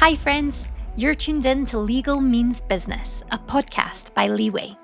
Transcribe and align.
Hi, 0.00 0.14
friends. 0.14 0.66
You're 0.96 1.14
tuned 1.14 1.44
in 1.44 1.66
to 1.66 1.78
Legal 1.78 2.22
Means 2.22 2.62
Business, 2.62 3.22
a 3.32 3.38
podcast 3.38 4.14
by 4.14 4.28
Leeway. 4.28 4.74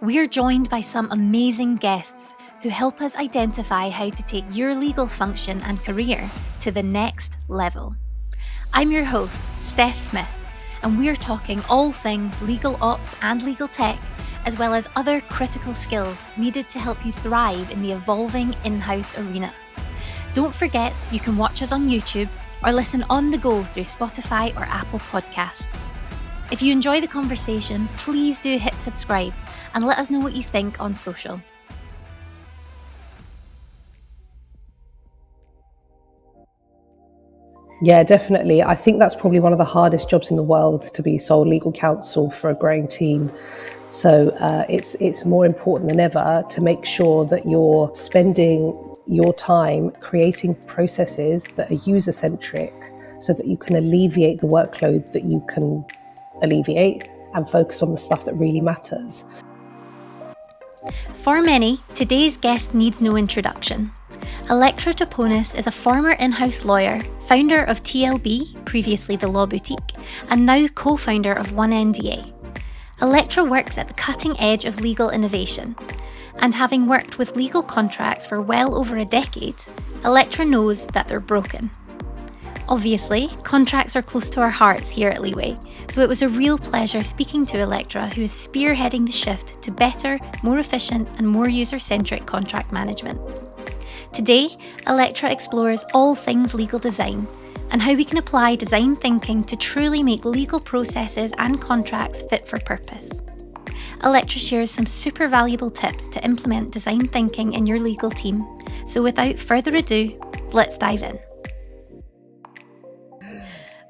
We're 0.00 0.28
joined 0.28 0.70
by 0.70 0.80
some 0.80 1.08
amazing 1.10 1.74
guests 1.74 2.34
who 2.62 2.68
help 2.68 3.02
us 3.02 3.16
identify 3.16 3.90
how 3.90 4.10
to 4.10 4.22
take 4.22 4.44
your 4.52 4.72
legal 4.72 5.08
function 5.08 5.60
and 5.62 5.82
career 5.82 6.30
to 6.60 6.70
the 6.70 6.84
next 6.84 7.36
level. 7.48 7.96
I'm 8.72 8.92
your 8.92 9.02
host, 9.02 9.44
Steph 9.64 9.98
Smith, 9.98 10.30
and 10.84 11.00
we're 11.00 11.16
talking 11.16 11.60
all 11.68 11.90
things 11.90 12.40
legal 12.40 12.78
ops 12.80 13.16
and 13.22 13.42
legal 13.42 13.66
tech, 13.66 13.98
as 14.46 14.56
well 14.56 14.72
as 14.72 14.88
other 14.94 15.20
critical 15.22 15.74
skills 15.74 16.24
needed 16.38 16.70
to 16.70 16.78
help 16.78 17.04
you 17.04 17.10
thrive 17.10 17.72
in 17.72 17.82
the 17.82 17.90
evolving 17.90 18.54
in 18.64 18.80
house 18.80 19.18
arena. 19.18 19.52
Don't 20.32 20.54
forget, 20.54 20.94
you 21.10 21.18
can 21.18 21.36
watch 21.36 21.60
us 21.60 21.72
on 21.72 21.88
YouTube 21.88 22.28
or 22.64 22.72
listen 22.72 23.04
on 23.10 23.30
the 23.30 23.38
go 23.38 23.62
through 23.62 23.84
Spotify 23.84 24.56
or 24.56 24.62
Apple 24.62 24.98
Podcasts. 24.98 25.88
If 26.50 26.62
you 26.62 26.72
enjoy 26.72 27.00
the 27.00 27.08
conversation, 27.08 27.88
please 27.96 28.40
do 28.40 28.56
hit 28.58 28.74
subscribe 28.74 29.32
and 29.74 29.84
let 29.84 29.98
us 29.98 30.10
know 30.10 30.20
what 30.20 30.34
you 30.34 30.42
think 30.42 30.80
on 30.80 30.94
social. 30.94 31.40
Yeah, 37.82 38.02
definitely. 38.04 38.62
I 38.62 38.76
think 38.76 38.98
that's 38.98 39.14
probably 39.14 39.40
one 39.40 39.52
of 39.52 39.58
the 39.58 39.64
hardest 39.64 40.08
jobs 40.08 40.30
in 40.30 40.36
the 40.36 40.42
world 40.42 40.82
to 40.94 41.02
be 41.02 41.18
sole 41.18 41.46
legal 41.46 41.72
counsel 41.72 42.30
for 42.30 42.48
a 42.48 42.54
growing 42.54 42.88
team. 42.88 43.30
So 43.90 44.30
uh, 44.40 44.64
it's 44.68 44.94
it's 44.96 45.24
more 45.24 45.44
important 45.44 45.90
than 45.90 46.00
ever 46.00 46.44
to 46.48 46.60
make 46.60 46.84
sure 46.84 47.24
that 47.26 47.46
you're 47.46 47.94
spending 47.94 48.72
your 49.06 49.32
time 49.34 49.90
creating 50.00 50.54
processes 50.66 51.44
that 51.56 51.70
are 51.70 51.90
user 51.90 52.12
centric, 52.12 52.72
so 53.20 53.32
that 53.32 53.46
you 53.46 53.56
can 53.56 53.76
alleviate 53.76 54.40
the 54.40 54.46
workload 54.46 55.12
that 55.12 55.24
you 55.24 55.44
can 55.48 55.84
alleviate 56.42 57.08
and 57.34 57.48
focus 57.48 57.82
on 57.82 57.90
the 57.90 57.98
stuff 57.98 58.24
that 58.24 58.34
really 58.34 58.60
matters. 58.60 59.24
For 61.14 61.40
many, 61.40 61.80
today's 61.94 62.36
guest 62.36 62.74
needs 62.74 63.00
no 63.00 63.16
introduction. 63.16 63.90
Electra 64.50 64.92
Japonas 64.92 65.56
is 65.56 65.66
a 65.66 65.72
former 65.72 66.12
in 66.12 66.32
house 66.32 66.66
lawyer, 66.66 67.02
founder 67.26 67.64
of 67.64 67.82
TLB, 67.82 68.64
previously 68.66 69.16
the 69.16 69.28
Law 69.28 69.46
Boutique, 69.46 69.94
and 70.28 70.44
now 70.44 70.66
co 70.68 70.96
founder 70.98 71.32
of 71.32 71.52
1NDA. 71.52 72.30
Electra 73.00 73.42
works 73.42 73.78
at 73.78 73.88
the 73.88 73.94
cutting 73.94 74.38
edge 74.38 74.66
of 74.66 74.82
legal 74.82 75.08
innovation, 75.08 75.74
and 76.38 76.54
having 76.54 76.86
worked 76.86 77.18
with 77.18 77.36
legal 77.36 77.62
contracts 77.62 78.26
for 78.26 78.40
well 78.40 78.76
over 78.76 78.98
a 78.98 79.04
decade, 79.04 79.56
Electra 80.04 80.44
knows 80.44 80.86
that 80.88 81.08
they're 81.08 81.20
broken. 81.20 81.70
Obviously, 82.68 83.28
contracts 83.42 83.94
are 83.94 84.02
close 84.02 84.30
to 84.30 84.40
our 84.40 84.50
hearts 84.50 84.90
here 84.90 85.10
at 85.10 85.20
Leeway, 85.20 85.56
so 85.88 86.00
it 86.00 86.08
was 86.08 86.22
a 86.22 86.28
real 86.28 86.56
pleasure 86.56 87.02
speaking 87.02 87.44
to 87.46 87.60
Electra, 87.60 88.08
who 88.08 88.22
is 88.22 88.32
spearheading 88.32 89.04
the 89.04 89.12
shift 89.12 89.60
to 89.62 89.70
better, 89.70 90.18
more 90.42 90.58
efficient, 90.58 91.08
and 91.18 91.28
more 91.28 91.48
user 91.48 91.78
centric 91.78 92.24
contract 92.24 92.72
management. 92.72 93.20
Today, 94.12 94.56
Electra 94.86 95.30
explores 95.30 95.84
all 95.92 96.14
things 96.14 96.54
legal 96.54 96.78
design 96.78 97.26
and 97.70 97.82
how 97.82 97.92
we 97.94 98.04
can 98.04 98.18
apply 98.18 98.56
design 98.56 98.94
thinking 98.94 99.42
to 99.44 99.56
truly 99.56 100.02
make 100.02 100.24
legal 100.24 100.60
processes 100.60 101.32
and 101.38 101.60
contracts 101.60 102.22
fit 102.22 102.46
for 102.46 102.60
purpose. 102.60 103.20
Electra 104.02 104.40
shares 104.40 104.70
some 104.70 104.86
super 104.86 105.28
valuable 105.28 105.70
tips 105.70 106.08
to 106.08 106.24
implement 106.24 106.72
design 106.72 107.08
thinking 107.08 107.52
in 107.52 107.66
your 107.66 107.78
legal 107.78 108.10
team. 108.10 108.44
So, 108.86 109.02
without 109.02 109.38
further 109.38 109.74
ado, 109.76 110.18
let's 110.52 110.76
dive 110.76 111.02
in. 111.02 111.18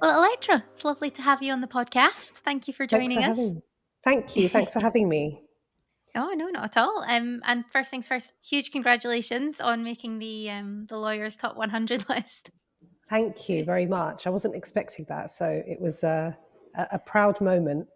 Well, 0.00 0.18
Electra, 0.22 0.64
it's 0.74 0.84
lovely 0.84 1.10
to 1.12 1.22
have 1.22 1.42
you 1.42 1.52
on 1.52 1.62
the 1.62 1.66
podcast. 1.66 2.32
Thank 2.32 2.68
you 2.68 2.74
for 2.74 2.86
joining 2.86 3.22
for 3.22 3.30
us. 3.30 3.38
Having, 3.38 3.62
thank 4.04 4.36
you. 4.36 4.48
Thanks 4.48 4.72
for 4.72 4.80
having 4.80 5.08
me. 5.08 5.40
Oh 6.16 6.32
no, 6.32 6.46
not 6.46 6.64
at 6.64 6.76
all. 6.76 7.04
Um, 7.08 7.42
and 7.44 7.64
first 7.72 7.90
things 7.90 8.06
first, 8.06 8.34
huge 8.40 8.70
congratulations 8.70 9.60
on 9.60 9.82
making 9.82 10.20
the 10.20 10.48
um, 10.48 10.86
the 10.88 10.96
lawyers 10.96 11.34
top 11.34 11.56
100 11.56 12.08
list. 12.08 12.52
Thank 13.10 13.48
you 13.48 13.64
very 13.64 13.86
much. 13.86 14.28
I 14.28 14.30
wasn't 14.30 14.54
expecting 14.54 15.06
that, 15.08 15.32
so 15.32 15.44
it 15.66 15.80
was 15.80 16.04
a, 16.04 16.36
a, 16.76 16.86
a 16.92 16.98
proud 17.00 17.40
moment. 17.40 17.88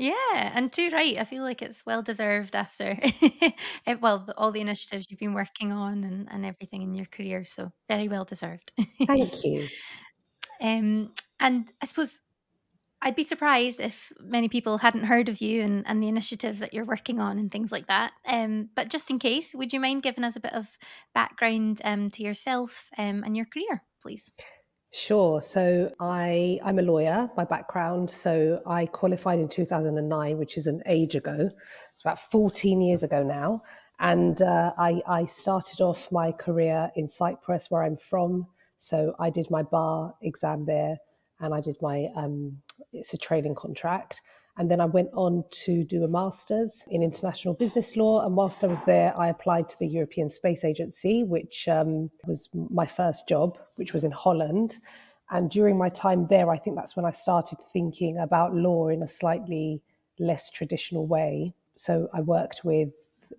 Yeah, 0.00 0.50
and 0.54 0.72
too 0.72 0.88
right. 0.94 1.18
I 1.18 1.24
feel 1.24 1.42
like 1.42 1.60
it's 1.60 1.84
well 1.84 2.00
deserved 2.00 2.56
after, 2.56 2.98
well, 4.00 4.26
all 4.38 4.50
the 4.50 4.62
initiatives 4.62 5.06
you've 5.10 5.20
been 5.20 5.34
working 5.34 5.72
on 5.72 6.04
and, 6.04 6.26
and 6.30 6.46
everything 6.46 6.80
in 6.80 6.94
your 6.94 7.04
career. 7.04 7.44
So 7.44 7.70
very 7.86 8.08
well 8.08 8.24
deserved. 8.24 8.72
Thank 9.06 9.44
you. 9.44 9.68
um, 10.62 11.12
and 11.38 11.70
I 11.82 11.84
suppose 11.84 12.22
I'd 13.02 13.14
be 13.14 13.24
surprised 13.24 13.78
if 13.78 14.10
many 14.18 14.48
people 14.48 14.78
hadn't 14.78 15.04
heard 15.04 15.28
of 15.28 15.42
you 15.42 15.60
and, 15.60 15.86
and 15.86 16.02
the 16.02 16.08
initiatives 16.08 16.60
that 16.60 16.72
you're 16.72 16.86
working 16.86 17.20
on 17.20 17.38
and 17.38 17.52
things 17.52 17.70
like 17.70 17.88
that. 17.88 18.12
Um, 18.26 18.70
but 18.74 18.88
just 18.88 19.10
in 19.10 19.18
case, 19.18 19.54
would 19.54 19.74
you 19.74 19.80
mind 19.80 20.02
giving 20.02 20.24
us 20.24 20.34
a 20.34 20.40
bit 20.40 20.54
of 20.54 20.66
background 21.14 21.82
um, 21.84 22.08
to 22.08 22.22
yourself 22.22 22.88
um, 22.96 23.22
and 23.22 23.36
your 23.36 23.44
career, 23.44 23.82
please? 24.00 24.30
Sure. 24.92 25.40
So 25.40 25.92
I 26.00 26.58
I'm 26.64 26.80
a 26.80 26.82
lawyer 26.82 27.30
by 27.36 27.44
background. 27.44 28.10
So 28.10 28.60
I 28.66 28.86
qualified 28.86 29.38
in 29.38 29.48
2009, 29.48 30.36
which 30.36 30.56
is 30.56 30.66
an 30.66 30.82
age 30.86 31.14
ago. 31.14 31.50
It's 31.92 32.02
about 32.02 32.18
14 32.18 32.80
years 32.80 33.04
ago 33.04 33.22
now. 33.22 33.62
And 34.00 34.42
uh, 34.42 34.72
I, 34.78 35.00
I 35.06 35.24
started 35.26 35.80
off 35.80 36.10
my 36.10 36.32
career 36.32 36.90
in 36.96 37.08
Cyprus, 37.08 37.70
where 37.70 37.84
I'm 37.84 37.96
from. 37.96 38.46
So 38.78 39.14
I 39.18 39.30
did 39.30 39.50
my 39.50 39.62
bar 39.62 40.14
exam 40.22 40.64
there, 40.64 40.96
and 41.38 41.54
I 41.54 41.60
did 41.60 41.76
my 41.82 42.08
um, 42.16 42.56
it's 42.92 43.14
a 43.14 43.18
training 43.18 43.54
contract. 43.54 44.22
And 44.60 44.70
then 44.70 44.78
I 44.78 44.84
went 44.84 45.08
on 45.14 45.44
to 45.64 45.84
do 45.84 46.04
a 46.04 46.08
master's 46.08 46.84
in 46.90 47.02
international 47.02 47.54
business 47.54 47.96
law. 47.96 48.26
And 48.26 48.36
whilst 48.36 48.62
I 48.62 48.66
was 48.66 48.84
there, 48.84 49.18
I 49.18 49.28
applied 49.28 49.70
to 49.70 49.78
the 49.78 49.86
European 49.86 50.28
Space 50.28 50.64
Agency, 50.64 51.24
which 51.24 51.66
um, 51.66 52.10
was 52.26 52.50
my 52.52 52.84
first 52.84 53.26
job, 53.26 53.56
which 53.76 53.94
was 53.94 54.04
in 54.04 54.10
Holland. 54.10 54.76
And 55.30 55.50
during 55.50 55.78
my 55.78 55.88
time 55.88 56.24
there, 56.24 56.50
I 56.50 56.58
think 56.58 56.76
that's 56.76 56.94
when 56.94 57.06
I 57.06 57.10
started 57.10 57.56
thinking 57.72 58.18
about 58.18 58.54
law 58.54 58.88
in 58.88 59.02
a 59.02 59.06
slightly 59.06 59.80
less 60.18 60.50
traditional 60.50 61.06
way. 61.06 61.54
So 61.74 62.10
I 62.12 62.20
worked 62.20 62.60
with 62.62 62.90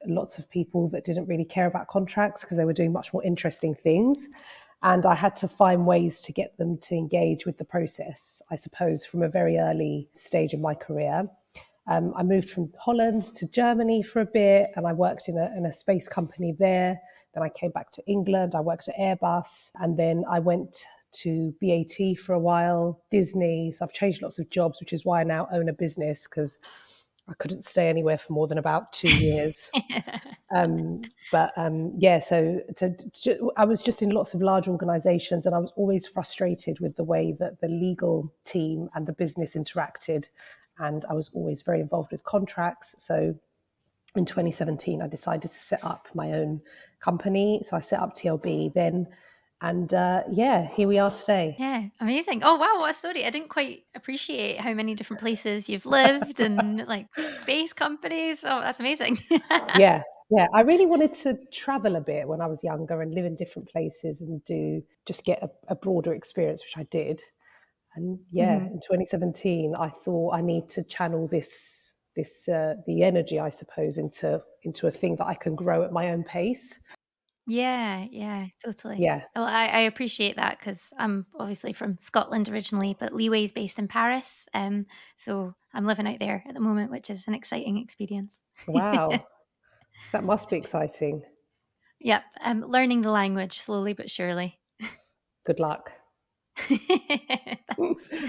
lots 0.08 0.40
of 0.40 0.50
people 0.50 0.90
that 0.90 1.04
didn't 1.04 1.28
really 1.28 1.46
care 1.46 1.68
about 1.68 1.88
contracts 1.88 2.42
because 2.42 2.58
they 2.58 2.66
were 2.66 2.74
doing 2.74 2.94
much 2.94 3.14
more 3.14 3.24
interesting 3.24 3.76
things. 3.76 4.28
And 4.84 5.06
I 5.06 5.14
had 5.14 5.36
to 5.38 5.48
find 5.48 5.86
ways 5.86 6.20
to 6.22 6.32
get 6.32 6.58
them 6.58 6.78
to 6.80 6.96
engage 6.96 7.46
with 7.46 7.58
the 7.58 7.66
process, 7.66 8.42
I 8.50 8.56
suppose, 8.56 9.06
from 9.06 9.22
a 9.22 9.30
very 9.30 9.58
early 9.58 10.10
stage 10.14 10.54
in 10.54 10.62
my 10.62 10.74
career. 10.74 11.30
Um, 11.88 12.14
I 12.16 12.24
moved 12.24 12.50
from 12.50 12.72
Holland 12.80 13.24
to 13.36 13.48
Germany 13.48 14.04
for 14.04 14.22
a 14.22 14.26
bit 14.26 14.72
and 14.76 14.88
I 14.88 14.94
worked 14.94 15.28
in 15.28 15.38
a, 15.38 15.52
in 15.58 15.66
a 15.66 15.72
space 15.72 16.08
company 16.08 16.56
there. 16.58 17.00
Then 17.34 17.44
I 17.44 17.50
came 17.50 17.72
back 17.72 17.92
to 17.94 18.06
England, 18.08 18.54
I 18.56 18.62
worked 18.62 18.88
at 18.88 18.98
Airbus, 18.98 19.72
and 19.76 19.98
then 19.98 20.24
I 20.30 20.40
went 20.40 20.86
to 21.14 21.54
BAT 21.62 22.18
for 22.18 22.34
a 22.34 22.40
while, 22.40 23.02
Disney. 23.10 23.72
So 23.72 23.86
I've 23.86 23.94
changed 23.94 24.22
lots 24.22 24.40
of 24.40 24.50
jobs, 24.50 24.80
which 24.80 24.94
is 24.94 25.06
why 25.06 25.22
I 25.22 25.24
now 25.24 25.48
own 25.52 25.70
a 25.70 25.74
business 25.74 26.28
because 26.28 26.60
I 27.30 27.34
couldn't 27.36 27.64
stay 27.64 27.88
anywhere 27.88 28.18
for 28.18 28.34
more 28.34 28.48
than 28.48 28.58
about 28.58 28.92
two 28.92 29.14
years. 29.16 29.72
um, 30.56 31.02
but 31.32 31.54
um, 31.56 31.94
yeah, 31.98 32.20
so, 32.20 32.62
so 32.76 33.52
I 33.58 33.66
was 33.66 33.82
just 33.82 34.02
in 34.02 34.10
lots 34.10 34.34
of 34.34 34.42
large 34.42 34.68
organizations 34.68 35.46
and 35.46 35.56
I 35.56 35.60
was 35.60 35.72
always 35.76 36.08
frustrated 36.08 36.80
with 36.80 36.96
the 36.96 37.04
way 37.04 37.36
that 37.40 37.62
the 37.62 37.68
legal 37.68 38.34
team 38.44 38.90
and 38.96 39.08
the 39.08 39.14
business 39.14 39.56
interacted. 39.56 40.28
And 40.80 41.06
I 41.10 41.14
was 41.14 41.30
always 41.34 41.62
very 41.62 41.80
involved 41.80 42.12
with 42.12 42.24
contracts. 42.24 42.96
So 42.98 43.36
in 44.16 44.26
2017, 44.26 45.02
I 45.02 45.08
decided 45.08 45.52
to 45.52 45.60
set 45.60 45.84
up 45.86 46.08
my 46.14 46.34
own 46.34 46.62
company. 47.00 47.62
So 47.64 47.78
I 47.78 47.80
set 47.80 48.00
up 48.00 48.16
TLB. 48.16 48.74
Then 48.74 49.08
and 49.62 49.94
uh, 49.94 50.24
yeah, 50.32 50.68
here 50.68 50.88
we 50.88 50.98
are 50.98 51.12
today. 51.12 51.56
Yeah, 51.60 51.84
amazing. 52.00 52.42
Oh 52.44 52.56
wow, 52.56 52.80
what 52.80 52.92
a 52.92 52.94
story! 52.94 53.26
I 53.26 53.30
didn't 53.30 53.50
quite 53.50 53.84
appreciate 53.96 54.60
how 54.60 54.74
many 54.74 54.96
different 54.96 55.20
places 55.20 55.70
you've 55.70 55.86
lived 55.86 56.40
and 56.40 56.86
like 56.88 57.08
space 57.42 57.72
companies. 57.72 58.44
Oh, 58.44 58.62
that's 58.62 58.80
amazing. 58.80 59.20
yeah, 59.78 60.02
yeah. 60.32 60.48
I 60.54 60.62
really 60.62 60.88
wanted 60.88 61.14
to 61.14 61.38
travel 61.54 61.96
a 61.96 62.02
bit 62.02 62.28
when 62.28 62.42
I 62.42 62.48
was 62.48 62.64
younger 62.64 63.02
and 63.02 63.14
live 63.14 63.26
in 63.26 63.36
different 63.36 63.70
places 63.70 64.22
and 64.22 64.44
do 64.44 64.82
just 65.06 65.24
get 65.26 65.44
a, 65.44 65.50
a 65.68 65.76
broader 65.76 66.14
experience, 66.14 66.64
which 66.64 66.78
I 66.78 66.88
did. 66.90 67.22
And 67.96 68.20
yeah, 68.32 68.56
mm-hmm. 68.56 68.74
in 68.74 68.80
2017, 68.80 69.76
I 69.78 69.90
thought 69.90 70.34
I 70.34 70.42
need 70.42 70.70
to 70.70 70.84
channel 70.84 71.28
this 71.28 71.94
this 72.16 72.50
uh, 72.50 72.76
the 72.88 73.04
energy, 73.04 73.40
I 73.40 73.50
suppose, 73.50 74.00
into 74.00 74.42
into 74.64 74.88
a 74.88 74.92
thing 74.92 75.18
that 75.18 75.28
I 75.28 75.36
can 75.36 75.54
grow 75.54 75.84
at 75.84 75.92
my 75.92 76.10
own 76.10 76.24
pace. 76.24 76.80
Yeah, 77.48 78.06
yeah, 78.12 78.48
totally. 78.64 78.98
Yeah. 79.00 79.24
Well, 79.36 79.46
I, 79.46 79.68
I 79.68 79.80
appreciate 79.82 80.36
that 80.36 80.60
because 80.60 80.94
I'm 80.98 81.26
obviously 81.38 81.74
from 81.74 81.98
Scotland 82.00 82.50
originally, 82.50 82.96
but 83.00 83.14
Leeway 83.14 83.44
is 83.44 83.52
based 83.52 83.80
in 83.80 83.88
Paris. 83.88 84.46
Um, 84.54 84.86
so 85.18 85.56
I'm 85.74 85.86
living 85.86 86.08
out 86.08 86.20
there 86.20 86.44
at 86.48 86.54
the 86.54 86.60
moment, 86.60 86.92
which 86.92 87.10
is 87.10 87.28
an 87.28 87.34
exciting 87.34 87.78
experience. 87.78 88.42
Wow. 88.68 89.26
that 90.12 90.24
must 90.24 90.50
be 90.50 90.58
exciting. 90.58 91.24
Yep. 92.00 92.24
I'm 92.40 92.62
learning 92.62 93.02
the 93.02 93.12
language 93.12 93.60
slowly 93.60 93.94
but 93.94 94.10
surely. 94.10 94.60
Good 95.46 95.60
luck. 95.60 95.92
Thanks. 96.58 98.12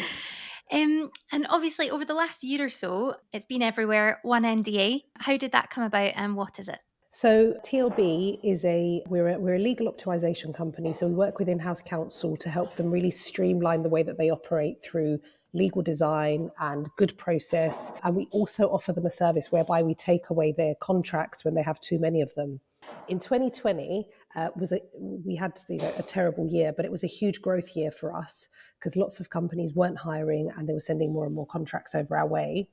Um, 0.73 1.11
and 1.31 1.47
obviously, 1.51 1.91
over 1.91 2.07
the 2.07 2.15
last 2.15 2.43
year 2.43 2.65
or 2.65 2.71
so, 2.71 3.17
it's 3.31 3.45
been 3.45 3.61
everywhere. 3.61 4.21
One 4.23 4.45
NDA. 4.45 5.03
How 5.19 5.37
did 5.37 5.53
that 5.53 5.69
come 5.69 5.85
about, 5.85 6.15
and 6.17 6.35
what 6.35 6.59
is 6.59 6.67
it? 6.67 6.79
So 7.15 7.53
TLB 7.63 8.41
is 8.43 8.65
a 8.65 9.03
we're 9.07 9.29
a, 9.29 9.39
we're 9.39 9.57
a 9.57 9.59
legal 9.59 9.93
optimization 9.93 10.55
company. 10.55 10.95
So 10.95 11.07
we 11.07 11.13
work 11.13 11.39
with 11.39 11.47
in-house 11.47 11.83
counsel 11.83 12.39
to 12.39 12.49
help 12.49 12.77
them 12.77 12.91
really 12.91 13.11
streamline 13.11 13.83
the 13.83 13.91
way 13.91 14.03
that 14.03 14.17
they 14.17 14.31
operate 14.31 14.83
through 14.83 15.19
legal 15.53 15.83
design 15.83 16.51
and 16.59 16.89
good 16.97 17.17
process. 17.19 17.93
And 18.03 18.17
we 18.17 18.29
also 18.31 18.69
offer 18.69 18.95
them 18.95 19.05
a 19.05 19.11
service 19.11 19.53
whereby 19.53 19.83
we 19.83 19.95
take 19.95 20.31
away 20.31 20.55
their 20.57 20.75
contracts 20.81 21.45
when 21.45 21.53
they 21.53 21.63
have 21.63 21.79
too 21.81 21.99
many 21.99 22.23
of 22.23 22.33
them. 22.35 22.61
In 23.09 23.19
2020 23.19 24.07
uh, 24.35 24.49
was 24.57 24.73
a, 24.73 24.81
we 24.99 25.37
had 25.37 25.53
you 25.69 25.77
know, 25.77 25.93
a 25.99 26.03
terrible 26.03 26.49
year, 26.49 26.73
but 26.75 26.87
it 26.87 26.91
was 26.91 27.05
a 27.05 27.09
huge 27.09 27.43
growth 27.43 27.77
year 27.77 27.91
for 27.91 28.17
us 28.17 28.49
because 28.79 28.97
lots 28.97 29.21
of 29.21 29.29
companies 29.29 29.75
weren't 29.75 29.99
hiring 29.99 30.51
and 30.57 30.67
they 30.67 30.73
were 30.73 30.81
sending 30.81 31.13
more 31.13 31.27
and 31.27 31.35
more 31.35 31.47
contracts 31.47 31.95
over 31.95 32.17
our 32.17 32.27
way. 32.27 32.71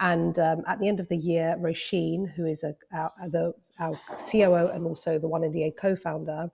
And 0.00 0.38
um, 0.38 0.62
at 0.66 0.78
the 0.78 0.88
end 0.88 1.00
of 1.00 1.08
the 1.08 1.16
year, 1.16 1.56
Roisin, 1.58 2.30
who 2.34 2.46
is 2.46 2.62
a, 2.62 2.74
our, 2.92 3.12
the, 3.28 3.54
our 3.78 3.98
COO 4.30 4.68
and 4.68 4.86
also 4.86 5.18
the 5.18 5.28
One 5.28 5.42
NDA 5.42 5.76
co-founder, 5.76 6.50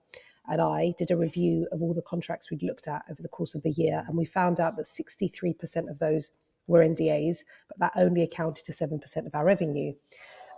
and 0.49 0.61
I 0.61 0.93
did 0.97 1.11
a 1.11 1.17
review 1.17 1.67
of 1.71 1.81
all 1.81 1.93
the 1.93 2.01
contracts 2.01 2.51
we'd 2.51 2.63
looked 2.63 2.87
at 2.87 3.03
over 3.09 3.21
the 3.21 3.29
course 3.29 3.55
of 3.55 3.63
the 3.63 3.71
year, 3.71 4.03
and 4.07 4.17
we 4.17 4.25
found 4.25 4.59
out 4.59 4.75
that 4.77 4.85
63% 4.85 5.89
of 5.89 5.99
those 5.99 6.31
were 6.67 6.81
NDAs, 6.81 7.43
but 7.67 7.79
that 7.79 7.93
only 7.95 8.23
accounted 8.23 8.65
to 8.65 8.71
7% 8.71 9.25
of 9.25 9.35
our 9.35 9.45
revenue. 9.45 9.93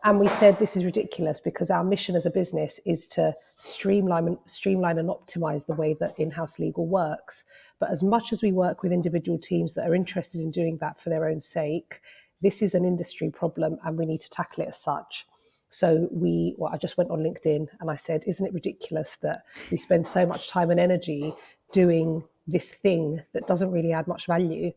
And 0.04 0.20
we 0.20 0.28
said 0.28 0.60
this 0.60 0.78
is 0.78 0.86
ridiculous 0.86 1.40
because 1.40 1.72
our 1.72 1.84
mission 1.84 2.16
as 2.16 2.28
a 2.28 2.32
business 2.32 2.80
is 2.86 3.08
to 3.10 3.34
streamline, 3.56 4.38
streamline 4.46 5.00
and 5.00 5.10
optimize 5.10 5.66
the 5.66 5.74
way 5.74 5.96
that 6.00 6.14
in-house 6.20 6.60
legal 6.60 6.86
works. 6.86 7.44
But 7.80 7.90
as 7.90 8.04
much 8.04 8.32
as 8.32 8.44
we 8.44 8.52
work 8.52 8.84
with 8.84 8.92
individual 8.92 9.40
teams 9.40 9.74
that 9.74 9.90
are 9.90 9.96
interested 9.96 10.42
in 10.42 10.52
doing 10.52 10.78
that 10.78 11.00
for 11.00 11.10
their 11.10 11.28
own 11.28 11.40
sake, 11.40 12.02
this 12.42 12.62
is 12.62 12.76
an 12.76 12.86
industry 12.86 13.30
problem 13.30 13.78
and 13.84 13.98
we 13.98 14.06
need 14.06 14.22
to 14.22 14.30
tackle 14.30 14.64
it 14.64 14.70
as 14.70 14.80
such. 14.82 15.26
So 15.70 16.08
we, 16.12 16.56
well, 16.58 16.72
I 16.74 16.78
just 16.78 16.98
went 16.98 17.12
on 17.12 17.20
LinkedIn 17.20 17.68
and 17.80 17.92
I 17.92 17.96
said, 17.96 18.24
isn't 18.28 18.46
it 18.46 18.54
ridiculous 18.54 19.18
that 19.18 19.44
we 19.72 19.78
spend 19.78 20.06
so 20.06 20.26
much 20.26 20.50
time 20.50 20.70
and 20.72 20.80
energy 20.80 21.34
doing 21.72 22.24
this 22.48 22.70
thing 22.70 23.22
that 23.34 23.48
doesn't 23.48 23.72
really 23.72 23.92
add 23.92 24.08
much 24.08 24.28
value? 24.28 24.72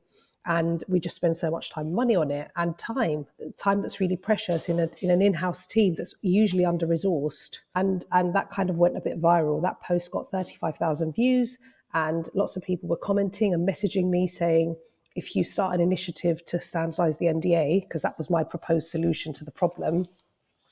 And 0.46 0.82
we 0.88 0.98
just 0.98 1.16
spend 1.16 1.36
so 1.36 1.50
much 1.50 1.70
time 1.70 1.92
money 1.92 2.16
on 2.16 2.30
it 2.30 2.50
and 2.56 2.76
time, 2.78 3.26
time 3.58 3.80
that's 3.80 4.00
really 4.00 4.16
precious 4.16 4.68
in, 4.68 4.80
a, 4.80 4.88
in 5.02 5.10
an 5.10 5.20
in-house 5.20 5.66
team 5.66 5.94
that's 5.94 6.14
usually 6.22 6.64
under-resourced. 6.64 7.58
And, 7.74 8.04
and 8.12 8.34
that 8.34 8.50
kind 8.50 8.70
of 8.70 8.76
went 8.76 8.96
a 8.96 9.00
bit 9.00 9.20
viral. 9.20 9.60
That 9.62 9.80
post 9.82 10.10
got 10.10 10.30
35,000 10.30 11.14
views 11.14 11.58
and 11.94 12.28
lots 12.34 12.56
of 12.56 12.62
people 12.62 12.88
were 12.88 12.96
commenting 12.96 13.54
and 13.54 13.68
messaging 13.68 14.08
me 14.10 14.26
saying, 14.26 14.76
if 15.18 15.34
you 15.34 15.42
start 15.42 15.74
an 15.74 15.80
initiative 15.80 16.44
to 16.44 16.60
standardize 16.60 17.18
the 17.18 17.26
NDA, 17.26 17.82
because 17.82 18.02
that 18.02 18.16
was 18.16 18.30
my 18.30 18.44
proposed 18.44 18.88
solution 18.88 19.32
to 19.32 19.44
the 19.44 19.50
problem, 19.50 20.06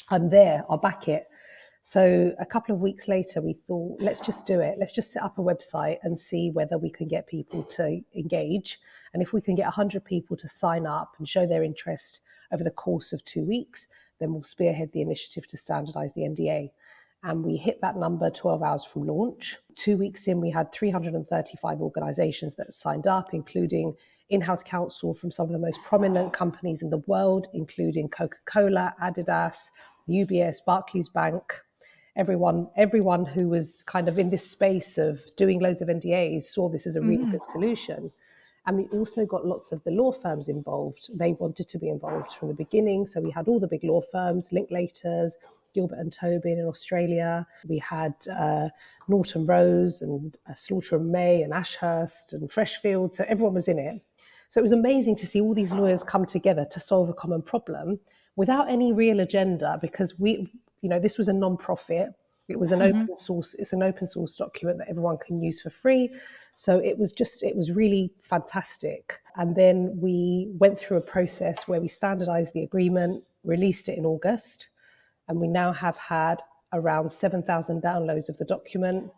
I'm 0.09 0.31
there, 0.31 0.65
I'll 0.71 0.79
back 0.79 1.09
it. 1.09 1.27
So 1.83 2.33
a 2.39 2.47
couple 2.47 2.73
of 2.73 2.81
weeks 2.81 3.09
later, 3.09 3.43
we 3.43 3.55
thought, 3.67 4.01
let's 4.01 4.21
just 4.21 4.47
do 4.47 4.61
it. 4.61 4.77
Let's 4.79 4.93
just 4.93 5.11
set 5.11 5.25
up 5.25 5.39
a 5.39 5.43
website 5.43 5.99
and 6.05 6.17
see 6.17 6.51
whether 6.53 6.79
we 6.79 6.91
can 6.91 7.09
get 7.09 7.27
people 7.27 7.65
to 7.65 8.01
engage. 8.15 8.79
And 9.13 9.21
if 9.21 9.33
we 9.33 9.41
can 9.41 9.57
get 9.57 9.65
100 9.65 10.05
people 10.05 10.37
to 10.37 10.47
sign 10.47 10.87
up 10.87 11.15
and 11.19 11.29
show 11.29 11.45
their 11.45 11.65
interest 11.65 12.21
over 12.53 12.63
the 12.63 12.71
course 12.71 13.13
of 13.13 13.25
two 13.25 13.45
weeks, 13.45 13.89
then 14.21 14.33
we'll 14.33 14.45
spearhead 14.45 14.93
the 14.93 15.01
initiative 15.01 15.49
to 15.49 15.57
standardize 15.57 16.15
the 16.15 16.23
NDA. 16.23 16.71
And 17.25 17.45
we 17.45 17.57
hit 17.57 17.81
that 17.81 17.97
number 17.97 18.31
12 18.31 18.63
hours 18.63 18.85
from 18.85 19.09
launch. 19.09 19.59
Two 19.75 19.97
weeks 19.97 20.29
in, 20.29 20.41
we 20.41 20.51
had 20.51 20.71
335 20.71 21.81
organizations 21.81 22.55
that 22.55 22.73
signed 22.73 23.09
up, 23.09 23.35
including 23.35 23.97
in 24.29 24.41
house 24.41 24.63
counsel 24.63 25.15
from 25.15 25.31
some 25.31 25.47
of 25.47 25.53
the 25.53 25.59
most 25.59 25.81
prominent 25.85 26.33
companies 26.33 26.83
in 26.83 26.91
the 26.91 27.03
world, 27.07 27.49
including 27.55 28.09
Coca 28.09 28.39
Cola, 28.45 28.95
Adidas, 29.01 29.71
UBS, 30.09 30.59
Barclays 30.65 31.09
Bank. 31.09 31.61
Everyone, 32.17 32.69
everyone 32.77 33.25
who 33.25 33.49
was 33.49 33.83
kind 33.83 34.09
of 34.09 34.19
in 34.19 34.31
this 34.31 34.49
space 34.49 34.99
of 34.99 35.21
doing 35.37 35.61
loads 35.61 35.83
of 35.83 35.89
NDAs 35.89 36.45
saw 36.45 36.69
this 36.69 36.87
as 36.87 36.97
a 36.97 37.01
really 37.01 37.25
mm. 37.25 37.31
good 37.33 37.43
solution. 37.43 38.11
And 38.67 38.79
we 38.79 38.85
also 38.87 39.25
got 39.25 39.47
lots 39.47 39.71
of 39.71 39.85
the 39.85 39.93
law 39.93 40.11
firms 40.11 40.49
involved. 40.49 41.11
They 41.17 41.35
wanted 41.35 41.69
to 41.69 41.79
be 41.79 41.89
involved 41.89 42.33
from 42.33 42.49
the 42.49 42.55
beginning. 42.55 43.07
So 43.07 43.21
we 43.21 43.31
had 43.31 43.47
all 43.47 43.61
the 43.61 43.69
big 43.69 43.85
law 43.85 44.01
firms, 44.01 44.49
Linklaters, 44.51 45.33
Gilbert 45.73 45.99
and 45.99 46.13
Tobin 46.13 46.59
in 46.59 46.67
Australia. 46.67 47.47
We 47.69 47.79
had 47.79 48.15
uh, 48.37 48.71
Norton 49.07 49.47
Rose 49.47 50.01
and 50.03 50.37
uh, 50.51 50.55
Slaughter 50.55 50.97
and 50.97 51.13
May 51.13 51.43
and 51.43 51.53
Ashurst 51.53 52.33
and 52.33 52.49
Freshfield. 52.49 53.15
So 53.15 53.25
everyone 53.29 53.55
was 53.55 53.69
in 53.69 53.79
it. 53.79 54.01
So 54.49 54.61
it 54.61 54.63
was 54.63 54.73
amazing 54.73 55.17
to 55.17 55.27
see 55.27 55.41
all 55.41 55.55
these 55.55 55.73
lawyers 55.73 56.05
come 56.05 56.25
together 56.25 56.65
to 56.71 56.81
solve 56.81 57.09
a 57.09 57.15
common 57.15 57.43
problem 57.43 57.99
without 58.37 58.71
any 58.71 58.93
real 58.93 59.21
agenda 59.21 59.79
because 59.81 60.19
we, 60.19 60.53
you 60.83 60.89
know, 60.89 60.99
this 60.99 61.19
was 61.19 61.29
a 61.29 61.33
non-profit. 61.33 62.11
It 62.49 62.61
was 62.61 62.71
an 62.71 62.79
mm-hmm. 62.79 63.03
open 63.03 63.17
source. 63.17 63.55
It's 63.59 63.73
an 63.73 63.83
open 63.83 64.07
source 64.07 64.37
document 64.37 64.79
that 64.79 64.89
everyone 64.89 65.19
can 65.19 65.43
use 65.43 65.61
for 65.61 65.71
free. 65.71 66.15
So 66.55 66.79
it 66.79 66.97
was 66.97 67.13
just, 67.13 67.43
it 67.43 67.57
was 67.57 67.73
really 67.73 68.13
fantastic. 68.21 69.21
And 69.35 69.57
then 69.57 69.99
we 70.01 70.49
went 70.59 70.79
through 70.79 70.99
a 70.99 71.03
process 71.03 71.67
where 71.67 71.81
we 71.81 71.89
standardized 71.89 72.55
the 72.55 72.63
agreement, 72.63 73.25
released 73.43 73.89
it 73.89 73.99
in 73.99 74.07
August, 74.07 74.69
and 75.29 75.41
we 75.41 75.49
now 75.49 75.73
have 75.73 75.97
had 75.97 76.41
around 76.73 77.11
7,000 77.11 77.83
downloads 77.83 78.29
of 78.29 78.39
the 78.39 78.45
document 78.45 79.11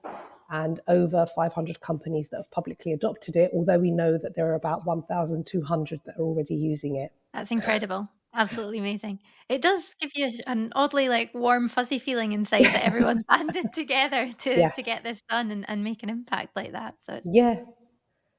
and 0.50 0.80
over 0.88 1.26
500 1.26 1.80
companies 1.80 2.28
that 2.28 2.38
have 2.38 2.50
publicly 2.50 2.92
adopted 2.92 3.36
it, 3.36 3.50
although 3.52 3.78
we 3.78 3.90
know 3.90 4.16
that 4.16 4.34
there 4.34 4.50
are 4.50 4.54
about 4.54 4.86
1,200 4.86 6.00
that 6.06 6.16
are 6.16 6.22
already 6.22 6.54
using 6.54 6.96
it. 6.96 7.12
That's 7.34 7.50
incredible. 7.50 8.08
Absolutely 8.34 8.78
amazing. 8.78 9.20
It 9.48 9.62
does 9.62 9.94
give 10.00 10.10
you 10.14 10.30
an 10.46 10.72
oddly 10.74 11.08
like 11.08 11.34
warm, 11.34 11.68
fuzzy 11.68 11.98
feeling 11.98 12.32
inside 12.32 12.66
that 12.66 12.84
everyone's 12.86 13.22
banded 13.24 13.72
together 13.72 14.32
to, 14.32 14.58
yeah. 14.58 14.70
to 14.70 14.82
get 14.82 15.02
this 15.02 15.22
done 15.28 15.50
and, 15.50 15.68
and 15.68 15.84
make 15.84 16.02
an 16.02 16.10
impact 16.10 16.54
like 16.54 16.72
that. 16.72 16.96
So 17.00 17.14
it's 17.14 17.28
yeah, 17.30 17.56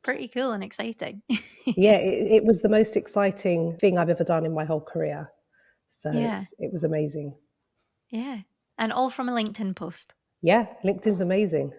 pretty 0.03 0.27
cool 0.27 0.51
and 0.51 0.63
exciting. 0.63 1.21
yeah, 1.27 1.37
it, 1.95 2.31
it, 2.31 2.45
was 2.45 2.61
the 2.61 2.69
most 2.69 2.95
exciting 2.95 3.77
thing 3.77 3.97
I've 3.97 4.09
ever 4.09 4.23
done 4.23 4.45
in 4.45 4.53
my 4.53 4.65
whole 4.65 4.81
career. 4.81 5.31
So 5.89 6.11
yeah. 6.11 6.41
it 6.59 6.71
was 6.71 6.83
amazing. 6.83 7.35
Yeah. 8.09 8.39
And 8.77 8.93
all 8.93 9.09
from 9.09 9.27
a 9.27 9.33
LinkedIn 9.33 9.75
post. 9.75 10.13
Yeah, 10.41 10.67
LinkedIn's 10.85 11.21
amazing. 11.21 11.73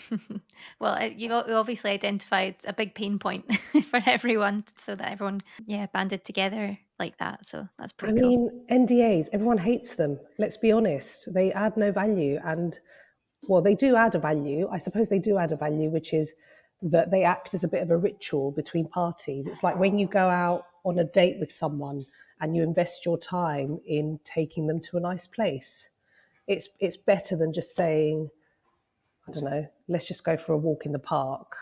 well, 0.80 0.94
uh, 0.94 1.10
you've 1.16 1.32
obviously 1.32 1.90
identified 1.90 2.56
a 2.66 2.72
big 2.72 2.94
pain 2.94 3.18
point 3.18 3.54
for 3.84 4.00
everyone, 4.06 4.64
so 4.78 4.94
that 4.94 5.12
everyone, 5.12 5.42
yeah, 5.66 5.86
banded 5.92 6.24
together 6.24 6.78
like 6.98 7.18
that. 7.18 7.46
So 7.46 7.68
that's 7.78 7.92
pretty. 7.92 8.18
I 8.18 8.20
cool. 8.20 8.64
mean, 8.68 8.86
NDAs. 8.86 9.28
Everyone 9.32 9.58
hates 9.58 9.94
them. 9.94 10.18
Let's 10.38 10.56
be 10.56 10.72
honest; 10.72 11.32
they 11.32 11.52
add 11.52 11.76
no 11.76 11.92
value, 11.92 12.40
and 12.44 12.78
well, 13.48 13.62
they 13.62 13.74
do 13.74 13.96
add 13.96 14.14
a 14.14 14.18
value. 14.18 14.68
I 14.70 14.78
suppose 14.78 15.08
they 15.08 15.18
do 15.18 15.38
add 15.38 15.52
a 15.52 15.56
value, 15.56 15.90
which 15.90 16.12
is 16.12 16.34
that 16.82 17.10
they 17.10 17.22
act 17.22 17.54
as 17.54 17.64
a 17.64 17.68
bit 17.68 17.82
of 17.82 17.90
a 17.90 17.96
ritual 17.96 18.50
between 18.50 18.88
parties. 18.88 19.46
It's 19.46 19.62
like 19.62 19.78
when 19.78 19.98
you 19.98 20.06
go 20.06 20.28
out 20.28 20.64
on 20.84 20.98
a 20.98 21.04
date 21.04 21.36
with 21.38 21.52
someone 21.52 22.04
and 22.40 22.56
you 22.56 22.62
invest 22.62 23.06
your 23.06 23.16
time 23.16 23.78
in 23.86 24.18
taking 24.24 24.66
them 24.66 24.80
to 24.80 24.96
a 24.96 25.00
nice 25.00 25.26
place. 25.26 25.90
It's 26.48 26.68
it's 26.80 26.96
better 26.96 27.36
than 27.36 27.52
just 27.52 27.74
saying 27.74 28.30
I 29.28 29.30
don't 29.30 29.44
know, 29.44 29.66
let's 29.92 30.06
just 30.06 30.24
go 30.24 30.36
for 30.36 30.52
a 30.52 30.58
walk 30.58 30.86
in 30.86 30.92
the 30.92 30.98
park 30.98 31.56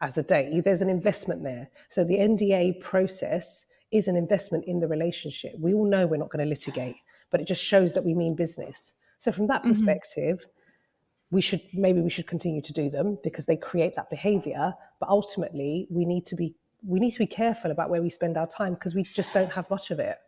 as 0.00 0.18
a 0.18 0.22
date. 0.22 0.62
There's 0.64 0.82
an 0.82 0.90
investment 0.90 1.42
there. 1.42 1.70
So 1.88 2.04
the 2.04 2.18
NDA 2.18 2.80
process 2.80 3.66
is 3.92 4.08
an 4.08 4.16
investment 4.16 4.64
in 4.66 4.80
the 4.80 4.88
relationship. 4.88 5.54
We 5.58 5.72
all 5.72 5.86
know 5.88 6.06
we're 6.06 6.16
not 6.16 6.30
going 6.30 6.44
to 6.44 6.48
litigate, 6.48 6.96
but 7.30 7.40
it 7.40 7.46
just 7.46 7.62
shows 7.62 7.94
that 7.94 8.04
we 8.04 8.14
mean 8.14 8.34
business. 8.34 8.92
So 9.18 9.32
from 9.32 9.46
that 9.46 9.62
mm-hmm. 9.62 9.70
perspective, 9.70 10.46
we 11.30 11.40
should 11.40 11.62
maybe 11.72 12.00
we 12.00 12.10
should 12.10 12.26
continue 12.26 12.62
to 12.62 12.72
do 12.72 12.88
them 12.88 13.18
because 13.24 13.46
they 13.46 13.56
create 13.56 13.94
that 13.96 14.10
behavior. 14.10 14.74
But 15.00 15.08
ultimately, 15.08 15.86
we 15.90 16.04
need 16.04 16.26
to 16.26 16.36
be 16.36 16.54
we 16.86 17.00
need 17.00 17.10
to 17.12 17.18
be 17.18 17.26
careful 17.26 17.70
about 17.70 17.90
where 17.90 18.02
we 18.02 18.10
spend 18.10 18.36
our 18.36 18.46
time 18.46 18.74
because 18.74 18.94
we 18.94 19.02
just 19.02 19.32
don't 19.32 19.52
have 19.52 19.68
much 19.70 19.90
of 19.90 19.98
it. 19.98 20.18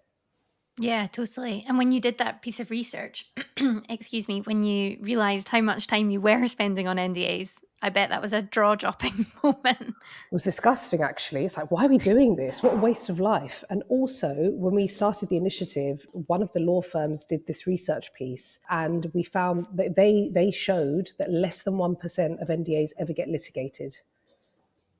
Yeah, 0.80 1.06
totally. 1.06 1.64
And 1.66 1.76
when 1.76 1.90
you 1.90 2.00
did 2.00 2.18
that 2.18 2.40
piece 2.40 2.60
of 2.60 2.70
research, 2.70 3.30
excuse 3.88 4.28
me, 4.28 4.40
when 4.42 4.62
you 4.62 4.98
realized 5.00 5.48
how 5.48 5.60
much 5.60 5.86
time 5.86 6.10
you 6.10 6.20
were 6.20 6.46
spending 6.46 6.86
on 6.86 6.96
NDAs, 6.96 7.54
I 7.80 7.90
bet 7.90 8.10
that 8.10 8.22
was 8.22 8.32
a 8.32 8.42
jaw 8.42 8.74
dropping 8.74 9.26
moment. 9.42 9.80
It 9.80 10.32
was 10.32 10.44
disgusting, 10.44 11.02
actually. 11.02 11.44
It's 11.44 11.56
like, 11.56 11.70
why 11.70 11.86
are 11.86 11.88
we 11.88 11.98
doing 11.98 12.36
this? 12.36 12.62
What 12.62 12.74
a 12.74 12.76
waste 12.76 13.08
of 13.08 13.20
life. 13.20 13.62
And 13.70 13.82
also, 13.88 14.34
when 14.54 14.74
we 14.74 14.88
started 14.88 15.28
the 15.28 15.36
initiative, 15.36 16.06
one 16.12 16.42
of 16.42 16.52
the 16.52 16.60
law 16.60 16.82
firms 16.82 17.24
did 17.24 17.46
this 17.46 17.66
research 17.66 18.12
piece, 18.14 18.58
and 18.70 19.10
we 19.14 19.22
found 19.22 19.66
that 19.74 19.94
they, 19.94 20.30
they 20.32 20.50
showed 20.50 21.12
that 21.18 21.30
less 21.30 21.62
than 21.62 21.74
1% 21.74 22.42
of 22.42 22.48
NDAs 22.48 22.90
ever 22.98 23.12
get 23.12 23.28
litigated. 23.28 23.96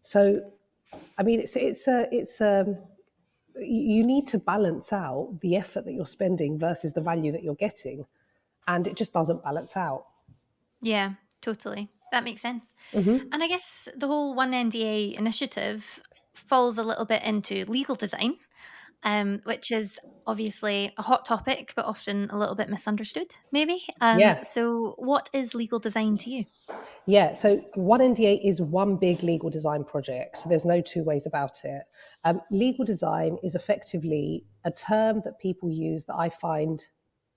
So, 0.02 0.40
I 1.18 1.23
mean, 1.25 1.40
it's, 1.40 1.56
it's 1.56 1.88
a, 1.88 2.08
it's 2.12 2.40
a, 2.40 2.61
um, 2.61 2.78
you 3.61 4.05
need 4.05 4.27
to 4.29 4.38
balance 4.38 4.93
out 4.93 5.38
the 5.41 5.57
effort 5.57 5.85
that 5.85 5.93
you're 5.93 6.07
spending 6.07 6.59
versus 6.59 6.93
the 6.93 7.00
value 7.00 7.33
that 7.33 7.43
you're 7.43 7.55
getting. 7.55 8.07
And 8.67 8.87
it 8.87 8.97
just 8.97 9.12
doesn't 9.12 9.43
balance 9.43 9.77
out. 9.77 10.07
Yeah, 10.81 11.15
totally. 11.41 11.88
That 12.12 12.25
makes 12.25 12.41
sense. 12.41 12.75
Mm-hmm. 12.93 13.29
And 13.33 13.43
I 13.43 13.49
guess 13.49 13.88
the 13.97 14.07
whole 14.07 14.35
One 14.35 14.53
NDA 14.53 15.15
initiative 15.19 16.00
falls 16.35 16.79
a 16.79 16.83
little 16.83 17.05
bit 17.05 17.23
into 17.23 17.65
legal 17.65 17.95
design, 17.95 18.37
um, 19.02 19.40
which 19.45 19.71
is 19.71 19.99
obviously 20.26 20.93
a 20.99 21.02
hot 21.02 21.25
topic, 21.25 21.73
but 21.76 21.85
often 21.85 22.28
a 22.31 22.38
little 22.38 22.55
bit 22.55 22.69
misunderstood, 22.69 23.28
maybe. 23.52 23.85
Um, 24.00 24.19
Yeah. 24.19 24.43
So, 24.43 24.95
what 24.99 25.28
is 25.33 25.55
legal 25.55 25.78
design 25.78 26.17
to 26.19 26.31
you? 26.31 26.45
Yeah, 27.07 27.33
so 27.33 27.57
one 27.75 28.00
NDA 28.00 28.47
is 28.47 28.61
one 28.61 28.97
big 28.97 29.23
legal 29.23 29.49
design 29.49 29.83
project. 29.83 30.37
So 30.37 30.50
there's 30.50 30.67
no 30.67 30.83
two 30.83 31.02
ways 31.02 31.25
about 31.25 31.64
it. 31.64 31.85
Um, 32.25 32.43
legal 32.50 32.85
design 32.85 33.38
is 33.43 33.55
effectively 33.55 34.45
a 34.64 34.71
term 34.71 35.23
that 35.25 35.38
people 35.38 35.71
use 35.71 36.05
that 36.05 36.17
I 36.17 36.28
find 36.28 36.85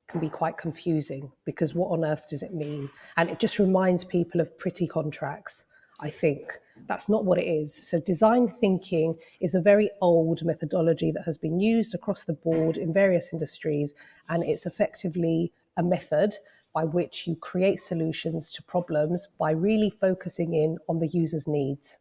can 0.09 0.19
be 0.19 0.27
quite 0.27 0.57
confusing 0.57 1.31
because 1.45 1.73
what 1.73 1.87
on 1.87 2.03
earth 2.03 2.27
does 2.29 2.43
it 2.43 2.53
mean? 2.53 2.89
And 3.15 3.29
it 3.29 3.39
just 3.39 3.59
reminds 3.59 4.03
people 4.03 4.41
of 4.41 4.57
pretty 4.57 4.87
contracts, 4.87 5.63
I 6.01 6.09
think. 6.09 6.59
That's 6.87 7.07
not 7.07 7.25
what 7.25 7.37
it 7.37 7.45
is. 7.45 7.73
So, 7.73 7.99
design 7.99 8.47
thinking 8.47 9.15
is 9.39 9.53
a 9.53 9.61
very 9.61 9.91
old 10.01 10.43
methodology 10.43 11.11
that 11.11 11.25
has 11.25 11.37
been 11.37 11.59
used 11.59 11.93
across 11.93 12.23
the 12.23 12.33
board 12.33 12.77
in 12.77 12.91
various 12.91 13.31
industries, 13.31 13.93
and 14.27 14.43
it's 14.43 14.65
effectively 14.65 15.53
a 15.77 15.83
method 15.83 16.35
by 16.73 16.83
which 16.85 17.27
you 17.27 17.35
create 17.35 17.79
solutions 17.79 18.51
to 18.51 18.63
problems 18.63 19.27
by 19.37 19.51
really 19.51 19.89
focusing 19.89 20.53
in 20.53 20.77
on 20.89 20.99
the 20.99 21.07
user's 21.07 21.47
needs. 21.47 21.97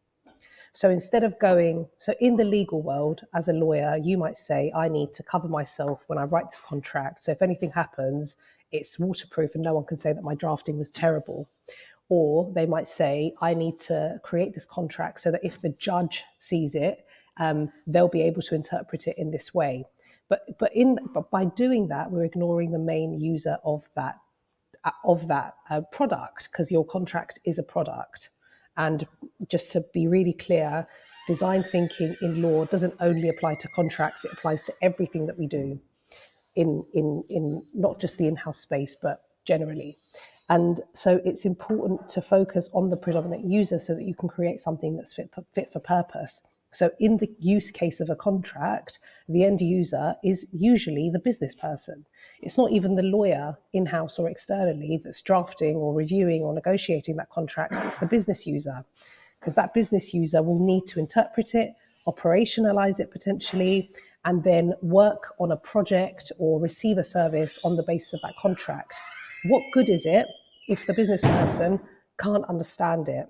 So 0.73 0.89
instead 0.89 1.25
of 1.25 1.39
going, 1.41 1.89
so 1.99 2.15
in 2.21 2.37
the 2.37 2.45
legal 2.45 2.81
world, 2.81 3.23
as 3.35 3.49
a 3.49 3.53
lawyer, 3.53 3.99
you 4.01 4.17
might 4.17 4.37
say, 4.37 4.73
I 4.75 4.89
need 4.89 5.13
to 5.15 5.23
cover 5.25 5.49
myself 5.49 6.05
when 6.07 6.19
I 6.19 6.25
write 6.25 6.51
this 6.51 6.61
contract. 6.61 7.25
So 7.25 7.33
if 7.33 7.43
anything 7.43 7.73
happens, 7.73 8.37
it's 8.71 8.99
waterproof 8.99 9.55
and 9.55 9.65
no 9.65 9.75
one 9.75 9.85
can 9.85 9.97
say 9.97 10.13
that 10.13 10.23
my 10.23 10.37
drafting 10.37 10.79
was 10.79 10.91
terrible. 10.91 11.49
Or 12.11 12.53
they 12.55 12.67
might 12.67 12.89
say, 12.89 13.33
I 13.41 13.55
need 13.55 13.79
to 13.81 14.21
create 14.23 14.53
this 14.53 14.67
contract 14.67 15.21
so 15.21 15.31
that 15.31 15.45
if 15.45 15.61
the 15.61 15.71
judge 15.71 16.25
sees 16.39 16.75
it, 16.75 17.07
um, 17.39 17.73
they'll 17.87 18.09
be 18.09 18.23
able 18.23 18.43
to 18.43 18.55
interpret 18.55 19.07
it 19.07 19.17
in 19.17 19.31
this 19.31 19.55
way. 19.55 19.85
But, 20.29 20.59
but, 20.59 20.75
in, 20.75 20.99
but 21.15 21.31
by 21.31 21.47
doing 21.47 21.89
that, 21.89 22.11
we're 22.11 22.25
ignoring 22.25 22.73
the 22.73 22.79
main 22.79 23.19
user 23.19 23.57
of 23.65 23.89
that 23.97 24.17
of 25.05 25.29
that 25.29 25.55
uh, 25.69 25.83
product 25.93 26.49
because 26.51 26.71
your 26.71 26.85
contract 26.85 27.39
is 27.45 27.59
a 27.59 27.63
product. 27.63 28.31
And 28.77 29.07
just 29.51 29.73
to 29.73 29.85
be 29.93 30.07
really 30.07 30.33
clear, 30.33 30.87
design 31.27 31.63
thinking 31.63 32.17
in 32.23 32.41
law 32.41 32.65
doesn't 32.65 32.95
only 33.01 33.29
apply 33.29 33.57
to 33.57 33.69
contracts; 33.69 34.25
it 34.25 34.33
applies 34.33 34.63
to 34.63 34.75
everything 34.81 35.27
that 35.27 35.39
we 35.39 35.47
do 35.47 35.81
in 36.55 36.85
in 36.95 37.25
in 37.29 37.63
not 37.75 38.01
just 38.01 38.19
the 38.19 38.27
in-house 38.27 38.59
space, 38.59 38.97
but 39.01 39.23
generally. 39.45 39.97
And 40.51 40.81
so 40.95 41.21
it's 41.25 41.45
important 41.45 42.09
to 42.09 42.21
focus 42.21 42.69
on 42.75 42.91
the 42.91 42.97
predominant 42.97 43.45
user 43.45 43.79
so 43.79 43.95
that 43.95 44.03
you 44.03 44.17
can 44.17 44.29
create 44.29 44.59
something 44.59 44.97
that's 44.97 45.15
fit, 45.15 45.31
fit 45.53 45.73
for 45.73 45.79
purpose. 45.79 46.43
So, 46.73 46.91
in 47.01 47.17
the 47.17 47.29
use 47.41 47.71
case 47.71 48.01
of 48.01 48.11
a 48.11 48.17
contract, 48.17 49.01
the 49.29 49.45
end 49.45 49.61
user 49.61 50.15
is 50.23 50.47
usually 50.53 51.11
the 51.11 51.19
business 51.19 51.55
person. 51.55 52.07
It's 52.43 52.57
not 52.57 52.71
even 52.71 52.95
the 52.95 53.03
lawyer 53.03 53.59
in 53.73 53.87
house 53.87 54.19
or 54.19 54.29
externally 54.29 55.01
that's 55.03 55.23
drafting 55.23 55.77
or 55.77 55.95
reviewing 55.95 56.43
or 56.43 56.55
negotiating 56.55 57.17
that 57.17 57.31
contract, 57.31 57.75
it's 57.85 57.97
the 57.97 58.07
business 58.07 58.47
user. 58.47 58.85
Because 59.41 59.55
that 59.55 59.75
business 59.75 60.15
user 60.15 60.43
will 60.43 60.65
need 60.65 60.87
to 60.89 61.01
interpret 61.01 61.55
it, 61.55 61.73
operationalize 62.07 63.01
it 63.01 63.11
potentially, 63.11 63.91
and 64.25 64.45
then 64.45 64.75
work 64.83 65.33
on 65.41 65.51
a 65.51 65.57
project 65.57 66.31
or 66.39 66.61
receive 66.61 66.99
a 66.99 67.05
service 67.05 67.59
on 67.65 67.77
the 67.77 67.85
basis 67.87 68.15
of 68.15 68.21
that 68.23 68.37
contract. 68.37 69.01
What 69.45 69.63
good 69.73 69.89
is 69.89 70.05
it 70.07 70.27
if 70.71 70.87
the 70.87 70.95
business 70.95 71.21
person 71.21 71.81
can't 72.21 72.45
understand 72.49 73.09
it 73.09 73.27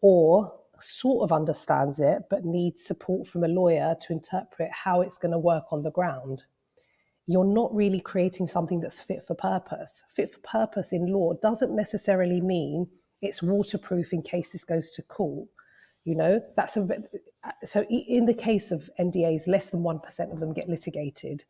or 0.00 0.52
sort 0.78 1.24
of 1.24 1.32
understands 1.32 1.98
it 1.98 2.22
but 2.30 2.44
needs 2.44 2.84
support 2.84 3.26
from 3.26 3.42
a 3.42 3.48
lawyer 3.48 3.96
to 4.00 4.12
interpret 4.12 4.70
how 4.72 5.00
it's 5.00 5.18
going 5.18 5.32
to 5.32 5.38
work 5.38 5.64
on 5.72 5.82
the 5.82 5.90
ground? 5.90 6.44
You're 7.26 7.44
not 7.44 7.74
really 7.74 7.98
creating 7.98 8.46
something 8.46 8.78
that's 8.78 9.00
fit 9.00 9.24
for 9.24 9.34
purpose. 9.34 10.04
Fit 10.08 10.30
for 10.30 10.38
purpose 10.40 10.92
in 10.92 11.12
law 11.12 11.32
doesn't 11.42 11.74
necessarily 11.74 12.40
mean 12.40 12.86
it's 13.20 13.42
waterproof 13.42 14.12
in 14.12 14.22
case 14.22 14.50
this 14.50 14.62
goes 14.62 14.92
to 14.92 15.02
court. 15.02 15.48
You 16.04 16.14
know, 16.14 16.40
that's 16.56 16.76
a 16.76 16.82
uh, 17.44 17.50
so 17.64 17.84
in 17.90 18.26
the 18.26 18.34
case 18.34 18.70
of 18.70 18.88
NDAs, 19.00 19.48
less 19.48 19.70
than 19.70 19.82
one 19.82 19.98
percent 19.98 20.32
of 20.32 20.38
them 20.38 20.52
get 20.52 20.68
litigated 20.68 21.42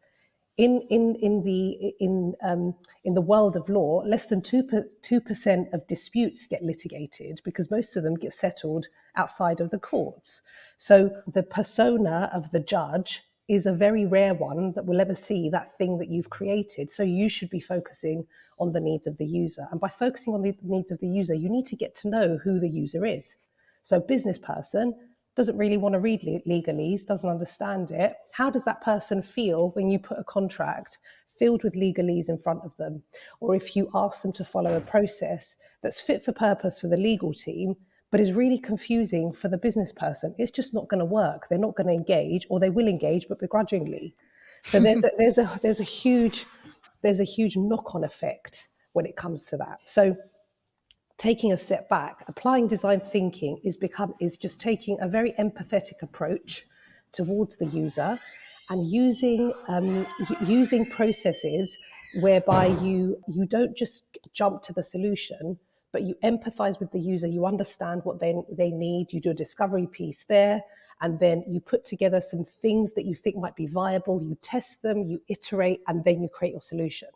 in 0.57 0.81
in 0.89 1.17
in 1.17 1.43
the 1.43 1.93
in 2.01 2.35
um, 2.43 2.75
in 3.05 3.15
the 3.15 3.21
world 3.21 3.57
of 3.57 3.69
law, 3.69 4.03
less 4.07 4.27
than 4.27 4.41
two 4.41 5.21
percent 5.21 5.69
of 5.73 5.87
disputes 5.87 6.47
get 6.47 6.63
litigated 6.63 7.41
because 7.45 7.71
most 7.71 7.97
of 7.97 8.03
them 8.03 8.15
get 8.15 8.33
settled 8.33 8.87
outside 9.17 9.61
of 9.61 9.71
the 9.71 9.79
courts. 9.79 10.41
So 10.79 11.11
the 11.27 11.43
persona 11.43 12.31
of 12.33 12.51
the 12.51 12.61
judge 12.61 13.23
is 13.49 13.67
a 13.67 13.73
very 13.73 14.07
rare 14.07 14.35
one 14.35 14.73
that 14.73 14.87
will 14.87 15.01
ever 15.01 15.15
see 15.15 15.49
that 15.51 15.77
thing 15.77 15.99
that 15.99 16.09
you've 16.09 16.31
created. 16.31 16.91
So 16.91 17.03
you 17.05 17.29
should 17.29 17.51
be 17.51 17.61
focusing 17.61 18.27
on 18.59 18.73
the 18.73 18.81
needs 18.81 19.07
of 19.07 19.19
the 19.19 19.27
user, 19.27 19.69
and 19.71 19.81
by 19.81 19.89
focusing 19.89 20.35
on 20.35 20.43
the 20.43 20.57
needs 20.63 20.91
of 20.91 21.01
the 21.01 21.09
user, 21.09 21.35
you 21.35 21.51
need 21.51 21.67
to 21.67 21.77
get 21.77 21.95
to 21.97 22.09
know 22.09 22.39
who 22.43 22.59
the 22.59 22.71
user 22.71 23.05
is. 23.05 23.37
So 23.83 24.01
business 24.01 24.39
person 24.39 24.95
doesn't 25.37 25.59
really 25.59 25.76
want 25.76 25.93
to 25.93 26.00
read 26.00 26.23
legalese, 26.23 27.07
doesn't 27.07 27.28
understand 27.28 27.90
it, 27.90 28.14
how 28.33 28.50
does 28.50 28.64
that 28.64 28.83
person 28.83 29.21
feel 29.23 29.71
when 29.71 29.88
you 29.88 29.99
put 29.99 30.19
a 30.19 30.25
contract 30.25 30.99
filled 31.38 31.62
with 31.62 31.75
legalese 31.75 32.31
in 32.31 32.38
front 32.38 32.62
of 32.64 32.76
them? 32.78 33.02
Or 33.40 33.55
if 33.55 33.76
you 33.76 33.90
ask 33.95 34.23
them 34.23 34.33
to 34.33 34.45
follow 34.45 34.76
a 34.76 34.81
process 34.81 35.57
that's 35.83 36.00
fit 36.00 36.25
for 36.25 36.33
purpose 36.33 36.81
for 36.81 36.88
the 36.88 36.97
legal 36.97 37.35
team, 37.35 37.76
but 38.11 38.21
is 38.21 38.33
really 38.33 38.59
confusing 38.59 39.33
for 39.33 39.49
the 39.49 39.59
business 39.59 39.93
person, 39.93 40.35
it's 40.38 40.50
just 40.50 40.73
not 40.73 40.88
going 40.88 41.00
to 41.00 41.05
work. 41.05 41.49
They're 41.49 41.59
not 41.59 41.76
going 41.76 41.88
to 41.88 41.93
engage, 41.93 42.47
or 42.49 42.59
they 42.59 42.71
will 42.71 42.88
engage, 42.88 43.28
but 43.28 43.38
begrudgingly. 43.38 44.14
So 44.64 44.81
there's 44.81 45.05
a, 45.05 45.11
there's 45.19 45.38
a 45.38 45.61
there's 45.62 45.81
a 45.81 45.85
huge 45.85 46.47
there's 47.02 47.21
a 47.21 47.25
huge 47.25 47.57
knock-on 47.57 48.05
effect 48.05 48.69
when 48.95 49.05
it 49.05 49.16
comes 49.16 49.45
to 49.45 49.57
that. 49.59 49.81
So 49.85 50.16
taking 51.16 51.52
a 51.52 51.56
step 51.56 51.88
back, 51.88 52.25
applying 52.28 52.66
design 52.66 53.00
thinking 53.00 53.58
is 53.64 53.76
become 53.76 54.14
is 54.20 54.37
just 54.37 54.61
taking 54.61 54.99
a 55.00 55.08
very 55.08 55.32
empathetic 55.38 56.02
approach 56.02 56.66
towards 57.12 57.56
the 57.56 57.66
user 57.66 58.18
and 58.68 58.87
using 58.87 59.52
um, 59.68 60.06
using 60.46 60.85
processes 60.87 61.78
whereby 62.20 62.66
you 62.66 63.16
you 63.28 63.46
don't 63.46 63.76
just 63.76 64.04
jump 64.32 64.62
to 64.62 64.73
the 64.73 64.82
solution 64.82 65.58
but 65.92 66.02
you 66.02 66.14
empathize 66.23 66.78
with 66.80 66.90
the 66.92 67.00
user 67.00 67.26
you 67.26 67.46
understand 67.46 68.00
what 68.04 68.20
they, 68.20 68.35
they 68.52 68.70
need 68.70 69.12
you 69.12 69.20
do 69.20 69.30
a 69.30 69.35
discovery 69.35 69.87
piece 69.87 70.25
there 70.25 70.61
and 71.02 71.20
then 71.20 71.44
you 71.46 71.61
put 71.61 71.85
together 71.85 72.20
some 72.20 72.42
things 72.42 72.92
that 72.94 73.04
you 73.04 73.14
think 73.14 73.37
might 73.37 73.56
be 73.56 73.66
viable 73.66 74.23
you 74.23 74.37
test 74.40 74.82
them 74.82 75.04
you 75.04 75.20
iterate 75.28 75.80
and 75.88 76.04
then 76.04 76.23
you 76.23 76.28
create 76.28 76.52
your 76.52 76.62
solution 76.62 77.08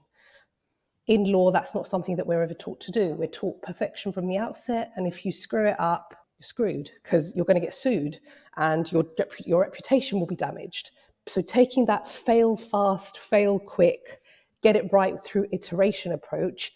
in 1.11 1.25
law, 1.25 1.51
that's 1.51 1.75
not 1.75 1.89
something 1.89 2.15
that 2.15 2.27
we're 2.27 2.41
ever 2.41 2.55
taught 2.55 2.79
to 2.79 2.93
do. 2.93 3.15
We're 3.15 3.27
taught 3.27 3.61
perfection 3.63 4.13
from 4.13 4.29
the 4.29 4.39
outset. 4.39 4.93
And 4.95 5.09
if 5.09 5.27
you 5.27 5.33
screw 5.33 5.67
it 5.67 5.75
up, 5.81 6.15
you're 6.39 6.45
screwed 6.45 6.93
because 7.03 7.35
you're 7.35 7.45
going 7.45 7.57
to 7.57 7.61
get 7.61 7.75
sued 7.75 8.21
and 8.57 8.91
your, 8.93 9.05
your 9.45 9.63
reputation 9.63 10.21
will 10.21 10.29
be 10.29 10.37
damaged. 10.37 10.93
So, 11.27 11.43
taking 11.43 11.85
that 11.87 12.09
fail 12.09 12.57
fast, 12.57 13.19
fail 13.19 13.59
quick, 13.59 14.21
get 14.63 14.77
it 14.77 14.93
right 14.93 15.21
through 15.21 15.49
iteration 15.51 16.13
approach 16.13 16.75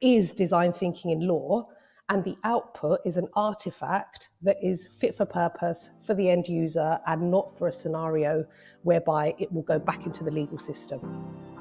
is 0.00 0.32
design 0.32 0.72
thinking 0.72 1.12
in 1.12 1.28
law. 1.28 1.68
And 2.08 2.24
the 2.24 2.36
output 2.42 2.98
is 3.06 3.16
an 3.16 3.28
artifact 3.34 4.30
that 4.42 4.56
is 4.60 4.88
fit 4.98 5.14
for 5.14 5.24
purpose 5.24 5.90
for 6.04 6.14
the 6.14 6.28
end 6.28 6.48
user 6.48 6.98
and 7.06 7.30
not 7.30 7.56
for 7.56 7.68
a 7.68 7.72
scenario 7.72 8.44
whereby 8.82 9.36
it 9.38 9.52
will 9.52 9.62
go 9.62 9.78
back 9.78 10.04
into 10.04 10.24
the 10.24 10.32
legal 10.32 10.58
system. 10.58 11.51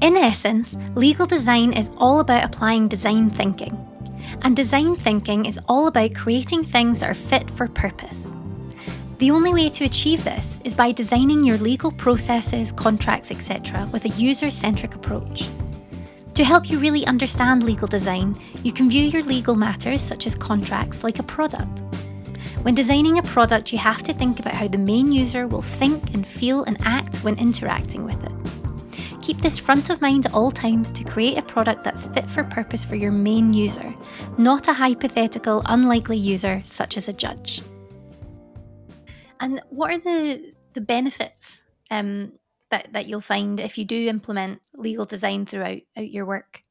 In 0.00 0.16
essence, 0.16 0.78
legal 0.94 1.26
design 1.26 1.74
is 1.74 1.90
all 1.98 2.20
about 2.20 2.44
applying 2.44 2.88
design 2.88 3.28
thinking. 3.28 3.76
And 4.40 4.56
design 4.56 4.96
thinking 4.96 5.44
is 5.44 5.60
all 5.68 5.88
about 5.88 6.14
creating 6.14 6.64
things 6.64 7.00
that 7.00 7.10
are 7.10 7.14
fit 7.14 7.50
for 7.50 7.68
purpose. 7.68 8.34
The 9.18 9.30
only 9.30 9.52
way 9.52 9.68
to 9.68 9.84
achieve 9.84 10.24
this 10.24 10.58
is 10.64 10.74
by 10.74 10.92
designing 10.92 11.44
your 11.44 11.58
legal 11.58 11.92
processes, 11.92 12.72
contracts, 12.72 13.30
etc., 13.30 13.86
with 13.92 14.06
a 14.06 14.16
user 14.16 14.50
centric 14.50 14.94
approach. 14.94 15.50
To 16.32 16.44
help 16.44 16.70
you 16.70 16.78
really 16.78 17.06
understand 17.06 17.62
legal 17.62 17.86
design, 17.86 18.34
you 18.62 18.72
can 18.72 18.88
view 18.88 19.04
your 19.04 19.22
legal 19.24 19.54
matters, 19.54 20.00
such 20.00 20.26
as 20.26 20.34
contracts, 20.34 21.04
like 21.04 21.18
a 21.18 21.24
product. 21.24 21.82
When 22.62 22.74
designing 22.74 23.18
a 23.18 23.22
product, 23.22 23.70
you 23.70 23.78
have 23.78 24.02
to 24.04 24.14
think 24.14 24.40
about 24.40 24.54
how 24.54 24.68
the 24.68 24.78
main 24.78 25.12
user 25.12 25.46
will 25.46 25.60
think 25.60 26.14
and 26.14 26.26
feel 26.26 26.64
and 26.64 26.78
act 26.86 27.18
when 27.18 27.38
interacting 27.38 28.06
with 28.06 28.24
it. 28.24 28.39
Keep 29.22 29.38
this 29.38 29.58
front 29.58 29.90
of 29.90 30.00
mind 30.00 30.26
at 30.26 30.34
all 30.34 30.50
times 30.50 30.90
to 30.92 31.04
create 31.04 31.36
a 31.36 31.42
product 31.42 31.84
that's 31.84 32.06
fit 32.06 32.28
for 32.28 32.42
purpose 32.44 32.84
for 32.84 32.94
your 32.94 33.12
main 33.12 33.52
user, 33.52 33.94
not 34.38 34.66
a 34.66 34.72
hypothetical, 34.72 35.62
unlikely 35.66 36.16
user 36.16 36.62
such 36.64 36.96
as 36.96 37.08
a 37.08 37.12
judge. 37.12 37.62
And 39.40 39.62
what 39.70 39.90
are 39.90 39.98
the, 39.98 40.52
the 40.72 40.80
benefits 40.80 41.64
um, 41.90 42.32
that, 42.70 42.92
that 42.92 43.06
you'll 43.06 43.20
find 43.20 43.60
if 43.60 43.76
you 43.76 43.84
do 43.84 44.08
implement 44.08 44.60
legal 44.74 45.04
design 45.04 45.46
throughout 45.46 45.80
your 45.96 46.24
work? 46.24 46.62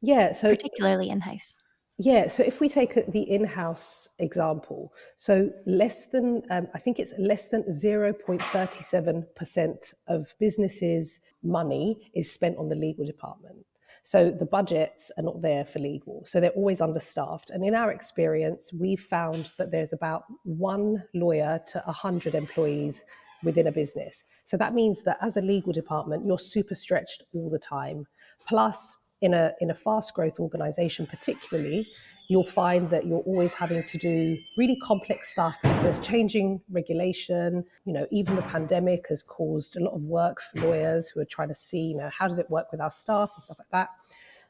Yeah, 0.00 0.32
so 0.32 0.50
particularly 0.50 1.10
in 1.10 1.20
house. 1.20 1.58
Yeah, 1.98 2.26
so 2.26 2.42
if 2.42 2.60
we 2.60 2.68
take 2.68 3.06
the 3.12 3.22
in-house 3.22 4.08
example, 4.18 4.92
so 5.16 5.50
less 5.64 6.06
than, 6.06 6.42
um, 6.50 6.66
I 6.74 6.78
think 6.78 6.98
it's 6.98 7.14
less 7.18 7.46
than 7.48 7.62
0.37% 7.64 9.94
of 10.08 10.34
businesses' 10.40 11.20
money 11.44 12.10
is 12.12 12.32
spent 12.32 12.58
on 12.58 12.68
the 12.68 12.74
legal 12.74 13.04
department. 13.04 13.64
So 14.02 14.30
the 14.30 14.44
budgets 14.44 15.12
are 15.16 15.22
not 15.22 15.40
there 15.40 15.64
for 15.64 15.78
legal. 15.78 16.24
So 16.26 16.40
they're 16.40 16.50
always 16.50 16.80
understaffed. 16.80 17.50
And 17.50 17.64
in 17.64 17.76
our 17.76 17.92
experience, 17.92 18.72
we've 18.72 19.00
found 19.00 19.52
that 19.56 19.70
there's 19.70 19.92
about 19.92 20.24
one 20.42 21.04
lawyer 21.14 21.60
to 21.68 21.80
100 21.86 22.34
employees 22.34 23.04
within 23.44 23.68
a 23.68 23.72
business. 23.72 24.24
So 24.44 24.56
that 24.56 24.74
means 24.74 25.04
that 25.04 25.18
as 25.22 25.36
a 25.36 25.42
legal 25.42 25.72
department, 25.72 26.26
you're 26.26 26.38
super 26.38 26.74
stretched 26.74 27.22
all 27.32 27.48
the 27.48 27.58
time. 27.58 28.06
Plus, 28.48 28.96
in 29.24 29.32
a 29.32 29.52
in 29.60 29.70
a 29.70 29.74
fast 29.74 30.12
growth 30.14 30.38
organization 30.38 31.06
particularly 31.06 31.88
you'll 32.28 32.42
find 32.42 32.88
that 32.90 33.06
you're 33.06 33.20
always 33.20 33.52
having 33.52 33.82
to 33.84 33.98
do 33.98 34.36
really 34.56 34.76
complex 34.76 35.30
stuff 35.30 35.58
because 35.62 35.82
there's 35.82 35.98
changing 35.98 36.60
regulation. 36.70 37.64
You 37.84 37.92
know 37.92 38.06
even 38.10 38.36
the 38.36 38.42
pandemic 38.42 39.06
has 39.08 39.22
caused 39.22 39.76
a 39.76 39.80
lot 39.80 39.94
of 39.94 40.04
work 40.04 40.40
for 40.40 40.60
lawyers 40.60 41.08
who 41.08 41.20
are 41.20 41.26
trying 41.26 41.48
to 41.48 41.54
see 41.54 41.88
you 41.88 41.96
know 41.96 42.10
how 42.12 42.28
does 42.28 42.38
it 42.38 42.50
work 42.50 42.70
with 42.72 42.80
our 42.80 42.90
staff 42.90 43.32
and 43.34 43.44
stuff 43.44 43.58
like 43.58 43.70
that. 43.72 43.88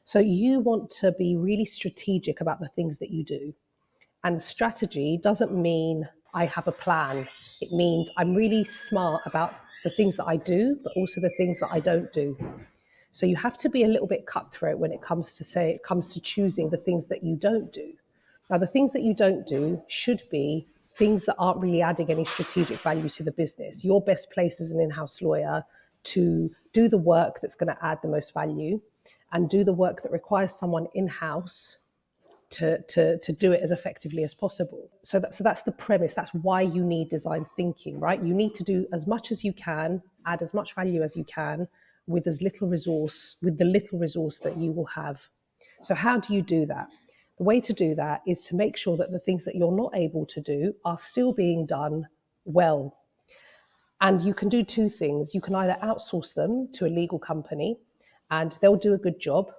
So 0.03 0.19
you 0.19 0.59
want 0.59 0.89
to 1.01 1.11
be 1.13 1.35
really 1.35 1.65
strategic 1.65 2.39
about 2.39 2.59
the 2.59 2.69
things 2.69 2.99
that 2.99 3.09
you 3.09 3.23
do. 3.23 3.53
And 4.23 4.41
strategy 4.41 5.19
doesn't 5.21 5.53
mean 5.53 6.07
i 6.33 6.45
have 6.45 6.67
a 6.67 6.71
plan. 6.71 7.27
It 7.61 7.71
means 7.71 8.09
i'm 8.17 8.35
really 8.35 8.63
smart 8.63 9.21
about 9.25 9.53
the 9.83 9.89
things 9.91 10.17
that 10.17 10.25
i 10.25 10.35
do 10.35 10.75
but 10.83 10.93
also 10.95 11.21
the 11.21 11.29
things 11.37 11.59
that 11.59 11.69
i 11.71 11.79
don't 11.79 12.11
do 12.11 12.35
so 13.15 13.25
you 13.25 13.37
have 13.37 13.57
to 13.59 13.69
be 13.69 13.85
a 13.85 13.87
little 13.87 14.07
bit 14.07 14.25
cutthroat 14.25 14.77
when 14.77 14.91
it 14.91 15.01
comes 15.01 15.37
to 15.37 15.45
say 15.45 15.71
it 15.71 15.83
comes 15.83 16.13
to 16.13 16.19
choosing 16.19 16.69
the 16.69 16.75
things 16.75 17.07
that 17.07 17.23
you 17.23 17.37
don't 17.37 17.71
do. 17.71 17.93
Now 18.49 18.57
the 18.57 18.67
things 18.67 18.91
that 18.91 19.03
you 19.03 19.13
don't 19.13 19.47
do 19.47 19.81
should 19.87 20.21
be 20.29 20.67
things 20.89 21.25
that 21.27 21.37
aren't 21.39 21.61
really 21.61 21.81
adding 21.81 22.11
any 22.11 22.25
strategic 22.25 22.77
value 22.79 23.07
to 23.07 23.23
the 23.23 23.31
business. 23.31 23.85
You're 23.85 24.01
best 24.01 24.31
place 24.31 24.59
as 24.59 24.71
an 24.71 24.81
in-house 24.81 25.21
lawyer 25.21 25.63
to 26.15 26.51
do 26.73 26.89
the 26.89 26.97
work 26.97 27.39
that's 27.39 27.55
going 27.55 27.73
to 27.73 27.85
add 27.85 27.99
the 28.01 28.09
most 28.09 28.33
value 28.33 28.81
and 29.31 29.49
do 29.49 29.63
the 29.63 29.71
work 29.71 30.01
that 30.01 30.11
requires 30.11 30.53
someone 30.53 30.87
in-house 30.93 31.77
to, 32.49 32.81
to, 32.89 33.17
to 33.19 33.31
do 33.31 33.53
it 33.53 33.61
as 33.61 33.71
effectively 33.71 34.25
as 34.25 34.33
possible. 34.33 34.89
So, 35.03 35.21
that, 35.21 35.33
so 35.33 35.41
that's 35.41 35.61
the 35.61 35.71
premise. 35.71 36.13
That's 36.13 36.33
why 36.33 36.63
you 36.63 36.83
need 36.83 37.07
design 37.07 37.45
thinking, 37.55 37.97
right? 37.97 38.21
You 38.21 38.33
need 38.33 38.53
to 38.55 38.63
do 38.65 38.85
as 38.91 39.07
much 39.07 39.31
as 39.31 39.41
you 39.45 39.53
can, 39.53 40.01
add 40.25 40.41
as 40.41 40.53
much 40.53 40.75
value 40.75 41.01
as 41.01 41.15
you 41.15 41.23
can, 41.23 41.69
with 42.07 42.27
as 42.27 42.41
little 42.41 42.67
resource, 42.67 43.35
with 43.41 43.57
the 43.57 43.65
little 43.65 43.99
resource 43.99 44.39
that 44.39 44.57
you 44.57 44.71
will 44.71 44.85
have. 44.85 45.27
So, 45.81 45.95
how 45.95 46.19
do 46.19 46.33
you 46.33 46.41
do 46.41 46.65
that? 46.67 46.87
The 47.37 47.43
way 47.43 47.59
to 47.59 47.73
do 47.73 47.95
that 47.95 48.21
is 48.25 48.45
to 48.47 48.55
make 48.55 48.77
sure 48.77 48.95
that 48.97 49.11
the 49.11 49.19
things 49.19 49.43
that 49.45 49.55
you're 49.55 49.75
not 49.75 49.91
able 49.95 50.25
to 50.27 50.41
do 50.41 50.73
are 50.85 50.97
still 50.97 51.33
being 51.33 51.65
done 51.65 52.07
well. 52.45 52.97
And 54.01 54.21
you 54.21 54.33
can 54.33 54.49
do 54.49 54.63
two 54.63 54.89
things. 54.89 55.33
You 55.33 55.41
can 55.41 55.55
either 55.55 55.77
outsource 55.81 56.33
them 56.33 56.69
to 56.73 56.85
a 56.85 56.87
legal 56.87 57.19
company 57.19 57.77
and 58.31 58.57
they'll 58.61 58.75
do 58.75 58.93
a 58.93 58.97
good 58.97 59.19
job, 59.19 59.51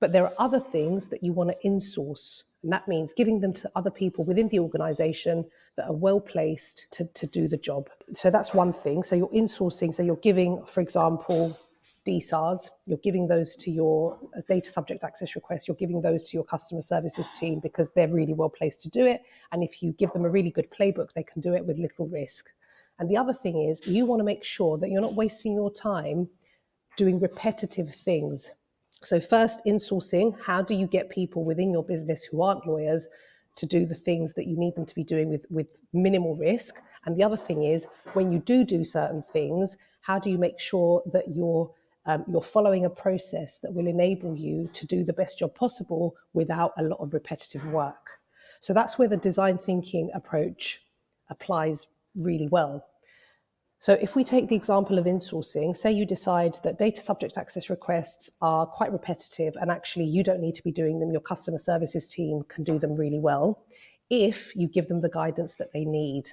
but 0.00 0.12
there 0.12 0.24
are 0.24 0.32
other 0.38 0.60
things 0.60 1.08
that 1.08 1.22
you 1.22 1.32
want 1.32 1.50
to 1.50 1.68
insource. 1.68 2.44
And 2.64 2.72
that 2.72 2.88
means 2.88 3.12
giving 3.12 3.40
them 3.40 3.52
to 3.52 3.70
other 3.76 3.90
people 3.90 4.24
within 4.24 4.48
the 4.48 4.58
organization 4.58 5.44
that 5.76 5.86
are 5.86 5.92
well 5.92 6.18
placed 6.18 6.86
to, 6.92 7.04
to 7.04 7.26
do 7.26 7.46
the 7.46 7.58
job. 7.58 7.90
So 8.14 8.30
that's 8.30 8.54
one 8.54 8.72
thing. 8.72 9.02
So 9.02 9.14
you're 9.14 9.28
insourcing, 9.28 9.92
so 9.92 10.02
you're 10.02 10.16
giving, 10.16 10.64
for 10.64 10.80
example, 10.80 11.58
DSARs, 12.06 12.70
you're 12.86 12.98
giving 12.98 13.28
those 13.28 13.54
to 13.56 13.70
your 13.70 14.18
uh, 14.34 14.40
data 14.48 14.70
subject 14.70 15.04
access 15.04 15.34
requests, 15.34 15.68
you're 15.68 15.76
giving 15.76 16.00
those 16.00 16.28
to 16.30 16.36
your 16.38 16.44
customer 16.44 16.80
services 16.80 17.34
team 17.34 17.60
because 17.60 17.90
they're 17.92 18.08
really 18.08 18.32
well 18.32 18.48
placed 18.50 18.80
to 18.82 18.88
do 18.88 19.04
it. 19.04 19.22
And 19.52 19.62
if 19.62 19.82
you 19.82 19.92
give 19.92 20.12
them 20.12 20.24
a 20.24 20.30
really 20.30 20.50
good 20.50 20.70
playbook, 20.70 21.12
they 21.12 21.22
can 21.22 21.42
do 21.42 21.54
it 21.54 21.66
with 21.66 21.78
little 21.78 22.08
risk. 22.08 22.46
And 22.98 23.10
the 23.10 23.16
other 23.18 23.34
thing 23.34 23.60
is, 23.62 23.86
you 23.86 24.06
want 24.06 24.20
to 24.20 24.24
make 24.24 24.42
sure 24.42 24.78
that 24.78 24.88
you're 24.90 25.02
not 25.02 25.14
wasting 25.14 25.54
your 25.54 25.70
time 25.70 26.28
doing 26.96 27.20
repetitive 27.20 27.94
things. 27.94 28.52
So, 29.04 29.20
first, 29.20 29.60
insourcing 29.66 30.34
how 30.40 30.62
do 30.62 30.74
you 30.74 30.86
get 30.86 31.10
people 31.10 31.44
within 31.44 31.70
your 31.70 31.84
business 31.84 32.24
who 32.24 32.42
aren't 32.42 32.66
lawyers 32.66 33.08
to 33.56 33.66
do 33.66 33.86
the 33.86 33.94
things 33.94 34.34
that 34.34 34.46
you 34.46 34.56
need 34.56 34.74
them 34.74 34.86
to 34.86 34.94
be 34.94 35.04
doing 35.04 35.28
with, 35.28 35.46
with 35.50 35.78
minimal 35.92 36.34
risk. 36.36 36.80
And 37.04 37.16
the 37.16 37.22
other 37.22 37.36
thing 37.36 37.64
is, 37.64 37.86
when 38.14 38.32
you 38.32 38.38
do 38.38 38.64
do 38.64 38.82
certain 38.82 39.22
things, 39.22 39.76
how 40.00 40.18
do 40.18 40.30
you 40.30 40.38
make 40.38 40.58
sure 40.58 41.02
that 41.12 41.34
you're 41.34 41.70
um, 42.06 42.22
you're 42.28 42.42
following 42.42 42.84
a 42.84 42.90
process 42.90 43.56
that 43.58 43.72
will 43.72 43.86
enable 43.86 44.36
you 44.36 44.68
to 44.74 44.86
do 44.86 45.04
the 45.04 45.14
best 45.14 45.38
job 45.38 45.54
possible 45.54 46.14
without 46.34 46.72
a 46.76 46.82
lot 46.82 47.00
of 47.00 47.14
repetitive 47.14 47.64
work. 47.68 48.18
So 48.60 48.74
that's 48.74 48.98
where 48.98 49.08
the 49.08 49.16
design 49.16 49.56
thinking 49.56 50.10
approach 50.14 50.82
applies 51.30 51.86
really 52.14 52.46
well. 52.48 52.84
So 53.84 53.98
if 54.00 54.16
we 54.16 54.24
take 54.24 54.48
the 54.48 54.56
example 54.56 54.96
of 54.96 55.04
insourcing, 55.04 55.76
say 55.76 55.92
you 55.92 56.06
decide 56.06 56.56
that 56.62 56.78
data 56.78 57.02
subject 57.02 57.36
access 57.36 57.68
requests 57.68 58.30
are 58.40 58.64
quite 58.64 58.90
repetitive 58.90 59.52
and 59.60 59.70
actually 59.70 60.06
you 60.06 60.22
don't 60.22 60.40
need 60.40 60.54
to 60.54 60.64
be 60.64 60.72
doing 60.72 61.00
them, 61.00 61.12
your 61.12 61.20
customer 61.20 61.58
services 61.58 62.08
team 62.08 62.44
can 62.48 62.64
do 62.64 62.78
them 62.78 62.96
really 62.96 63.18
well 63.18 63.62
if 64.08 64.56
you 64.56 64.68
give 64.68 64.88
them 64.88 65.02
the 65.02 65.10
guidance 65.10 65.56
that 65.56 65.74
they 65.74 65.84
need. 65.84 66.30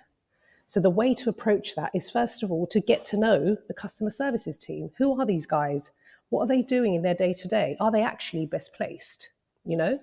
So 0.68 0.80
the 0.80 0.90
way 0.90 1.14
to 1.16 1.30
approach 1.30 1.76
that 1.76 1.92
is 1.94 2.10
first 2.10 2.42
of 2.42 2.54
all 2.54 2.68
to 2.68 2.80
get 2.80 3.04
to 3.08 3.18
know 3.18 3.58
the 3.68 3.74
customer 3.74 4.12
services 4.12 4.58
team. 4.58 4.90
Who 4.98 5.20
are 5.20 5.26
these 5.26 5.46
guys? 5.46 5.92
What 6.30 6.44
are 6.44 6.48
they 6.48 6.62
doing 6.62 6.94
in 6.94 7.02
their 7.02 7.16
day 7.16 7.34
to 7.34 7.50
day? 7.50 7.76
Are 7.82 7.92
they 7.92 8.02
actually 8.02 8.46
best 8.46 8.74
placed? 8.74 9.30
You 9.66 9.76
know, 9.76 10.00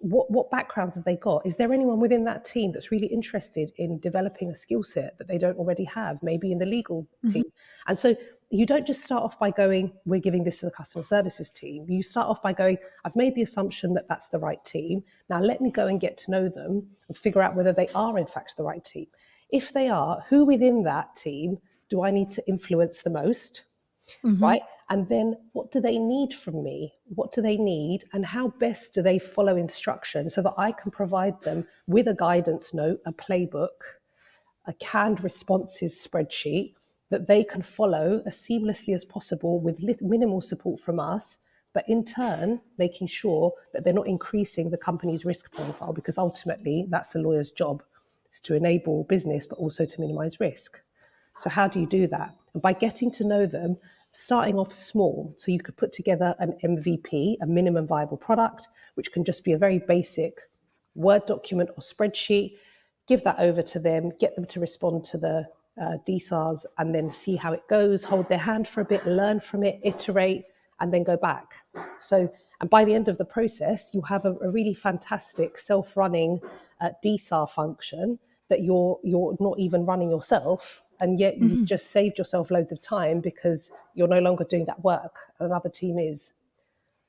what, 0.00 0.30
what 0.30 0.50
backgrounds 0.50 0.94
have 0.94 1.04
they 1.04 1.16
got? 1.16 1.44
Is 1.46 1.56
there 1.56 1.72
anyone 1.72 2.00
within 2.00 2.24
that 2.24 2.44
team 2.44 2.72
that's 2.72 2.90
really 2.90 3.06
interested 3.06 3.72
in 3.76 3.98
developing 4.00 4.50
a 4.50 4.54
skill 4.54 4.82
set 4.82 5.18
that 5.18 5.28
they 5.28 5.38
don't 5.38 5.58
already 5.58 5.84
have, 5.84 6.22
maybe 6.22 6.50
in 6.50 6.58
the 6.58 6.66
legal 6.66 7.02
mm-hmm. 7.02 7.28
team? 7.28 7.44
And 7.86 7.98
so 7.98 8.16
you 8.50 8.66
don't 8.66 8.86
just 8.86 9.04
start 9.04 9.22
off 9.22 9.38
by 9.38 9.50
going, 9.50 9.92
we're 10.04 10.20
giving 10.20 10.44
this 10.44 10.60
to 10.60 10.66
the 10.66 10.70
customer 10.70 11.04
services 11.04 11.50
team. 11.50 11.86
You 11.88 12.02
start 12.02 12.28
off 12.28 12.42
by 12.42 12.52
going, 12.52 12.78
I've 13.04 13.16
made 13.16 13.34
the 13.34 13.42
assumption 13.42 13.94
that 13.94 14.08
that's 14.08 14.28
the 14.28 14.38
right 14.38 14.62
team. 14.64 15.02
Now 15.30 15.40
let 15.40 15.60
me 15.60 15.70
go 15.70 15.86
and 15.86 16.00
get 16.00 16.16
to 16.18 16.30
know 16.30 16.48
them 16.48 16.86
and 17.08 17.16
figure 17.16 17.42
out 17.42 17.54
whether 17.54 17.72
they 17.72 17.88
are, 17.94 18.18
in 18.18 18.26
fact, 18.26 18.56
the 18.56 18.62
right 18.62 18.84
team. 18.84 19.06
If 19.50 19.72
they 19.72 19.88
are, 19.88 20.22
who 20.28 20.44
within 20.44 20.82
that 20.84 21.16
team 21.16 21.58
do 21.88 22.02
I 22.02 22.10
need 22.10 22.30
to 22.32 22.46
influence 22.48 23.02
the 23.02 23.10
most? 23.10 23.64
Mm-hmm. 24.24 24.42
Right? 24.42 24.62
And 24.92 25.08
then 25.08 25.38
what 25.52 25.70
do 25.70 25.80
they 25.80 25.96
need 25.96 26.34
from 26.34 26.62
me? 26.62 26.92
What 27.14 27.32
do 27.32 27.40
they 27.40 27.56
need? 27.56 28.04
And 28.12 28.26
how 28.26 28.48
best 28.48 28.92
do 28.92 29.00
they 29.00 29.18
follow 29.18 29.56
instruction 29.56 30.28
so 30.28 30.42
that 30.42 30.52
I 30.58 30.70
can 30.70 30.90
provide 30.90 31.40
them 31.40 31.66
with 31.86 32.08
a 32.08 32.14
guidance 32.14 32.74
note, 32.74 33.00
a 33.06 33.12
playbook, 33.14 33.70
a 34.66 34.74
canned 34.74 35.24
responses 35.24 36.06
spreadsheet 36.06 36.74
that 37.08 37.26
they 37.26 37.42
can 37.42 37.62
follow 37.62 38.22
as 38.26 38.36
seamlessly 38.36 38.94
as 38.94 39.06
possible 39.06 39.60
with 39.60 39.82
minimal 40.02 40.42
support 40.42 40.78
from 40.78 41.00
us, 41.00 41.38
but 41.72 41.88
in 41.88 42.04
turn, 42.04 42.60
making 42.76 43.06
sure 43.06 43.50
that 43.72 43.84
they're 43.84 43.94
not 43.94 44.06
increasing 44.06 44.68
the 44.68 44.76
company's 44.76 45.24
risk 45.24 45.50
profile 45.54 45.94
because 45.94 46.18
ultimately 46.18 46.84
that's 46.90 47.14
the 47.14 47.18
lawyer's 47.18 47.50
job 47.50 47.82
is 48.30 48.40
to 48.40 48.54
enable 48.54 49.04
business, 49.04 49.46
but 49.46 49.56
also 49.56 49.86
to 49.86 50.00
minimize 50.02 50.38
risk. 50.38 50.82
So, 51.38 51.48
how 51.48 51.66
do 51.66 51.80
you 51.80 51.86
do 51.86 52.06
that? 52.08 52.34
And 52.52 52.60
by 52.62 52.74
getting 52.74 53.10
to 53.12 53.24
know 53.24 53.46
them 53.46 53.78
starting 54.12 54.58
off 54.58 54.72
small. 54.72 55.34
So 55.36 55.50
you 55.50 55.58
could 55.58 55.76
put 55.76 55.90
together 55.90 56.34
an 56.38 56.54
MVP, 56.62 57.36
a 57.40 57.46
minimum 57.46 57.86
viable 57.86 58.18
product, 58.18 58.68
which 58.94 59.10
can 59.10 59.24
just 59.24 59.42
be 59.42 59.52
a 59.52 59.58
very 59.58 59.78
basic 59.78 60.38
Word 60.94 61.24
document 61.24 61.70
or 61.70 61.78
spreadsheet. 61.78 62.56
Give 63.08 63.24
that 63.24 63.38
over 63.38 63.62
to 63.62 63.80
them, 63.80 64.12
get 64.20 64.36
them 64.36 64.44
to 64.46 64.60
respond 64.60 65.04
to 65.04 65.18
the 65.18 65.48
uh, 65.80 65.96
DSARs, 66.06 66.66
and 66.76 66.94
then 66.94 67.08
see 67.08 67.34
how 67.34 67.54
it 67.54 67.66
goes. 67.68 68.04
Hold 68.04 68.28
their 68.28 68.38
hand 68.38 68.68
for 68.68 68.82
a 68.82 68.84
bit, 68.84 69.06
learn 69.06 69.40
from 69.40 69.64
it, 69.64 69.80
iterate, 69.82 70.44
and 70.80 70.92
then 70.92 71.02
go 71.02 71.16
back. 71.16 71.54
So, 71.98 72.30
and 72.60 72.68
by 72.68 72.84
the 72.84 72.94
end 72.94 73.08
of 73.08 73.16
the 73.16 73.24
process, 73.24 73.90
you 73.94 74.02
have 74.02 74.26
a, 74.26 74.34
a 74.42 74.50
really 74.50 74.74
fantastic 74.74 75.56
self-running 75.56 76.40
uh, 76.82 76.90
DSAR 77.02 77.48
function 77.48 78.18
that 78.50 78.62
you're 78.62 79.00
you're 79.02 79.34
not 79.40 79.58
even 79.58 79.86
running 79.86 80.10
yourself 80.10 80.82
and 81.02 81.18
yet 81.18 81.36
you've 81.38 81.52
mm-hmm. 81.52 81.64
just 81.64 81.90
saved 81.90 82.16
yourself 82.16 82.50
loads 82.50 82.72
of 82.72 82.80
time 82.80 83.20
because 83.20 83.70
you're 83.94 84.08
no 84.08 84.20
longer 84.20 84.44
doing 84.44 84.64
that 84.66 84.82
work 84.82 85.16
and 85.38 85.46
another 85.46 85.68
team 85.68 85.98
is. 85.98 86.32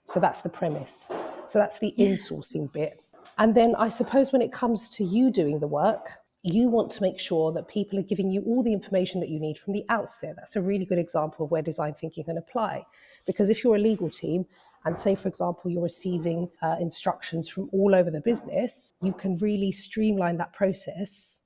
So 0.06 0.20
that's 0.20 0.42
the 0.42 0.50
premise. 0.50 1.10
So 1.48 1.60
that's 1.60 1.80
the 1.80 1.94
yeah. 1.96 2.10
insourcing 2.10 2.72
bit. 2.74 3.00
And 3.38 3.56
then 3.56 3.74
i 3.78 3.90
suppose 3.90 4.32
when 4.32 4.42
it 4.42 4.52
comes 4.52 4.90
to 4.90 5.04
you 5.04 5.32
doing 5.32 5.60
the 5.60 5.68
work 5.68 6.20
you 6.44 6.68
want 6.68 6.92
to 6.92 7.02
make 7.02 7.18
sure 7.18 7.54
that 7.54 7.70
people 7.70 7.98
are 7.98 8.10
giving 8.12 8.30
you 8.30 8.42
all 8.46 8.62
the 8.64 8.74
information 8.74 9.22
that 9.22 9.30
you 9.30 9.40
need 9.40 9.58
from 9.58 9.72
the 9.72 9.86
outset. 9.88 10.36
That's 10.36 10.58
a 10.58 10.62
really 10.62 10.86
good 10.86 11.00
example 11.00 11.46
of 11.46 11.52
where 11.52 11.62
design 11.62 11.94
thinking 11.94 12.26
can 12.26 12.38
apply. 12.38 12.86
Because 13.26 13.50
if 13.50 13.64
you're 13.64 13.78
a 13.78 13.80
legal 13.80 14.10
team 14.10 14.46
and 14.86 14.98
say 14.98 15.16
for 15.16 15.28
example 15.28 15.72
you're 15.72 15.84
receiving 15.84 16.50
uh, 16.62 16.76
instructions 16.80 17.48
from 17.48 17.70
all 17.72 17.96
over 17.96 18.12
the 18.12 18.22
business 18.22 18.92
you 19.02 19.14
can 19.14 19.38
really 19.38 19.72
streamline 19.72 20.38
that 20.38 20.54
process 20.54 21.42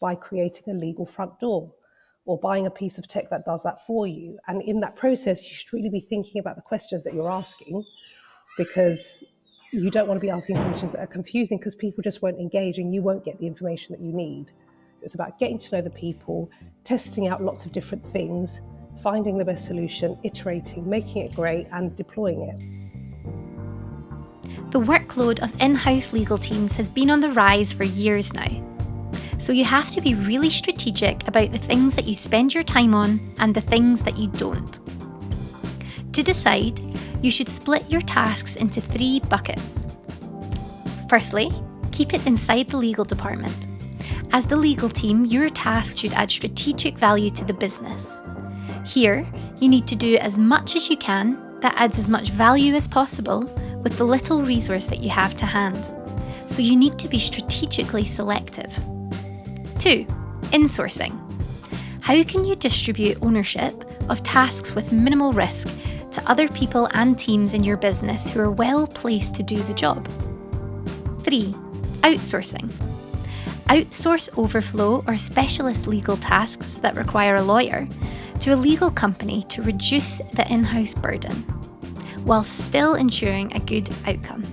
by 0.00 0.14
creating 0.14 0.74
a 0.74 0.76
legal 0.76 1.06
front 1.06 1.38
door 1.40 1.72
or 2.26 2.38
buying 2.38 2.66
a 2.66 2.70
piece 2.70 2.98
of 2.98 3.06
tech 3.06 3.30
that 3.30 3.44
does 3.44 3.62
that 3.62 3.80
for 3.86 4.06
you. 4.06 4.38
And 4.48 4.60
in 4.62 4.80
that 4.80 4.96
process, 4.96 5.44
you 5.44 5.54
should 5.54 5.72
really 5.72 5.88
be 5.88 6.00
thinking 6.00 6.40
about 6.40 6.56
the 6.56 6.62
questions 6.62 7.04
that 7.04 7.14
you're 7.14 7.30
asking 7.30 7.84
because 8.58 9.22
you 9.72 9.90
don't 9.90 10.08
want 10.08 10.20
to 10.20 10.24
be 10.24 10.30
asking 10.30 10.56
questions 10.56 10.92
that 10.92 11.00
are 11.00 11.06
confusing 11.06 11.58
because 11.58 11.74
people 11.74 12.02
just 12.02 12.22
won't 12.22 12.38
engage 12.38 12.78
and 12.78 12.92
you 12.92 13.02
won't 13.02 13.24
get 13.24 13.38
the 13.38 13.46
information 13.46 13.94
that 13.94 14.02
you 14.02 14.12
need. 14.12 14.48
So 14.98 15.04
it's 15.04 15.14
about 15.14 15.38
getting 15.38 15.58
to 15.58 15.76
know 15.76 15.82
the 15.82 15.90
people, 15.90 16.50
testing 16.82 17.28
out 17.28 17.42
lots 17.42 17.64
of 17.64 17.72
different 17.72 18.04
things, 18.04 18.60
finding 19.02 19.38
the 19.38 19.44
best 19.44 19.66
solution, 19.66 20.18
iterating, 20.24 20.88
making 20.88 21.22
it 21.22 21.34
great, 21.34 21.68
and 21.72 21.94
deploying 21.94 22.42
it. 22.42 22.60
The 24.72 24.80
workload 24.80 25.42
of 25.42 25.60
in 25.60 25.74
house 25.74 26.12
legal 26.12 26.38
teams 26.38 26.74
has 26.76 26.88
been 26.88 27.10
on 27.10 27.20
the 27.20 27.30
rise 27.30 27.72
for 27.72 27.84
years 27.84 28.34
now. 28.34 28.75
So 29.38 29.52
you 29.52 29.64
have 29.64 29.90
to 29.90 30.00
be 30.00 30.14
really 30.14 30.50
strategic 30.50 31.26
about 31.28 31.52
the 31.52 31.58
things 31.58 31.94
that 31.96 32.06
you 32.06 32.14
spend 32.14 32.54
your 32.54 32.62
time 32.62 32.94
on 32.94 33.20
and 33.38 33.54
the 33.54 33.60
things 33.60 34.02
that 34.02 34.16
you 34.16 34.28
don't. 34.28 34.78
To 36.12 36.22
decide, 36.22 36.80
you 37.22 37.30
should 37.30 37.48
split 37.48 37.90
your 37.90 38.00
tasks 38.00 38.56
into 38.56 38.80
three 38.80 39.20
buckets. 39.20 39.86
Firstly, 41.08 41.50
keep 41.92 42.14
it 42.14 42.26
inside 42.26 42.68
the 42.68 42.78
legal 42.78 43.04
department. 43.04 43.66
As 44.32 44.46
the 44.46 44.56
legal 44.56 44.88
team, 44.88 45.24
your 45.26 45.48
task 45.50 45.98
should 45.98 46.12
add 46.14 46.30
strategic 46.30 46.96
value 46.96 47.30
to 47.30 47.44
the 47.44 47.54
business. 47.54 48.18
Here, 48.86 49.26
you 49.60 49.68
need 49.68 49.86
to 49.86 49.96
do 49.96 50.16
as 50.16 50.38
much 50.38 50.76
as 50.76 50.88
you 50.88 50.96
can 50.96 51.60
that 51.60 51.74
adds 51.76 51.98
as 51.98 52.08
much 52.08 52.30
value 52.30 52.74
as 52.74 52.86
possible 52.86 53.44
with 53.82 53.96
the 53.98 54.04
little 54.04 54.42
resource 54.42 54.86
that 54.86 55.00
you 55.00 55.10
have 55.10 55.36
to 55.36 55.46
hand. 55.46 55.86
So 56.46 56.62
you 56.62 56.76
need 56.76 56.98
to 56.98 57.08
be 57.08 57.18
strategically 57.18 58.04
selective. 58.04 58.72
2. 59.78 60.04
Insourcing. 60.52 61.20
How 62.00 62.22
can 62.22 62.44
you 62.44 62.54
distribute 62.54 63.18
ownership 63.20 63.84
of 64.08 64.22
tasks 64.22 64.74
with 64.74 64.92
minimal 64.92 65.32
risk 65.32 65.68
to 66.12 66.30
other 66.30 66.48
people 66.48 66.88
and 66.94 67.18
teams 67.18 67.52
in 67.52 67.62
your 67.62 67.76
business 67.76 68.30
who 68.30 68.40
are 68.40 68.50
well 68.50 68.86
placed 68.86 69.34
to 69.34 69.42
do 69.42 69.58
the 69.64 69.74
job? 69.74 70.06
3. 71.20 71.52
Outsourcing. 72.02 72.70
Outsource 73.68 74.28
overflow 74.38 75.04
or 75.06 75.18
specialist 75.18 75.86
legal 75.86 76.16
tasks 76.16 76.74
that 76.76 76.94
require 76.94 77.36
a 77.36 77.42
lawyer 77.42 77.86
to 78.40 78.54
a 78.54 78.56
legal 78.56 78.90
company 78.90 79.42
to 79.48 79.62
reduce 79.62 80.18
the 80.34 80.46
in 80.50 80.62
house 80.64 80.94
burden, 80.94 81.34
while 82.24 82.44
still 82.44 82.94
ensuring 82.94 83.52
a 83.52 83.60
good 83.60 83.90
outcome. 84.06 84.44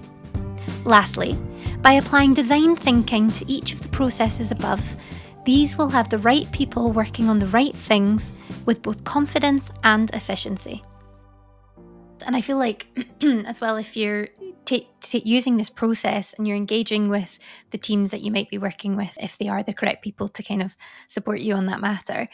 Lastly, 0.83 1.37
by 1.81 1.93
applying 1.93 2.33
design 2.33 2.75
thinking 2.75 3.29
to 3.31 3.49
each 3.49 3.73
of 3.73 3.81
the 3.81 3.89
processes 3.89 4.51
above, 4.51 4.81
these 5.45 5.77
will 5.77 5.89
have 5.89 6.09
the 6.09 6.19
right 6.19 6.49
people 6.51 6.91
working 6.91 7.29
on 7.29 7.39
the 7.39 7.47
right 7.47 7.75
things 7.75 8.31
with 8.65 8.81
both 8.81 9.03
confidence 9.03 9.71
and 9.83 10.09
efficiency. 10.13 10.81
And 12.25 12.35
I 12.35 12.41
feel 12.41 12.57
like, 12.57 12.87
as 13.21 13.59
well, 13.59 13.75
if 13.75 13.97
you're 13.97 14.27
t- 14.63 14.89
t- 15.01 15.21
using 15.25 15.57
this 15.57 15.69
process 15.69 16.33
and 16.33 16.47
you're 16.47 16.55
engaging 16.55 17.09
with 17.09 17.37
the 17.71 17.77
teams 17.77 18.11
that 18.11 18.21
you 18.21 18.31
might 18.31 18.49
be 18.49 18.57
working 18.57 18.95
with, 18.95 19.11
if 19.19 19.37
they 19.37 19.49
are 19.49 19.63
the 19.63 19.73
correct 19.73 20.03
people 20.03 20.29
to 20.29 20.43
kind 20.43 20.61
of 20.61 20.77
support 21.09 21.39
you 21.39 21.53
on 21.55 21.65
that 21.65 21.81
matter, 21.81 22.27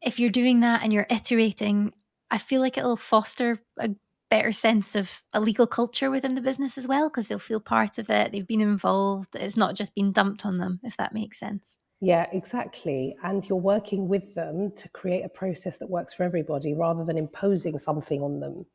if 0.00 0.18
you're 0.18 0.30
doing 0.30 0.60
that 0.60 0.82
and 0.82 0.92
you're 0.92 1.06
iterating, 1.10 1.92
I 2.30 2.38
feel 2.38 2.62
like 2.62 2.78
it'll 2.78 2.96
foster 2.96 3.60
a 3.78 3.90
better 4.30 4.52
sense 4.52 4.94
of 4.94 5.22
a 5.32 5.40
legal 5.40 5.66
culture 5.66 6.10
within 6.10 6.36
the 6.36 6.40
business 6.40 6.78
as 6.78 6.86
well 6.86 7.08
because 7.08 7.28
they'll 7.28 7.38
feel 7.38 7.60
part 7.60 7.98
of 7.98 8.08
it. 8.08 8.32
They've 8.32 8.46
been 8.46 8.60
involved. 8.60 9.34
It's 9.34 9.56
not 9.56 9.74
just 9.74 9.94
been 9.94 10.12
dumped 10.12 10.46
on 10.46 10.58
them, 10.58 10.80
if 10.84 10.96
that 10.96 11.12
makes 11.12 11.38
sense. 11.38 11.79
Yeah, 12.00 12.26
exactly. 12.32 13.16
And 13.22 13.46
you're 13.46 13.58
working 13.58 14.08
with 14.08 14.34
them 14.34 14.72
to 14.72 14.88
create 14.88 15.22
a 15.24 15.28
process 15.28 15.76
that 15.78 15.90
works 15.90 16.14
for 16.14 16.22
everybody 16.22 16.72
rather 16.74 17.04
than 17.04 17.18
imposing 17.18 17.78
something 17.78 18.22
on 18.22 18.40
them. 18.40 18.66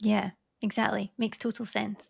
Yeah, 0.00 0.30
exactly. 0.60 1.12
Makes 1.16 1.38
total 1.38 1.64
sense. 1.64 2.08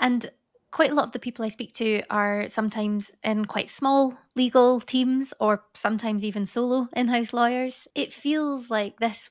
And 0.00 0.30
quite 0.72 0.90
a 0.90 0.94
lot 0.94 1.06
of 1.06 1.12
the 1.12 1.20
people 1.20 1.44
I 1.44 1.48
speak 1.48 1.72
to 1.74 2.02
are 2.10 2.48
sometimes 2.48 3.12
in 3.22 3.44
quite 3.44 3.70
small 3.70 4.18
legal 4.36 4.80
teams 4.80 5.34
or 5.40 5.64
sometimes 5.74 6.24
even 6.24 6.46
solo 6.46 6.88
in 6.94 7.08
house 7.08 7.32
lawyers. 7.32 7.86
It 7.94 8.12
feels 8.12 8.70
like 8.70 8.98
this 8.98 9.30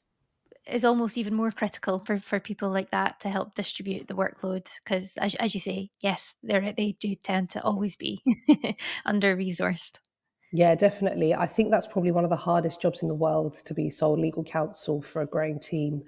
is 0.65 0.86
almost 0.86 1.17
even 1.17 1.34
more 1.34 1.52
critical 1.52 1.99
for, 1.99 2.19
for 2.19 2.39
people 2.39 2.69
like 2.69 2.91
that 2.91 3.19
to 3.21 3.30
help 3.30 3.56
distribute 3.56 4.08
the 4.08 4.13
workload 4.13 4.69
because 4.84 5.17
as, 5.17 5.34
as 5.36 5.56
you 5.56 5.60
say 5.60 5.89
yes 5.99 6.36
they 6.43 6.73
they 6.78 6.91
do 6.99 7.15
tend 7.15 7.49
to 7.49 7.63
always 7.63 7.95
be 7.95 8.21
under 9.06 9.36
resourced 9.36 9.99
yeah 10.51 10.75
definitely. 10.75 11.33
I 11.33 11.45
think 11.45 11.71
that's 11.71 11.88
probably 11.88 12.12
one 12.12 12.23
of 12.23 12.29
the 12.29 12.35
hardest 12.35 12.81
jobs 12.81 13.01
in 13.01 13.07
the 13.07 13.15
world 13.15 13.53
to 13.65 13.73
be 13.73 13.89
sole 13.89 14.19
legal 14.19 14.43
counsel 14.43 15.01
for 15.01 15.21
a 15.21 15.27
growing 15.27 15.59
team. 15.59 16.03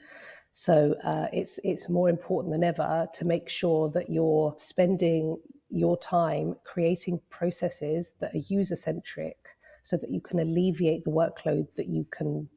So 0.53 0.95
uh, 1.03 1.27
it's 1.31 1.59
it's 1.63 1.89
more 1.89 2.09
important 2.09 2.53
than 2.53 2.63
ever 2.63 3.07
to 3.13 3.25
make 3.25 3.47
sure 3.49 3.89
that 3.91 4.09
you're 4.09 4.53
spending 4.57 5.37
your 5.69 5.97
time 5.97 6.55
creating 6.65 7.21
processes 7.29 8.11
that 8.19 8.33
are 8.35 8.43
user 8.49 8.75
centric, 8.75 9.37
so 9.83 9.95
that 9.97 10.09
you 10.09 10.19
can 10.19 10.39
alleviate 10.39 11.03
the 11.05 11.11
workload 11.11 11.67
that 11.77 11.87
you 11.87 12.05
can 12.11 12.49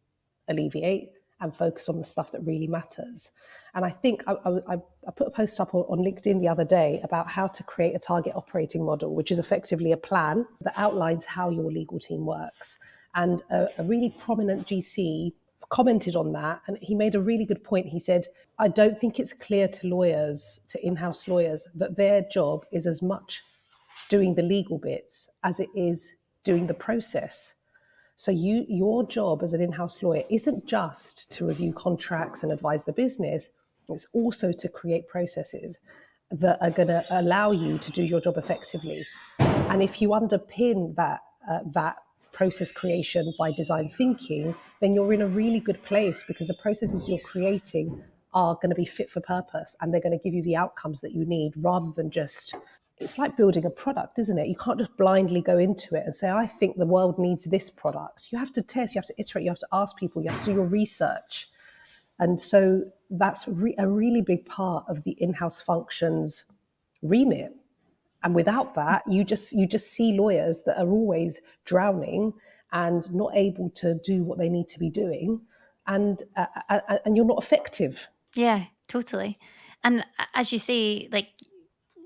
alleviate 0.49 1.11
and 1.41 1.55
focus 1.55 1.89
on 1.89 1.99
the 1.99 2.05
stuff 2.05 2.33
that 2.33 2.41
really 2.45 2.67
matters. 2.67 3.31
And 3.75 3.85
I 3.85 3.91
think 3.91 4.23
I, 4.27 4.35
I, 4.45 4.75
I, 4.75 5.11
put 5.11 5.27
a 5.27 5.31
post 5.31 5.61
up 5.61 5.75
on 5.75 5.99
LinkedIn 5.99 6.41
the 6.41 6.49
other 6.49 6.65
day 6.65 7.01
about 7.03 7.29
how 7.29 7.47
to 7.49 7.63
create 7.65 7.95
a 7.95 7.99
target 7.99 8.35
operating 8.37 8.85
model, 8.85 9.15
which 9.15 9.31
is 9.31 9.39
effectively 9.39 9.93
a 9.93 9.97
plan 9.97 10.47
that 10.61 10.75
outlines 10.77 11.25
how 11.25 11.51
your 11.51 11.71
legal 11.71 11.99
team 11.99 12.25
works. 12.25 12.79
And 13.15 13.43
a, 13.51 13.67
a 13.79 13.85
really 13.85 14.15
prominent 14.17 14.67
GC 14.67 15.33
commented 15.71 16.15
on 16.15 16.33
that 16.33 16.61
and 16.67 16.79
he 16.81 16.95
made 16.95 17.15
a 17.15 17.21
really 17.21 17.45
good 17.45 17.65
point. 17.65 17.87
He 17.87 17.99
said, 17.99 18.27
I 18.59 18.69
don't 18.69 18.99
think 18.99 19.19
it's 19.19 19.33
clear 19.33 19.67
to 19.67 19.87
lawyers, 19.89 20.61
to 20.69 20.87
in 20.87 20.97
house 20.97 21.27
lawyers, 21.27 21.67
that 21.75 21.97
their 21.97 22.23
job 22.31 22.65
is 22.73 22.87
as 22.87 23.03
much 23.03 23.43
doing 24.09 24.35
the 24.35 24.43
legal 24.43 24.79
bits 24.79 25.29
as 25.43 25.61
it 25.61 25.69
is 25.75 26.17
doing 26.45 26.67
the 26.67 26.75
process. 26.75 27.55
So 28.17 28.31
you 28.31 28.65
your 28.69 29.07
job 29.07 29.43
as 29.43 29.53
an 29.53 29.61
in-house 29.61 30.03
lawyer 30.03 30.23
isn't 30.31 30.67
just 30.67 31.31
to 31.33 31.47
review 31.47 31.73
contracts 31.73 32.43
and 32.43 32.53
advise 32.53 32.85
the 32.85 32.93
business, 32.93 33.51
it's 33.89 34.07
also 34.13 34.53
to 34.53 34.69
create 34.69 35.09
processes 35.09 35.79
that 36.31 36.59
are 36.61 36.71
going 36.71 36.89
to 36.89 37.05
allow 37.11 37.51
you 37.51 37.79
to 37.79 37.91
do 37.91 38.03
your 38.03 38.21
job 38.21 38.37
effectively. 38.37 39.05
And 39.39 39.83
if 39.83 40.01
you 40.01 40.11
underpin 40.11 40.95
that 40.97 41.21
uh, 41.51 41.61
that 41.73 41.97
process 42.33 42.73
creation 42.73 43.33
by 43.39 43.53
design 43.53 43.89
thinking, 43.89 44.55
then 44.81 44.95
you're 44.95 45.13
in 45.13 45.23
a 45.23 45.27
really 45.27 45.61
good 45.61 45.83
place 45.85 46.25
because 46.27 46.47
the 46.47 46.55
processes 46.55 47.09
you're 47.09 47.19
creating 47.21 48.03
are 48.33 48.55
going 48.57 48.71
to 48.71 48.75
be 48.75 48.85
fit 48.85 49.09
for 49.09 49.21
purpose 49.21 49.77
and 49.81 49.93
they're 49.93 50.01
going 50.01 50.19
to 50.19 50.23
give 50.23 50.35
you 50.35 50.43
the 50.43 50.57
outcomes 50.57 51.01
that 51.01 51.13
you 51.13 51.25
need 51.25 51.53
rather 51.57 51.91
than 51.95 52.11
just 52.11 52.55
it's 53.05 53.19
like 53.19 53.37
building 53.37 53.65
a 53.65 53.71
product, 53.71 54.19
isn't 54.19 54.39
it? 54.39 54.49
You 54.49 54.57
can't 54.57 54.79
just 54.79 54.97
blindly 54.97 55.41
go 55.41 55.59
into 55.59 55.95
it 55.95 56.05
and 56.05 56.15
say, 56.15 56.31
I 56.31 56.47
think 56.47 56.77
the 56.77 56.87
world 56.87 57.19
needs 57.19 57.45
this 57.45 57.71
product. 57.71 58.33
You 58.33 58.39
have 58.39 58.53
to 58.53 58.63
test, 58.63 58.95
you 58.95 58.99
have 58.99 59.07
to 59.07 59.15
iterate, 59.19 59.45
you 59.45 59.51
have 59.51 59.59
to 59.59 59.69
ask 59.73 59.97
people, 59.97 60.23
you 60.23 60.31
have 60.31 60.41
to 60.41 60.47
do 60.47 60.55
your 60.55 60.67
research. 60.67 61.49
And 62.19 62.41
so 62.41 62.83
that's 63.11 63.47
re- 63.47 63.75
a 63.79 63.89
really 63.89 64.23
big 64.23 64.47
part 64.47 64.85
of 64.89 65.05
the 65.05 65.13
in 65.13 65.35
house 65.35 65.61
functions 65.61 66.45
remit 67.03 67.55
and 68.23 68.35
without 68.35 68.75
that 68.75 69.03
you 69.07 69.23
just 69.23 69.53
you 69.53 69.67
just 69.67 69.93
see 69.93 70.13
lawyers 70.19 70.63
that 70.63 70.81
are 70.81 70.89
always 70.89 71.41
drowning 71.65 72.33
and 72.73 73.13
not 73.15 73.31
able 73.37 73.71
to 73.71 73.95
do 74.03 74.25
what 74.25 74.39
they 74.39 74.49
need 74.49 74.67
to 74.67 74.79
be 74.79 74.89
doing 74.89 75.41
and 75.87 76.23
uh, 76.37 76.47
uh, 76.71 76.81
uh 76.89 76.99
and 77.05 77.15
you're 77.17 77.27
not 77.27 77.43
effective 77.43 78.09
yeah 78.35 78.65
totally 78.89 79.39
and 79.85 80.05
as 80.35 80.53
you 80.53 80.59
say 80.59 81.09
like 81.13 81.35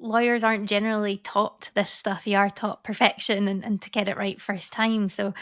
lawyers 0.01 0.45
aren't 0.45 0.69
generally 0.69 1.17
taught 1.19 1.71
this 1.75 1.91
stuff 1.91 2.27
you 2.27 2.37
are 2.37 2.51
taught 2.51 2.85
perfection 2.85 3.49
and, 3.49 3.65
and 3.65 3.83
to 3.83 3.91
get 3.91 4.09
it 4.09 4.17
right 4.17 4.41
first 4.41 4.73
time 4.73 5.09
so 5.09 5.35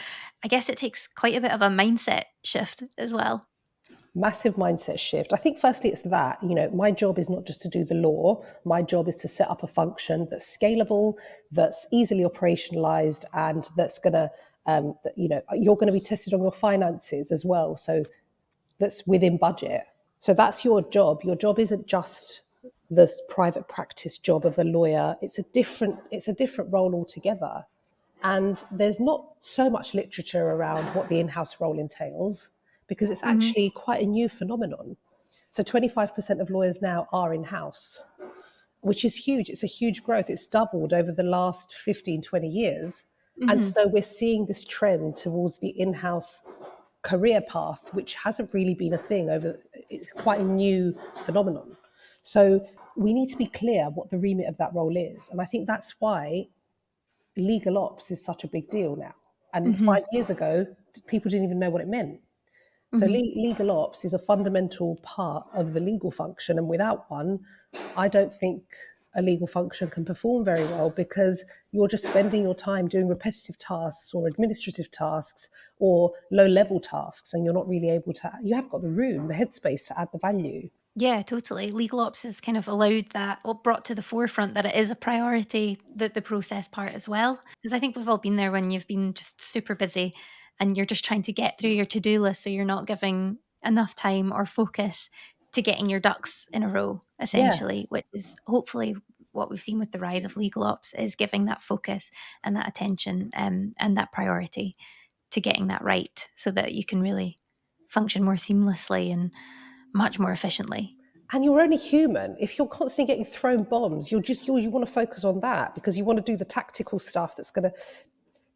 i 0.43 0.47
guess 0.47 0.69
it 0.69 0.77
takes 0.77 1.07
quite 1.07 1.35
a 1.35 1.41
bit 1.41 1.51
of 1.51 1.61
a 1.61 1.67
mindset 1.67 2.23
shift 2.43 2.83
as 2.97 3.13
well 3.13 3.47
massive 4.17 4.55
mindset 4.55 4.99
shift. 4.99 5.31
I 5.31 5.37
think 5.37 5.59
firstly 5.59 5.91
it's 5.91 6.01
that, 6.01 6.39
you 6.41 6.55
know, 6.55 6.69
my 6.71 6.91
job 6.91 7.19
is 7.19 7.29
not 7.29 7.45
just 7.45 7.61
to 7.61 7.69
do 7.69 7.85
the 7.85 7.93
law. 7.93 8.43
My 8.65 8.81
job 8.81 9.07
is 9.07 9.17
to 9.17 9.27
set 9.27 9.49
up 9.49 9.63
a 9.63 9.67
function 9.67 10.27
that's 10.31 10.57
scalable, 10.57 11.13
that's 11.51 11.85
easily 11.93 12.23
operationalized 12.23 13.25
and 13.33 13.69
that's 13.77 13.99
going 13.99 14.13
to 14.13 14.31
um, 14.65 14.95
that, 15.03 15.17
you 15.17 15.29
know, 15.29 15.41
you're 15.53 15.75
going 15.75 15.87
to 15.87 15.93
be 15.93 16.01
tested 16.01 16.33
on 16.33 16.41
your 16.41 16.51
finances 16.51 17.31
as 17.31 17.45
well. 17.45 17.77
So 17.77 18.03
that's 18.79 19.05
within 19.07 19.37
budget. 19.37 19.83
So 20.19 20.33
that's 20.33 20.65
your 20.65 20.81
job. 20.89 21.23
Your 21.23 21.35
job 21.35 21.59
isn't 21.59 21.87
just 21.87 22.41
the 22.89 23.11
private 23.29 23.67
practice 23.67 24.17
job 24.17 24.45
of 24.45 24.57
a 24.57 24.63
lawyer. 24.63 25.15
It's 25.21 25.39
a 25.39 25.43
different 25.43 25.99
it's 26.11 26.27
a 26.27 26.33
different 26.33 26.71
role 26.71 26.93
altogether. 26.93 27.65
And 28.23 28.63
there's 28.71 28.99
not 28.99 29.25
so 29.39 29.69
much 29.69 29.93
literature 29.93 30.49
around 30.49 30.87
what 30.95 31.07
the 31.07 31.19
in-house 31.19 31.61
role 31.61 31.79
entails 31.79 32.49
because 32.87 33.09
it's 33.09 33.21
mm-hmm. 33.21 33.37
actually 33.37 33.69
quite 33.69 34.01
a 34.01 34.05
new 34.07 34.27
phenomenon. 34.27 34.97
So 35.51 35.61
25% 35.61 36.41
of 36.41 36.49
lawyers 36.49 36.81
now 36.81 37.07
are 37.13 37.33
in 37.33 37.43
house, 37.43 38.03
which 38.81 39.05
is 39.05 39.15
huge. 39.15 39.49
It's 39.49 39.63
a 39.63 39.67
huge 39.67 40.03
growth. 40.03 40.29
It's 40.29 40.47
doubled 40.47 40.93
over 40.93 41.11
the 41.11 41.23
last 41.23 41.75
15, 41.75 42.21
20 42.21 42.47
years. 42.47 43.05
Mm-hmm. 43.39 43.49
And 43.49 43.63
so 43.63 43.87
we're 43.87 44.01
seeing 44.01 44.45
this 44.45 44.65
trend 44.65 45.15
towards 45.15 45.59
the 45.59 45.69
in 45.69 45.93
house 45.93 46.41
career 47.03 47.41
path, 47.41 47.89
which 47.93 48.15
hasn't 48.15 48.53
really 48.53 48.73
been 48.73 48.93
a 48.93 48.97
thing 48.97 49.29
over, 49.29 49.59
it's 49.89 50.11
quite 50.11 50.39
a 50.39 50.43
new 50.43 50.97
phenomenon. 51.23 51.77
So 52.27 52.67
we 52.97 53.13
need 53.13 53.29
to 53.29 53.37
be 53.37 53.45
clear 53.45 53.85
what 53.85 54.09
the 54.09 54.17
remit 54.17 54.49
of 54.49 54.57
that 54.57 54.73
role 54.73 54.97
is. 54.97 55.29
And 55.29 55.39
I 55.39 55.45
think 55.45 55.65
that's 55.65 55.95
why 55.99 56.49
legal 57.37 57.77
ops 57.77 58.11
is 58.11 58.23
such 58.23 58.43
a 58.43 58.49
big 58.49 58.69
deal 58.69 58.97
now. 58.97 59.15
And 59.53 59.75
mm-hmm. 59.75 59.85
five 59.85 60.03
years 60.11 60.29
ago, 60.29 60.67
people 61.07 61.29
didn't 61.29 61.45
even 61.45 61.57
know 61.57 61.69
what 61.69 61.81
it 61.81 61.87
meant. 61.87 62.19
So 62.95 63.01
mm-hmm. 63.01 63.13
le- 63.13 63.47
legal 63.47 63.71
ops 63.71 64.03
is 64.03 64.13
a 64.13 64.19
fundamental 64.19 64.97
part 65.03 65.45
of 65.53 65.71
the 65.71 65.79
legal 65.79 66.11
function, 66.11 66.57
and 66.57 66.67
without 66.67 67.09
one, 67.09 67.39
I 67.95 68.09
don't 68.09 68.33
think 68.33 68.63
a 69.15 69.21
legal 69.21 69.47
function 69.47 69.89
can 69.89 70.03
perform 70.03 70.43
very 70.43 70.63
well 70.65 70.89
because 70.89 71.45
you're 71.71 71.87
just 71.87 72.05
spending 72.05 72.43
your 72.43 72.53
time 72.53 72.89
doing 72.89 73.07
repetitive 73.07 73.57
tasks 73.57 74.13
or 74.13 74.27
administrative 74.27 74.91
tasks 74.91 75.49
or 75.79 76.11
low 76.29 76.45
level 76.45 76.79
tasks 76.79 77.33
and 77.33 77.43
you're 77.43 77.53
not 77.53 77.67
really 77.67 77.89
able 77.89 78.13
to 78.13 78.31
you 78.43 78.53
have 78.53 78.69
got 78.69 78.81
the 78.81 78.89
room 78.89 79.27
the 79.27 79.33
headspace 79.33 79.87
to 79.87 79.99
add 79.99 80.07
the 80.11 80.19
value 80.19 80.69
yeah, 80.99 81.21
totally. 81.21 81.69
Legal 81.69 81.99
ops 81.99 82.23
has 82.23 82.41
kind 82.41 82.57
of 82.57 82.67
allowed 82.67 83.11
that, 83.11 83.37
or 83.45 83.53
brought 83.53 83.85
to 83.85 83.93
the 83.93 84.01
forefront 84.01 84.55
that 84.55 84.65
it 84.65 84.73
is 84.73 84.89
a 84.89 84.95
priority, 84.95 85.77
that 85.95 86.15
the 86.15 86.23
process 86.23 86.67
part 86.67 86.95
as 86.95 87.07
well. 87.07 87.39
Because 87.61 87.71
I 87.71 87.79
think 87.79 87.95
we've 87.95 88.09
all 88.09 88.17
been 88.17 88.35
there 88.35 88.51
when 88.51 88.71
you've 88.71 88.87
been 88.87 89.13
just 89.13 89.39
super 89.39 89.75
busy 89.75 90.15
and 90.59 90.75
you're 90.75 90.87
just 90.87 91.05
trying 91.05 91.21
to 91.21 91.31
get 91.31 91.59
through 91.59 91.69
your 91.69 91.85
to 91.85 91.99
do 91.99 92.19
list. 92.19 92.41
So 92.41 92.49
you're 92.49 92.65
not 92.65 92.87
giving 92.87 93.37
enough 93.63 93.93
time 93.93 94.33
or 94.33 94.43
focus 94.43 95.11
to 95.53 95.61
getting 95.61 95.87
your 95.87 95.99
ducks 95.99 96.49
in 96.51 96.63
a 96.63 96.67
row, 96.67 97.03
essentially, 97.21 97.81
yeah. 97.81 97.87
which 97.89 98.05
is 98.11 98.35
hopefully 98.47 98.95
what 99.33 99.51
we've 99.51 99.61
seen 99.61 99.77
with 99.77 99.91
the 99.91 99.99
rise 99.99 100.25
of 100.25 100.35
legal 100.35 100.63
ops 100.63 100.95
is 100.95 101.13
giving 101.13 101.45
that 101.45 101.61
focus 101.61 102.09
and 102.43 102.55
that 102.55 102.67
attention 102.67 103.29
um, 103.35 103.75
and 103.77 103.95
that 103.95 104.11
priority 104.11 104.75
to 105.29 105.39
getting 105.39 105.67
that 105.67 105.83
right 105.83 106.27
so 106.33 106.49
that 106.49 106.73
you 106.73 106.83
can 106.83 107.03
really 107.03 107.39
function 107.87 108.23
more 108.23 108.33
seamlessly 108.33 109.13
and 109.13 109.31
much 109.93 110.19
more 110.19 110.31
efficiently. 110.31 110.95
And 111.33 111.43
you're 111.43 111.59
only 111.59 111.77
human. 111.77 112.37
If 112.39 112.57
you're 112.57 112.67
constantly 112.67 113.13
getting 113.13 113.25
thrown 113.25 113.63
bombs, 113.63 114.11
you're 114.11 114.21
just 114.21 114.47
you 114.47 114.57
you 114.57 114.69
want 114.69 114.85
to 114.85 114.91
focus 114.91 115.25
on 115.25 115.41
that 115.41 115.75
because 115.75 115.97
you 115.97 116.05
want 116.05 116.17
to 116.17 116.23
do 116.23 116.37
the 116.37 116.45
tactical 116.45 116.99
stuff 116.99 117.35
that's 117.35 117.51
going 117.51 117.69
to 117.69 117.73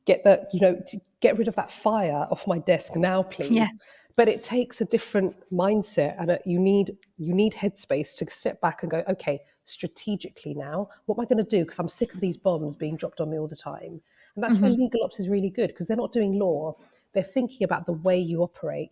get 0.06 0.24
the 0.24 0.48
you 0.54 0.60
know 0.62 0.82
get 1.20 1.38
rid 1.38 1.48
of 1.48 1.56
that 1.56 1.70
fire 1.70 2.28
off 2.32 2.48
my 2.48 2.60
desk 2.60 2.96
now, 2.96 3.24
please. 3.24 3.52
Yeah. 3.52 3.68
But 4.16 4.28
it 4.28 4.44
takes 4.44 4.82
a 4.82 4.86
different 4.86 5.36
mindset, 5.52 6.16
and 6.20 6.32
a, 6.32 6.40
you 6.46 6.60
need 6.60 6.92
you 7.18 7.34
need 7.34 7.54
headspace 7.54 8.16
to 8.18 8.30
step 8.30 8.62
back 8.62 8.84
and 8.84 8.92
go, 8.92 9.04
okay, 9.10 9.40
strategically 9.66 10.54
now, 10.54 10.90
what 11.06 11.18
am 11.18 11.22
I 11.22 11.26
going 11.26 11.44
to 11.44 11.58
do? 11.58 11.64
Because 11.64 11.80
I'm 11.80 11.90
sick 11.90 12.14
of 12.14 12.22
these 12.22 12.38
bombs 12.38 12.76
being 12.76 12.98
dropped 12.98 13.22
on 13.22 13.30
me 13.30 13.38
all 13.38 13.48
the 13.48 13.56
time. 13.56 14.02
And 14.36 14.44
that's 14.44 14.56
mm-hmm. 14.56 14.64
where 14.64 14.72
legal 14.72 15.04
ops 15.04 15.20
is 15.20 15.30
really 15.30 15.50
good 15.50 15.68
because 15.68 15.88
they're 15.88 15.98
not 15.98 16.14
doing 16.14 16.40
law; 16.40 16.76
they're 17.14 17.24
thinking 17.24 17.64
about 17.64 17.86
the 17.86 17.94
way 17.94 18.18
you 18.18 18.44
operate 18.44 18.92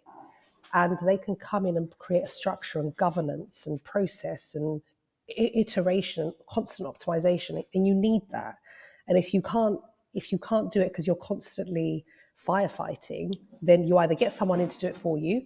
and 0.74 0.98
they 1.06 1.18
can 1.18 1.36
come 1.36 1.66
in 1.66 1.78
and 1.78 1.90
create 1.98 2.24
a 2.24 2.28
structure 2.28 2.80
and 2.80 2.96
governance 2.96 3.66
and 3.66 3.84
process 3.84 4.56
and 4.56 4.82
iteration 5.38 6.34
constant 6.50 6.90
optimization 6.90 7.64
and 7.74 7.88
you 7.88 7.94
need 7.94 8.22
that. 8.32 8.56
And 9.08 9.18
if 9.18 9.34
you 9.34 9.42
can't 9.42 9.80
if 10.14 10.32
you 10.32 10.40
can't 10.40 10.72
do 10.72 10.82
it 10.82 10.90
because 10.90 11.06
you're 11.06 11.16
constantly 11.16 12.06
firefighting 12.48 13.34
then 13.62 13.86
you 13.86 13.98
either 13.98 14.16
get 14.16 14.34
someone 14.34 14.60
in 14.60 14.68
to 14.70 14.80
do 14.80 14.88
it 14.88 14.96
for 14.96 15.18
you 15.18 15.44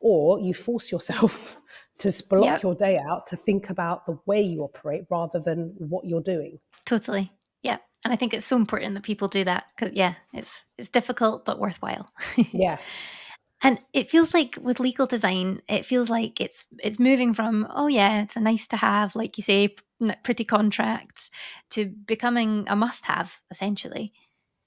or 0.00 0.40
you 0.40 0.54
force 0.54 0.90
yourself 0.90 1.56
to 1.98 2.12
block 2.30 2.44
yep. 2.44 2.62
your 2.62 2.74
day 2.74 2.98
out 2.98 3.26
to 3.26 3.36
think 3.36 3.68
about 3.68 4.06
the 4.06 4.18
way 4.24 4.40
you 4.40 4.62
operate 4.62 5.04
rather 5.10 5.38
than 5.38 5.74
what 5.78 6.06
you're 6.06 6.22
doing. 6.22 6.58
Totally. 6.86 7.32
Yeah. 7.62 7.78
And 8.04 8.12
i 8.14 8.16
think 8.16 8.32
it's 8.32 8.46
so 8.46 8.56
important 8.56 8.94
that 8.94 9.02
people 9.02 9.28
do 9.28 9.44
that 9.44 9.64
because 9.76 9.94
yeah 9.94 10.14
it's 10.32 10.64
it's 10.78 10.88
difficult 10.88 11.44
but 11.44 11.58
worthwhile. 11.58 12.10
Yeah 12.52 12.78
and 13.62 13.80
it 13.92 14.10
feels 14.10 14.32
like 14.32 14.58
with 14.62 14.80
legal 14.80 15.06
design, 15.06 15.60
it 15.68 15.84
feels 15.84 16.08
like 16.08 16.40
it's 16.40 16.64
it's 16.82 16.98
moving 16.98 17.34
from 17.34 17.66
oh 17.70 17.88
yeah, 17.88 18.22
it's 18.22 18.36
a 18.36 18.40
nice 18.40 18.66
to 18.68 18.76
have, 18.76 19.14
like 19.14 19.36
you 19.36 19.42
say, 19.42 19.76
pretty 20.22 20.44
contracts, 20.44 21.30
to 21.70 21.86
becoming 21.86 22.64
a 22.68 22.76
must 22.76 23.06
have 23.06 23.40
essentially. 23.50 24.12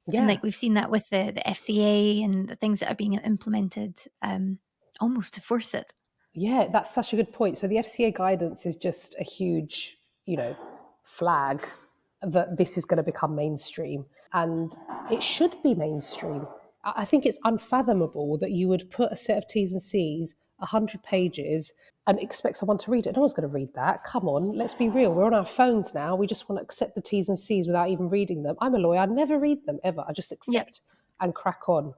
Yeah. 0.08 0.20
And 0.20 0.30
like 0.30 0.44
we've 0.44 0.54
seen 0.54 0.76
that 0.76 0.92
with 0.92 1.10
the 1.10 1.32
the 1.34 1.42
FCA 1.42 2.24
and 2.24 2.48
the 2.48 2.56
things 2.56 2.82
that 2.82 2.92
are 2.92 2.96
being 2.96 3.14
implemented, 3.14 3.98
um, 4.22 4.60
almost 5.00 5.34
to 5.36 5.42
force 5.42 5.74
it. 5.74 5.92
Yeah, 6.36 6.68
that's 6.72 6.94
such 6.94 7.14
a 7.14 7.16
good 7.16 7.32
point. 7.32 7.58
So 7.58 7.68
the 7.68 7.78
FCA 7.78 8.14
guidance 8.14 8.66
is 8.66 8.76
just 8.76 9.16
a 9.20 9.24
huge, 9.24 9.98
you 10.26 10.38
know, 10.38 10.56
flag 11.04 11.68
that 12.22 12.58
this 12.58 12.78
is 12.78 12.86
going 12.86 12.98
to 12.98 13.04
become 13.04 13.36
mainstream, 13.36 14.06
and 14.34 14.72
it 15.12 15.24
should 15.24 15.56
be 15.64 15.74
mainstream 15.74 16.48
I 16.84 17.06
think 17.06 17.26
it's 17.26 17.40
unfathomable 17.44 18.38
that 18.40 18.52
you 18.52 18.68
would 18.68 18.92
put 18.92 19.12
a 19.12 19.16
set 19.16 19.38
of 19.38 19.48
T's 19.48 19.72
and 19.72 19.82
C's, 19.82 20.36
100 20.58 21.02
pages, 21.04 21.74
and 22.08 22.20
expect 22.20 22.58
someone 22.58 22.78
to 22.80 22.92
read 22.92 23.08
it. 23.08 23.16
No 23.16 23.22
one's 23.22 23.34
going 23.34 23.48
to 23.48 23.54
read 23.54 23.74
that. 23.76 24.04
Come 24.04 24.28
on, 24.28 24.52
let's 24.54 24.74
be 24.74 24.90
real. 24.90 25.14
We're 25.14 25.26
on 25.26 25.34
our 25.34 25.46
phones 25.46 25.94
now. 25.94 26.16
We 26.16 26.28
just 26.28 26.50
want 26.50 26.60
to 26.60 26.64
accept 26.64 26.96
the 26.96 27.02
T's 27.02 27.30
and 27.30 27.40
C's 27.40 27.68
without 27.68 27.90
even 27.90 28.10
reading 28.10 28.44
them. 28.44 28.56
I'm 28.60 28.76
a 28.76 28.80
lawyer. 28.80 29.00
I 29.00 29.06
never 29.06 29.40
read 29.40 29.66
them 29.66 29.80
ever. 29.84 30.04
I 30.08 30.12
just 30.12 30.32
accept 30.32 30.82
and 31.22 31.34
crack 31.34 31.70
on. 31.70 31.94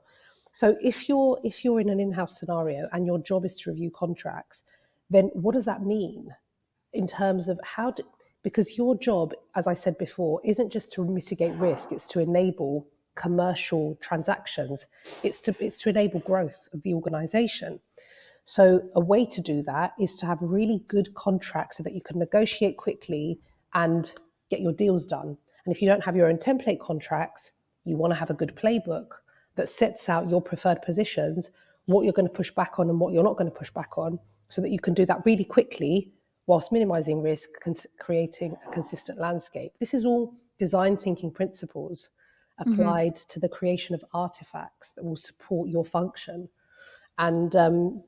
So 0.54 0.78
if 0.82 1.10
you're 1.10 1.40
if 1.44 1.66
you're 1.66 1.82
in 1.82 1.90
an 1.90 2.00
in-house 2.00 2.40
scenario 2.40 2.88
and 2.94 3.06
your 3.06 3.20
job 3.20 3.44
is 3.44 3.58
to 3.58 3.72
review 3.72 3.92
contracts, 3.92 4.64
then 5.10 5.26
what 5.34 5.54
does 5.54 5.66
that 5.66 5.84
mean 5.84 6.30
in 6.94 7.08
terms 7.08 7.50
of 7.50 7.60
how 7.64 7.92
do 7.92 8.04
because 8.42 8.78
your 8.78 8.96
job, 8.96 9.34
as 9.56 9.66
I 9.66 9.74
said 9.74 9.98
before, 9.98 10.40
isn't 10.46 10.72
just 10.72 10.92
to 10.94 11.04
mitigate 11.04 11.56
risk, 11.56 11.92
it's 11.92 12.06
to 12.08 12.20
enable 12.20 12.88
commercial 13.16 13.98
transactions. 14.02 14.88
It's 15.24 15.42
to, 15.42 15.56
it's 15.60 15.82
to 15.82 15.90
enable 15.90 16.20
growth 16.22 16.68
of 16.74 16.84
the 16.84 16.94
organization. 16.94 17.80
So, 18.46 18.82
a 18.96 19.00
way 19.00 19.26
to 19.26 19.42
do 19.42 19.64
that 19.64 19.94
is 20.00 20.16
to 20.18 20.28
have 20.28 20.38
really 20.42 20.84
good 20.88 21.14
contracts 21.16 21.78
so 21.78 21.84
that 21.84 21.96
you 21.96 22.02
can 22.02 22.20
negotiate 22.20 22.78
quickly 22.78 23.40
and 23.74 24.12
get 24.50 24.62
your 24.62 24.74
deals 24.74 25.08
done. 25.08 25.38
And 25.66 25.76
if 25.76 25.82
you 25.82 25.88
don't 25.88 26.06
have 26.06 26.16
your 26.16 26.28
own 26.28 26.38
template 26.38 26.80
contracts, 26.80 27.52
you 27.86 27.98
want 27.98 28.12
to 28.14 28.20
have 28.20 28.30
a 28.30 28.36
good 28.36 28.56
playbook 28.56 29.08
that 29.56 29.70
sets 29.70 30.10
out 30.10 30.30
your 30.30 30.42
preferred 30.42 30.82
positions, 30.84 31.50
what 31.86 32.04
you're 32.04 32.14
going 32.14 32.28
to 32.28 32.34
push 32.34 32.52
back 32.52 32.78
on 32.78 32.90
and 32.90 33.00
what 33.00 33.14
you're 33.14 33.24
not 33.24 33.38
going 33.38 33.50
to 33.50 33.58
push 33.58 33.72
back 33.72 33.98
on, 33.98 34.20
so 34.48 34.62
that 34.62 34.70
you 34.70 34.80
can 34.80 34.94
do 34.94 35.06
that 35.06 35.26
really 35.26 35.44
quickly 35.44 36.12
whilst 36.48 36.72
minimizing 36.72 37.22
risk, 37.22 37.50
creating 38.00 38.56
a 38.68 38.72
consistent 38.72 39.20
landscape. 39.20 39.72
This 39.80 39.94
is 39.94 40.06
all 40.06 40.34
design 40.60 40.98
thinking 40.98 41.32
principles. 41.32 42.10
Applied 42.58 43.16
mm-hmm. 43.16 43.28
to 43.28 43.40
the 43.40 43.50
creation 43.50 43.96
of 43.96 44.04
artifacts 44.14 44.92
that 44.92 45.04
will 45.04 45.16
support 45.16 45.70
your 45.70 45.86
function. 45.86 46.50
And 47.18 47.56
um, 47.56 48.04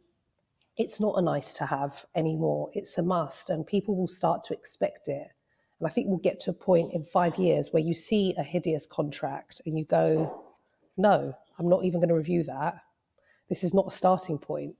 it's 0.77 0.99
not 0.99 1.17
a 1.17 1.21
nice 1.21 1.55
to 1.55 1.65
have 1.65 2.05
anymore, 2.15 2.69
it's 2.73 2.97
a 2.97 3.03
must, 3.03 3.49
and 3.49 3.65
people 3.65 3.95
will 3.95 4.07
start 4.07 4.43
to 4.45 4.53
expect 4.53 5.07
it. 5.07 5.27
And 5.79 5.87
I 5.87 5.89
think 5.89 6.07
we'll 6.07 6.17
get 6.17 6.39
to 6.41 6.51
a 6.51 6.53
point 6.53 6.93
in 6.93 7.03
five 7.03 7.35
years 7.37 7.71
where 7.71 7.83
you 7.83 7.93
see 7.93 8.33
a 8.37 8.43
hideous 8.43 8.85
contract 8.85 9.61
and 9.65 9.77
you 9.77 9.85
go, 9.85 10.43
no, 10.97 11.33
I'm 11.59 11.69
not 11.69 11.85
even 11.85 11.99
going 11.99 12.09
to 12.09 12.15
review 12.15 12.43
that. 12.43 12.79
This 13.49 13.63
is 13.63 13.73
not 13.73 13.87
a 13.87 13.91
starting 13.91 14.37
point. 14.37 14.75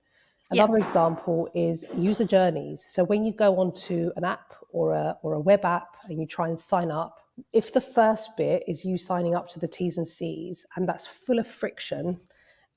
Another 0.50 0.78
example 0.78 1.50
is 1.54 1.86
user 1.94 2.24
journeys. 2.24 2.86
So 2.88 3.04
when 3.04 3.26
you 3.26 3.34
go 3.34 3.60
onto 3.60 4.12
an 4.16 4.24
app 4.24 4.54
or 4.70 4.94
a, 4.94 5.18
or 5.22 5.34
a 5.34 5.40
web 5.40 5.66
app 5.66 5.98
and 6.06 6.20
you 6.20 6.26
try 6.26 6.48
and 6.48 6.58
sign 6.58 6.90
up, 6.90 7.20
if 7.54 7.74
the 7.74 7.82
first 7.82 8.36
bit 8.38 8.64
is 8.68 8.84
you 8.84 8.98
signing 8.98 9.36
up 9.36 9.48
to 9.50 9.60
the 9.60 9.68
T's 9.68 9.98
and 9.98 10.08
C's 10.08 10.66
and 10.76 10.88
that's 10.88 11.08
full 11.08 11.40
of 11.40 11.48
friction 11.48 12.20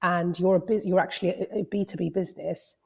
and 0.02 0.38
you're 0.38 0.56
a 0.56 0.80
you're 0.84 1.00
actually 1.00 1.30
a 1.30 1.64
B2B 1.64 2.12
business 2.12 2.76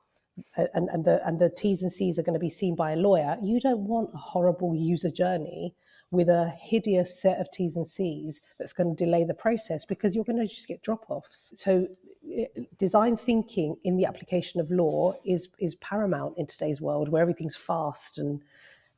and, 0.56 0.88
and 0.88 1.04
the 1.04 1.26
and 1.26 1.38
the 1.38 1.50
T's 1.50 1.82
and 1.82 1.92
C's 1.92 2.18
are 2.18 2.22
going 2.22 2.34
to 2.34 2.40
be 2.40 2.50
seen 2.50 2.74
by 2.74 2.92
a 2.92 2.96
lawyer, 2.96 3.36
you 3.42 3.60
don't 3.60 3.86
want 3.86 4.10
a 4.14 4.18
horrible 4.18 4.74
user 4.74 5.10
journey 5.10 5.74
with 6.10 6.28
a 6.28 6.50
hideous 6.60 7.20
set 7.20 7.40
of 7.40 7.50
T's 7.50 7.76
and 7.76 7.86
C's 7.86 8.40
that's 8.58 8.72
going 8.72 8.94
to 8.94 9.04
delay 9.04 9.24
the 9.24 9.34
process 9.34 9.84
because 9.84 10.14
you're 10.14 10.24
going 10.24 10.38
to 10.38 10.46
just 10.46 10.68
get 10.68 10.82
drop 10.82 11.04
offs. 11.08 11.52
So 11.56 11.88
eh, 12.32 12.46
design 12.78 13.16
thinking 13.16 13.76
in 13.84 13.96
the 13.96 14.06
application 14.06 14.60
of 14.60 14.70
law 14.70 15.14
is 15.24 15.48
is 15.58 15.74
paramount 15.76 16.36
in 16.36 16.46
today's 16.46 16.80
world 16.80 17.08
where 17.08 17.22
everything's 17.22 17.56
fast 17.56 18.18
and 18.18 18.42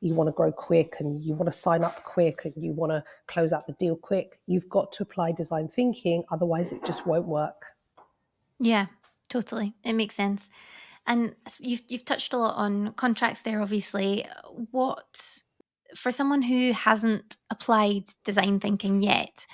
you 0.01 0.13
want 0.13 0.27
to 0.27 0.31
grow 0.31 0.51
quick 0.51 0.95
and 0.99 1.23
you 1.23 1.33
want 1.33 1.51
to 1.51 1.57
sign 1.57 1.83
up 1.83 2.03
quick 2.03 2.45
and 2.45 2.53
you 2.57 2.71
want 2.71 2.91
to 2.91 3.03
close 3.27 3.53
out 3.53 3.65
the 3.65 3.73
deal 3.73 3.95
quick, 3.95 4.39
you've 4.45 4.69
got 4.69 4.91
to 4.91 5.03
apply 5.03 5.31
design 5.31 5.67
thinking. 5.67 6.23
Otherwise, 6.31 6.71
it 6.71 6.85
just 6.85 7.05
won't 7.07 7.27
work. 7.27 7.65
Yeah, 8.59 8.87
totally. 9.29 9.73
It 9.83 9.93
makes 9.93 10.15
sense. 10.15 10.49
And 11.05 11.35
you've, 11.59 11.81
you've 11.87 12.05
touched 12.05 12.33
a 12.33 12.37
lot 12.37 12.55
on 12.55 12.93
contracts 12.93 13.41
there, 13.41 13.61
obviously. 13.61 14.25
What, 14.71 15.39
for 15.95 16.11
someone 16.11 16.41
who 16.41 16.73
hasn't 16.73 17.37
applied 17.49 18.03
design 18.23 18.59
thinking 18.59 19.01
yet, 19.01 19.47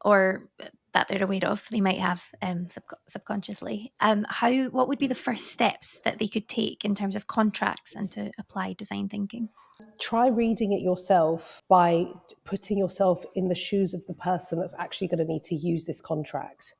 or 0.00 0.48
that 0.94 1.08
they're 1.08 1.22
aware 1.22 1.44
of, 1.44 1.66
they 1.70 1.80
might 1.80 1.98
have 1.98 2.24
um, 2.40 2.70
sub- 2.70 2.98
subconsciously. 3.06 3.92
Um, 4.00 4.24
how? 4.28 4.50
What 4.68 4.88
would 4.88 4.98
be 4.98 5.06
the 5.06 5.14
first 5.14 5.48
steps 5.48 6.00
that 6.04 6.18
they 6.18 6.28
could 6.28 6.48
take 6.48 6.84
in 6.84 6.94
terms 6.94 7.14
of 7.14 7.26
contracts 7.26 7.94
and 7.94 8.10
to 8.12 8.30
apply 8.38 8.72
design 8.72 9.08
thinking? 9.08 9.50
Try 9.98 10.28
reading 10.28 10.72
it 10.72 10.82
yourself 10.82 11.62
by 11.68 12.06
putting 12.44 12.78
yourself 12.78 13.24
in 13.34 13.48
the 13.48 13.54
shoes 13.54 13.92
of 13.92 14.06
the 14.06 14.14
person 14.14 14.58
that's 14.58 14.74
actually 14.78 15.08
going 15.08 15.18
to 15.18 15.24
need 15.24 15.44
to 15.44 15.54
use 15.54 15.84
this 15.84 16.00
contract. 16.00 16.74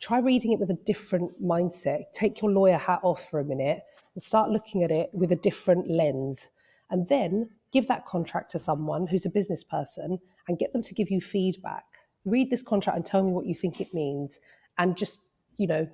Try 0.00 0.18
reading 0.18 0.52
it 0.52 0.60
with 0.60 0.70
a 0.70 0.78
different 0.84 1.42
mindset. 1.42 2.04
Take 2.12 2.42
your 2.42 2.50
lawyer 2.50 2.76
hat 2.76 3.00
off 3.02 3.28
for 3.30 3.40
a 3.40 3.44
minute 3.44 3.82
and 4.14 4.22
start 4.22 4.50
looking 4.50 4.82
at 4.82 4.90
it 4.90 5.10
with 5.12 5.32
a 5.32 5.36
different 5.36 5.88
lens. 5.90 6.50
and 6.88 7.08
then 7.08 7.50
give 7.72 7.88
that 7.88 8.06
contract 8.06 8.48
to 8.52 8.60
someone 8.60 9.08
who's 9.08 9.26
a 9.26 9.30
business 9.30 9.64
person 9.64 10.20
and 10.46 10.58
get 10.58 10.70
them 10.70 10.82
to 10.82 10.94
give 10.94 11.10
you 11.10 11.20
feedback. 11.20 11.84
Read 12.24 12.48
this 12.48 12.62
contract 12.62 12.96
and 12.96 13.04
tell 13.04 13.24
me 13.24 13.32
what 13.32 13.46
you 13.46 13.56
think 13.56 13.80
it 13.80 13.92
means, 13.92 14.38
and 14.78 14.96
just 14.96 15.18
you 15.56 15.66
know 15.66 15.88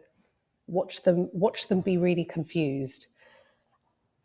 watch 0.66 1.02
them 1.04 1.30
watch 1.32 1.68
them 1.68 1.80
be 1.80 1.96
really 1.96 2.24
confused. 2.24 3.06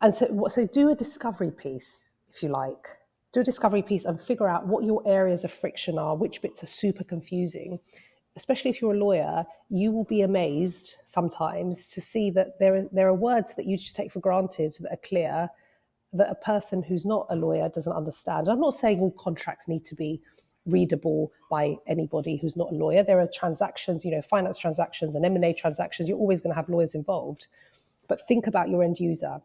And 0.02 0.12
so, 0.12 0.46
so 0.48 0.66
do 0.66 0.90
a 0.90 0.94
discovery 0.94 1.50
piece 1.50 2.14
if 2.30 2.42
you 2.42 2.48
like. 2.48 2.86
Do 3.32 3.40
a 3.40 3.44
discovery 3.44 3.82
piece 3.82 4.04
and 4.04 4.20
figure 4.20 4.48
out 4.48 4.66
what 4.66 4.84
your 4.84 5.02
areas 5.06 5.44
of 5.44 5.52
friction 5.52 5.98
are, 5.98 6.16
which 6.16 6.40
bits 6.40 6.62
are 6.62 6.66
super 6.66 7.04
confusing, 7.04 7.78
especially 8.36 8.70
if 8.70 8.80
you're 8.80 8.94
a 8.94 8.98
lawyer, 8.98 9.44
you 9.68 9.92
will 9.92 10.04
be 10.04 10.22
amazed 10.22 10.96
sometimes 11.04 11.88
to 11.90 12.00
see 12.00 12.30
that 12.30 12.58
there 12.58 12.76
are, 12.76 12.84
there 12.92 13.08
are 13.08 13.14
words 13.14 13.54
that 13.54 13.66
you 13.66 13.76
just 13.76 13.96
take 13.96 14.12
for 14.12 14.20
granted 14.20 14.72
that 14.80 14.92
are 14.92 15.08
clear 15.08 15.48
that 16.12 16.30
a 16.30 16.34
person 16.36 16.82
who's 16.82 17.04
not 17.04 17.26
a 17.30 17.36
lawyer 17.36 17.68
doesn't 17.68 17.92
understand. 17.92 18.48
I'm 18.48 18.60
not 18.60 18.74
saying 18.74 19.00
all 19.00 19.10
contracts 19.10 19.68
need 19.68 19.84
to 19.86 19.94
be 19.94 20.22
readable 20.66 21.32
by 21.50 21.76
anybody 21.86 22.36
who's 22.36 22.56
not 22.56 22.72
a 22.72 22.74
lawyer. 22.74 23.02
There 23.02 23.20
are 23.20 23.28
transactions, 23.32 24.04
you 24.04 24.10
know, 24.10 24.22
finance 24.22 24.58
transactions 24.58 25.14
and 25.14 25.24
M&A 25.24 25.52
transactions. 25.52 26.08
You're 26.08 26.18
always 26.18 26.40
going 26.40 26.52
to 26.52 26.56
have 26.56 26.68
lawyers 26.68 26.94
involved. 26.94 27.46
But 28.08 28.26
think 28.26 28.46
about 28.46 28.70
your 28.70 28.82
end 28.82 28.98
user. 28.98 29.40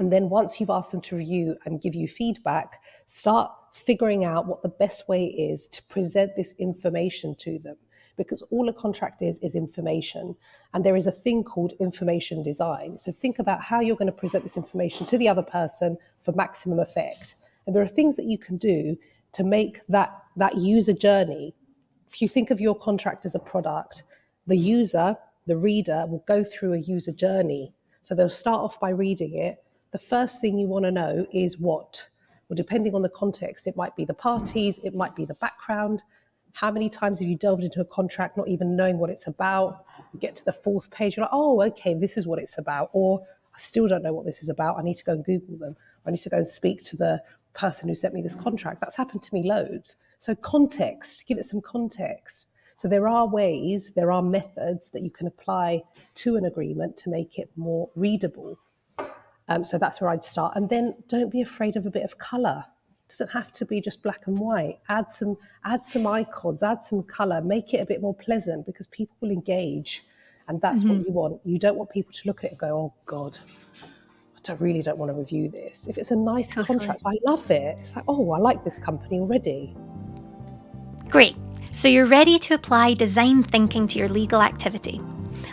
And 0.00 0.10
then 0.10 0.30
once 0.30 0.58
you've 0.58 0.70
asked 0.70 0.92
them 0.92 1.02
to 1.02 1.16
review 1.16 1.56
and 1.66 1.80
give 1.80 1.94
you 1.94 2.08
feedback, 2.08 2.82
start 3.04 3.52
figuring 3.70 4.24
out 4.24 4.46
what 4.46 4.62
the 4.62 4.70
best 4.70 5.06
way 5.08 5.26
is 5.26 5.68
to 5.68 5.82
present 5.84 6.34
this 6.34 6.54
information 6.58 7.34
to 7.40 7.58
them. 7.58 7.76
Because 8.16 8.40
all 8.50 8.66
a 8.70 8.72
contract 8.72 9.20
is 9.20 9.38
is 9.40 9.54
information. 9.54 10.34
And 10.72 10.84
there 10.84 10.96
is 10.96 11.06
a 11.06 11.12
thing 11.12 11.44
called 11.44 11.74
information 11.80 12.42
design. 12.42 12.96
So 12.96 13.12
think 13.12 13.38
about 13.38 13.60
how 13.60 13.80
you're 13.80 13.94
going 13.94 14.06
to 14.06 14.12
present 14.12 14.42
this 14.42 14.56
information 14.56 15.04
to 15.04 15.18
the 15.18 15.28
other 15.28 15.42
person 15.42 15.98
for 16.18 16.32
maximum 16.32 16.80
effect. 16.80 17.36
And 17.66 17.76
there 17.76 17.82
are 17.82 17.86
things 17.86 18.16
that 18.16 18.24
you 18.24 18.38
can 18.38 18.56
do 18.56 18.96
to 19.32 19.44
make 19.44 19.82
that 19.90 20.10
that 20.36 20.56
user 20.56 20.94
journey. 20.94 21.54
If 22.08 22.22
you 22.22 22.28
think 22.28 22.50
of 22.50 22.58
your 22.58 22.74
contract 22.74 23.26
as 23.26 23.34
a 23.34 23.38
product 23.38 24.02
the 24.46 24.56
user 24.56 25.16
the 25.46 25.56
reader 25.56 26.06
will 26.08 26.24
go 26.26 26.42
through 26.42 26.72
a 26.72 26.78
user 26.78 27.12
journey. 27.12 27.74
So 28.02 28.14
they'll 28.14 28.28
start 28.30 28.60
off 28.60 28.80
by 28.80 28.90
reading 28.90 29.34
it 29.34 29.62
the 29.92 29.98
first 29.98 30.40
thing 30.40 30.58
you 30.58 30.66
want 30.66 30.84
to 30.84 30.90
know 30.90 31.26
is 31.32 31.58
what 31.58 32.08
well 32.48 32.56
depending 32.56 32.94
on 32.94 33.02
the 33.02 33.08
context 33.08 33.66
it 33.66 33.76
might 33.76 33.94
be 33.96 34.04
the 34.04 34.14
parties 34.14 34.78
it 34.82 34.94
might 34.94 35.14
be 35.14 35.24
the 35.24 35.34
background 35.34 36.02
how 36.52 36.70
many 36.70 36.88
times 36.88 37.20
have 37.20 37.28
you 37.28 37.36
delved 37.36 37.64
into 37.64 37.80
a 37.80 37.84
contract 37.84 38.36
not 38.36 38.48
even 38.48 38.76
knowing 38.76 38.98
what 38.98 39.10
it's 39.10 39.26
about? 39.26 39.84
You 40.12 40.20
get 40.20 40.36
to 40.36 40.44
the 40.44 40.52
fourth 40.52 40.90
page, 40.90 41.16
you're 41.16 41.24
like, 41.24 41.32
oh, 41.32 41.62
okay, 41.62 41.94
this 41.94 42.16
is 42.16 42.26
what 42.26 42.38
it's 42.38 42.58
about. 42.58 42.90
Or 42.92 43.20
I 43.54 43.58
still 43.58 43.86
don't 43.86 44.02
know 44.02 44.12
what 44.12 44.26
this 44.26 44.42
is 44.42 44.48
about. 44.48 44.78
I 44.78 44.82
need 44.82 44.94
to 44.94 45.04
go 45.04 45.12
and 45.12 45.24
Google 45.24 45.58
them. 45.58 45.76
I 46.06 46.10
need 46.10 46.18
to 46.18 46.30
go 46.30 46.38
and 46.38 46.46
speak 46.46 46.82
to 46.84 46.96
the 46.96 47.22
person 47.52 47.88
who 47.88 47.94
sent 47.94 48.14
me 48.14 48.22
this 48.22 48.34
contract. 48.34 48.80
That's 48.80 48.96
happened 48.96 49.22
to 49.22 49.34
me 49.34 49.42
loads. 49.42 49.96
So, 50.18 50.34
context, 50.34 51.26
give 51.26 51.38
it 51.38 51.44
some 51.44 51.60
context. 51.60 52.46
So, 52.76 52.88
there 52.88 53.08
are 53.08 53.28
ways, 53.28 53.92
there 53.94 54.12
are 54.12 54.22
methods 54.22 54.90
that 54.90 55.02
you 55.02 55.10
can 55.10 55.26
apply 55.26 55.82
to 56.14 56.36
an 56.36 56.44
agreement 56.44 56.96
to 56.98 57.10
make 57.10 57.38
it 57.38 57.50
more 57.56 57.90
readable. 57.94 58.58
Um, 59.50 59.64
so, 59.64 59.76
that's 59.76 60.00
where 60.00 60.10
I'd 60.10 60.24
start. 60.24 60.56
And 60.56 60.68
then 60.68 60.94
don't 61.06 61.30
be 61.30 61.42
afraid 61.42 61.76
of 61.76 61.84
a 61.86 61.90
bit 61.90 62.04
of 62.04 62.18
color 62.18 62.64
doesn't 63.08 63.32
have 63.32 63.50
to 63.50 63.66
be 63.66 63.80
just 63.80 64.04
black 64.04 64.28
and 64.28 64.38
white 64.38 64.78
add 64.88 65.10
some 65.10 65.36
add 65.64 65.84
some 65.84 66.06
icons 66.06 66.62
add 66.62 66.80
some 66.80 67.02
color 67.02 67.40
make 67.42 67.74
it 67.74 67.78
a 67.78 67.84
bit 67.84 68.00
more 68.00 68.14
pleasant 68.14 68.64
because 68.64 68.86
people 68.86 69.16
will 69.20 69.32
engage 69.32 70.06
and 70.46 70.60
that's 70.60 70.84
mm-hmm. 70.84 70.98
what 70.98 71.06
you 71.08 71.12
want 71.12 71.40
you 71.44 71.58
don't 71.58 71.76
want 71.76 71.90
people 71.90 72.12
to 72.12 72.20
look 72.28 72.44
at 72.44 72.44
it 72.44 72.50
and 72.52 72.60
go 72.60 72.68
oh 72.68 72.94
god 73.06 73.36
I 74.48 74.54
really 74.54 74.82
don't 74.82 74.98
want 74.98 75.10
to 75.10 75.14
review 75.14 75.48
this. 75.48 75.86
If 75.86 75.98
it's 75.98 76.10
a 76.10 76.16
nice 76.16 76.54
totally. 76.54 76.78
contract, 76.78 77.02
I 77.06 77.18
love 77.26 77.50
it. 77.50 77.76
It's 77.78 77.94
like, 77.94 78.04
oh, 78.08 78.32
I 78.32 78.38
like 78.38 78.64
this 78.64 78.78
company 78.78 79.20
already. 79.20 79.74
Great. 81.08 81.36
So 81.72 81.88
you're 81.88 82.06
ready 82.06 82.38
to 82.40 82.54
apply 82.54 82.94
design 82.94 83.42
thinking 83.42 83.86
to 83.88 83.98
your 83.98 84.08
legal 84.08 84.42
activity. 84.42 85.00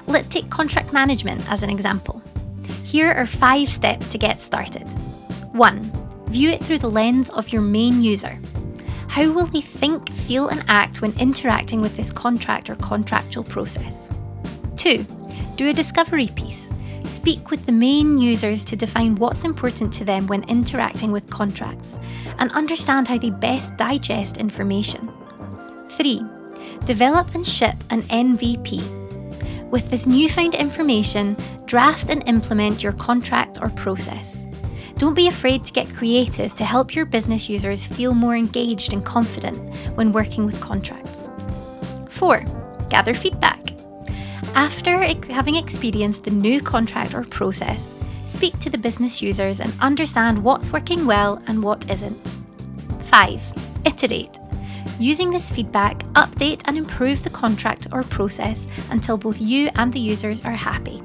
Let's 0.08 0.28
take 0.28 0.50
contract 0.50 0.94
management 0.94 1.50
as 1.52 1.64
an 1.64 1.70
example. 1.70 2.22
Here 2.88 3.12
are 3.12 3.28
five 3.28 3.70
steps 3.70 4.10
to 4.10 4.18
get 4.18 4.42
started. 4.42 4.88
One, 5.52 5.92
View 6.28 6.50
it 6.50 6.62
through 6.62 6.80
the 6.80 6.90
lens 6.90 7.30
of 7.30 7.54
your 7.54 7.62
main 7.62 8.02
user. 8.02 8.38
How 9.08 9.32
will 9.32 9.46
they 9.46 9.62
think, 9.62 10.12
feel, 10.12 10.50
and 10.50 10.64
act 10.68 11.02
when 11.02 11.18
interacting 11.18 11.80
with 11.80 11.96
this 11.96 12.12
contract 12.12 12.70
or 12.70 12.76
contractual 12.76 13.46
process? 13.46 14.10
2. 14.76 15.06
Do 15.56 15.70
a 15.70 15.74
discovery 15.74 16.28
piece. 16.36 16.70
Speak 17.06 17.50
with 17.50 17.66
the 17.66 17.72
main 17.72 18.18
users 18.18 18.66
to 18.66 18.76
define 18.76 19.16
what's 19.16 19.46
important 19.46 19.94
to 19.94 20.04
them 20.04 20.28
when 20.28 20.44
interacting 20.50 21.14
with 21.14 21.30
contracts 21.30 21.98
and 22.40 22.52
understand 22.52 23.08
how 23.08 23.18
they 23.18 23.30
best 23.30 23.78
digest 23.78 24.36
information. 24.36 25.10
3. 25.92 26.22
Develop 26.84 27.34
and 27.36 27.48
ship 27.48 27.76
an 27.90 28.02
MVP. 28.04 28.97
With 29.70 29.90
this 29.90 30.08
newfound 30.08 30.56
information, 30.56 31.36
draft 31.66 32.10
and 32.10 32.28
implement 32.28 32.84
your 32.84 32.94
contract 32.94 33.58
or 33.62 33.70
process. 33.70 34.46
Don't 34.98 35.14
be 35.14 35.28
afraid 35.28 35.64
to 35.66 35.74
get 35.74 35.94
creative 35.94 36.56
to 36.56 36.64
help 36.64 36.96
your 36.96 37.06
business 37.06 37.50
users 37.50 37.86
feel 37.86 38.14
more 38.14 38.36
engaged 38.36 38.94
and 38.94 39.06
confident 39.06 39.58
when 39.96 40.14
working 40.14 40.46
with 40.46 40.60
contracts. 40.62 41.30
4. 42.10 42.46
Gather 42.90 43.14
feedback. 43.14 43.60
After 44.56 44.98
having 45.32 45.56
experienced 45.56 46.24
the 46.24 46.32
new 46.32 46.62
contract 46.62 47.14
or 47.14 47.24
process, 47.24 47.96
speak 48.26 48.58
to 48.60 48.70
the 48.70 48.78
business 48.78 49.22
users 49.22 49.60
and 49.60 49.72
understand 49.82 50.44
what's 50.44 50.72
working 50.72 51.06
well 51.06 51.44
and 51.46 51.62
what 51.62 51.92
isn't. 51.92 52.32
5. 53.04 53.54
Iterate. 53.86 54.40
Using 55.00 55.30
this 55.30 55.52
feedback, 55.52 56.00
update 56.14 56.64
and 56.66 56.76
improve 56.76 57.24
the 57.24 57.30
contract 57.30 57.88
or 57.92 58.04
process 58.04 58.68
until 58.90 59.18
both 59.18 59.40
you 59.40 59.70
and 59.76 59.94
the 59.94 60.00
users 60.00 60.44
are 60.44 60.52
happy. 60.52 61.04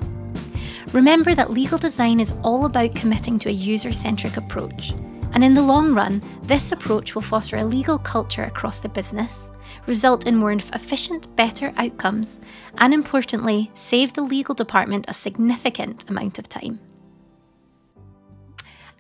Remember 0.93 1.35
that 1.35 1.51
legal 1.51 1.79
design 1.79 2.19
is 2.19 2.35
all 2.43 2.65
about 2.65 2.95
committing 2.95 3.39
to 3.41 3.51
a 3.51 3.53
user 3.53 3.93
centric 3.93 4.39
approach. 4.39 4.93
And 5.35 5.45
in 5.45 5.55
the 5.55 5.63
long 5.63 5.95
run, 5.95 6.23
this 6.43 6.73
approach 6.73 7.15
will 7.15 7.23
foster 7.23 7.57
a 7.57 7.65
legal 7.65 7.99
culture 7.99 8.45
across 8.45 8.81
the 8.81 8.89
business, 8.89 9.51
result 9.87 10.27
in 10.27 10.37
more 10.37 10.53
efficient, 10.53 11.35
better 11.37 11.73
outcomes, 11.77 12.41
and 12.79 12.93
importantly, 12.93 13.71
save 13.75 14.13
the 14.13 14.23
legal 14.23 14.55
department 14.55 15.07
a 15.09 15.15
significant 15.15 16.09
amount 16.09 16.39
of 16.39 16.49
time. 16.49 16.81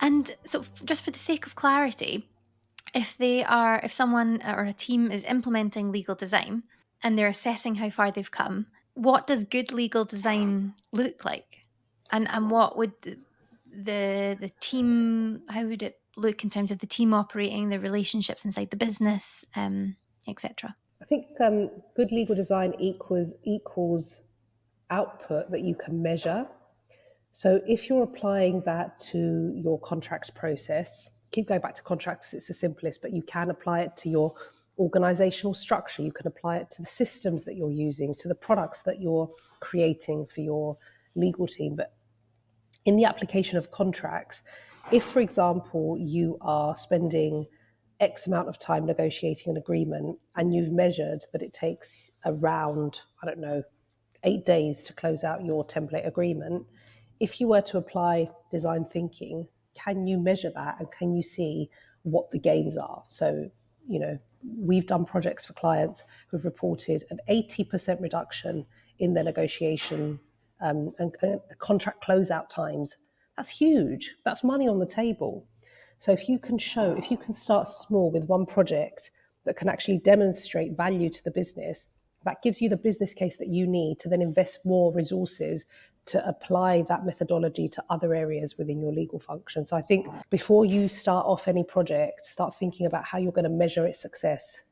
And 0.00 0.34
so, 0.44 0.64
just 0.84 1.04
for 1.04 1.12
the 1.12 1.18
sake 1.18 1.46
of 1.46 1.54
clarity, 1.54 2.26
if 2.94 3.16
they 3.16 3.44
are, 3.44 3.80
if 3.82 3.92
someone 3.92 4.40
or 4.46 4.64
a 4.64 4.72
team 4.72 5.10
is 5.10 5.24
implementing 5.24 5.90
legal 5.90 6.14
design 6.14 6.64
and 7.02 7.18
they're 7.18 7.28
assessing 7.28 7.76
how 7.76 7.90
far 7.90 8.10
they've 8.10 8.30
come, 8.30 8.66
what 8.94 9.26
does 9.26 9.44
good 9.44 9.72
legal 9.72 10.04
design 10.04 10.74
look 10.92 11.24
like? 11.24 11.60
And 12.10 12.28
and 12.28 12.50
what 12.50 12.76
would 12.76 12.92
the, 13.02 13.16
the 13.72 14.36
the 14.38 14.52
team? 14.60 15.42
How 15.48 15.64
would 15.64 15.82
it 15.82 15.98
look 16.16 16.44
in 16.44 16.50
terms 16.50 16.70
of 16.70 16.78
the 16.78 16.86
team 16.86 17.14
operating, 17.14 17.68
the 17.68 17.80
relationships 17.80 18.44
inside 18.44 18.70
the 18.70 18.76
business, 18.76 19.44
um, 19.56 19.96
etc. 20.28 20.76
I 21.00 21.04
think 21.04 21.26
um, 21.40 21.70
good 21.96 22.12
legal 22.12 22.34
design 22.34 22.74
equals 22.78 23.34
equals 23.44 24.20
output 24.90 25.50
that 25.50 25.62
you 25.62 25.74
can 25.74 26.02
measure. 26.02 26.46
So 27.30 27.60
if 27.66 27.88
you're 27.88 28.02
applying 28.02 28.60
that 28.66 28.98
to 29.10 29.52
your 29.56 29.80
contract 29.80 30.34
process, 30.34 31.08
keep 31.32 31.48
going 31.48 31.60
back 31.60 31.74
to 31.74 31.82
contracts, 31.82 32.34
it's 32.34 32.46
the 32.46 32.54
simplest, 32.54 33.02
but 33.02 33.12
you 33.12 33.22
can 33.22 33.50
apply 33.50 33.80
it 33.80 33.96
to 33.98 34.08
your 34.08 34.34
organizational 34.78 35.54
structure. 35.54 36.02
You 36.02 36.12
can 36.12 36.26
apply 36.26 36.58
it 36.58 36.70
to 36.70 36.82
the 36.82 36.86
systems 36.86 37.44
that 37.46 37.56
you're 37.56 37.70
using, 37.70 38.14
to 38.14 38.28
the 38.28 38.34
products 38.34 38.82
that 38.82 39.00
you're 39.00 39.30
creating 39.60 40.26
for 40.26 40.40
your 40.40 40.76
legal 41.14 41.46
team. 41.46 41.76
But 41.76 41.94
in 42.84 42.96
the 42.96 43.04
application 43.04 43.58
of 43.58 43.70
contracts, 43.70 44.42
if, 44.90 45.04
for 45.04 45.20
example, 45.20 45.96
you 45.98 46.38
are 46.40 46.76
spending 46.76 47.46
X 48.00 48.26
amount 48.26 48.48
of 48.48 48.58
time 48.58 48.84
negotiating 48.84 49.52
an 49.52 49.56
agreement 49.56 50.18
and 50.36 50.52
you've 50.52 50.72
measured 50.72 51.24
that 51.32 51.42
it 51.42 51.52
takes 51.52 52.10
around, 52.24 53.00
I 53.22 53.26
don't 53.26 53.38
know, 53.38 53.62
eight 54.24 54.44
days 54.44 54.82
to 54.84 54.92
close 54.92 55.24
out 55.24 55.44
your 55.44 55.64
template 55.64 56.06
agreement, 56.06 56.66
if 57.20 57.40
you 57.40 57.46
were 57.48 57.60
to 57.62 57.78
apply 57.78 58.30
design 58.50 58.84
thinking, 58.84 59.46
can 59.74 60.06
you 60.06 60.18
measure 60.18 60.50
that 60.54 60.76
and 60.78 60.90
can 60.90 61.14
you 61.14 61.22
see 61.22 61.70
what 62.02 62.30
the 62.30 62.38
gains 62.38 62.76
are? 62.76 63.04
So, 63.08 63.50
you 63.88 63.98
know, 63.98 64.18
we've 64.58 64.86
done 64.86 65.04
projects 65.04 65.44
for 65.44 65.52
clients 65.52 66.04
who've 66.28 66.44
reported 66.44 67.04
an 67.10 67.20
80% 67.28 68.00
reduction 68.00 68.66
in 68.98 69.14
their 69.14 69.24
negotiation 69.24 70.20
um, 70.60 70.92
and, 70.98 71.14
and 71.22 71.40
contract 71.58 72.04
closeout 72.04 72.48
times. 72.48 72.96
That's 73.36 73.48
huge. 73.48 74.16
That's 74.24 74.44
money 74.44 74.68
on 74.68 74.78
the 74.78 74.86
table. 74.86 75.46
So 75.98 76.12
if 76.12 76.28
you 76.28 76.38
can 76.38 76.58
show, 76.58 76.94
if 76.98 77.10
you 77.10 77.16
can 77.16 77.32
start 77.32 77.68
small 77.68 78.10
with 78.10 78.24
one 78.24 78.46
project 78.46 79.10
that 79.44 79.56
can 79.56 79.68
actually 79.68 79.98
demonstrate 79.98 80.76
value 80.76 81.10
to 81.10 81.24
the 81.24 81.30
business, 81.30 81.86
that 82.24 82.42
gives 82.42 82.60
you 82.60 82.68
the 82.68 82.76
business 82.76 83.14
case 83.14 83.36
that 83.36 83.48
you 83.48 83.66
need 83.66 83.98
to 84.00 84.08
then 84.08 84.22
invest 84.22 84.64
more 84.64 84.92
resources 84.92 85.66
to 86.06 86.26
apply 86.26 86.82
that 86.88 87.06
methodology 87.06 87.68
to 87.68 87.84
other 87.88 88.14
areas 88.14 88.58
within 88.58 88.80
your 88.80 88.92
legal 88.92 89.20
function. 89.20 89.64
So 89.64 89.76
I 89.76 89.82
think 89.82 90.06
before 90.30 90.64
you 90.64 90.88
start 90.88 91.26
off 91.26 91.46
any 91.46 91.64
project, 91.64 92.24
start 92.24 92.54
thinking 92.54 92.86
about 92.86 93.04
how 93.04 93.18
you're 93.18 93.32
going 93.32 93.44
to 93.44 93.50
measure 93.50 93.86
its 93.86 94.00
success. 94.00 94.62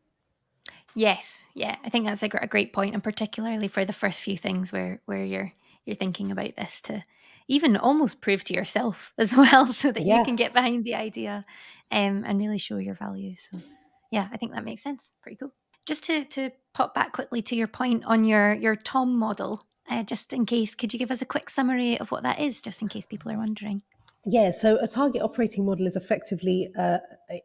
Yes, 0.95 1.47
yeah, 1.55 1.77
I 1.85 1.89
think 1.89 2.07
that's 2.07 2.23
a, 2.23 2.31
a 2.41 2.49
great 2.49 2.73
point, 2.73 2.95
and 2.95 3.03
particularly 3.03 3.69
for 3.69 3.85
the 3.85 3.93
first 3.93 4.23
few 4.23 4.37
things 4.37 4.73
where 4.73 5.01
where 5.07 5.25
you're 5.25 5.53
you're 5.85 5.97
thinking 5.97 6.33
about 6.33 6.57
this 6.57 6.81
to 6.83 7.03
even 7.49 7.77
almost 7.77 8.21
prove 8.21 8.45
to 8.45 8.55
yourself 8.55 9.13
as 9.19 9.37
well, 9.37 9.73
so 9.73 9.93
that 9.93 10.05
yeah. 10.05 10.19
you 10.19 10.25
can 10.25 10.37
get 10.37 10.53
behind 10.53 10.85
the 10.85 10.97
idea 10.97 11.45
um, 11.93 12.25
and 12.27 12.39
really 12.39 12.59
show 12.59 12.79
your 12.79 12.95
value. 12.95 13.37
So, 13.37 13.59
yeah, 14.11 14.29
I 14.33 14.37
think 14.37 14.53
that 14.55 14.65
makes 14.65 14.83
sense. 14.83 15.13
Pretty 15.23 15.37
cool. 15.37 15.53
Just 15.87 16.05
to 16.05 16.25
to 16.25 16.51
pop 16.75 16.95
back 16.95 17.13
quickly 17.13 17.41
to 17.43 17.55
your 17.55 17.69
point 17.69 18.05
on 18.05 18.25
your 18.25 18.55
your 18.55 18.75
TOM 18.75 19.17
model, 19.17 19.65
uh, 19.91 20.05
just 20.05 20.33
in 20.33 20.47
case, 20.47 20.75
could 20.75 20.93
you 20.93 20.99
give 20.99 21.11
us 21.11 21.21
a 21.21 21.27
quick 21.27 21.51
summary 21.51 21.99
of 21.99 22.11
what 22.11 22.23
that 22.23 22.41
is, 22.41 22.63
just 22.63 22.81
in 22.81 22.89
case 22.89 23.05
people 23.05 23.31
are 23.33 23.37
wondering? 23.37 23.83
Yeah, 24.25 24.53
so 24.53 24.79
a 24.81 24.87
target 24.87 25.23
operating 25.23 25.65
model 25.65 25.87
is 25.87 25.97
effectively 25.97 26.71
uh, 26.79 26.99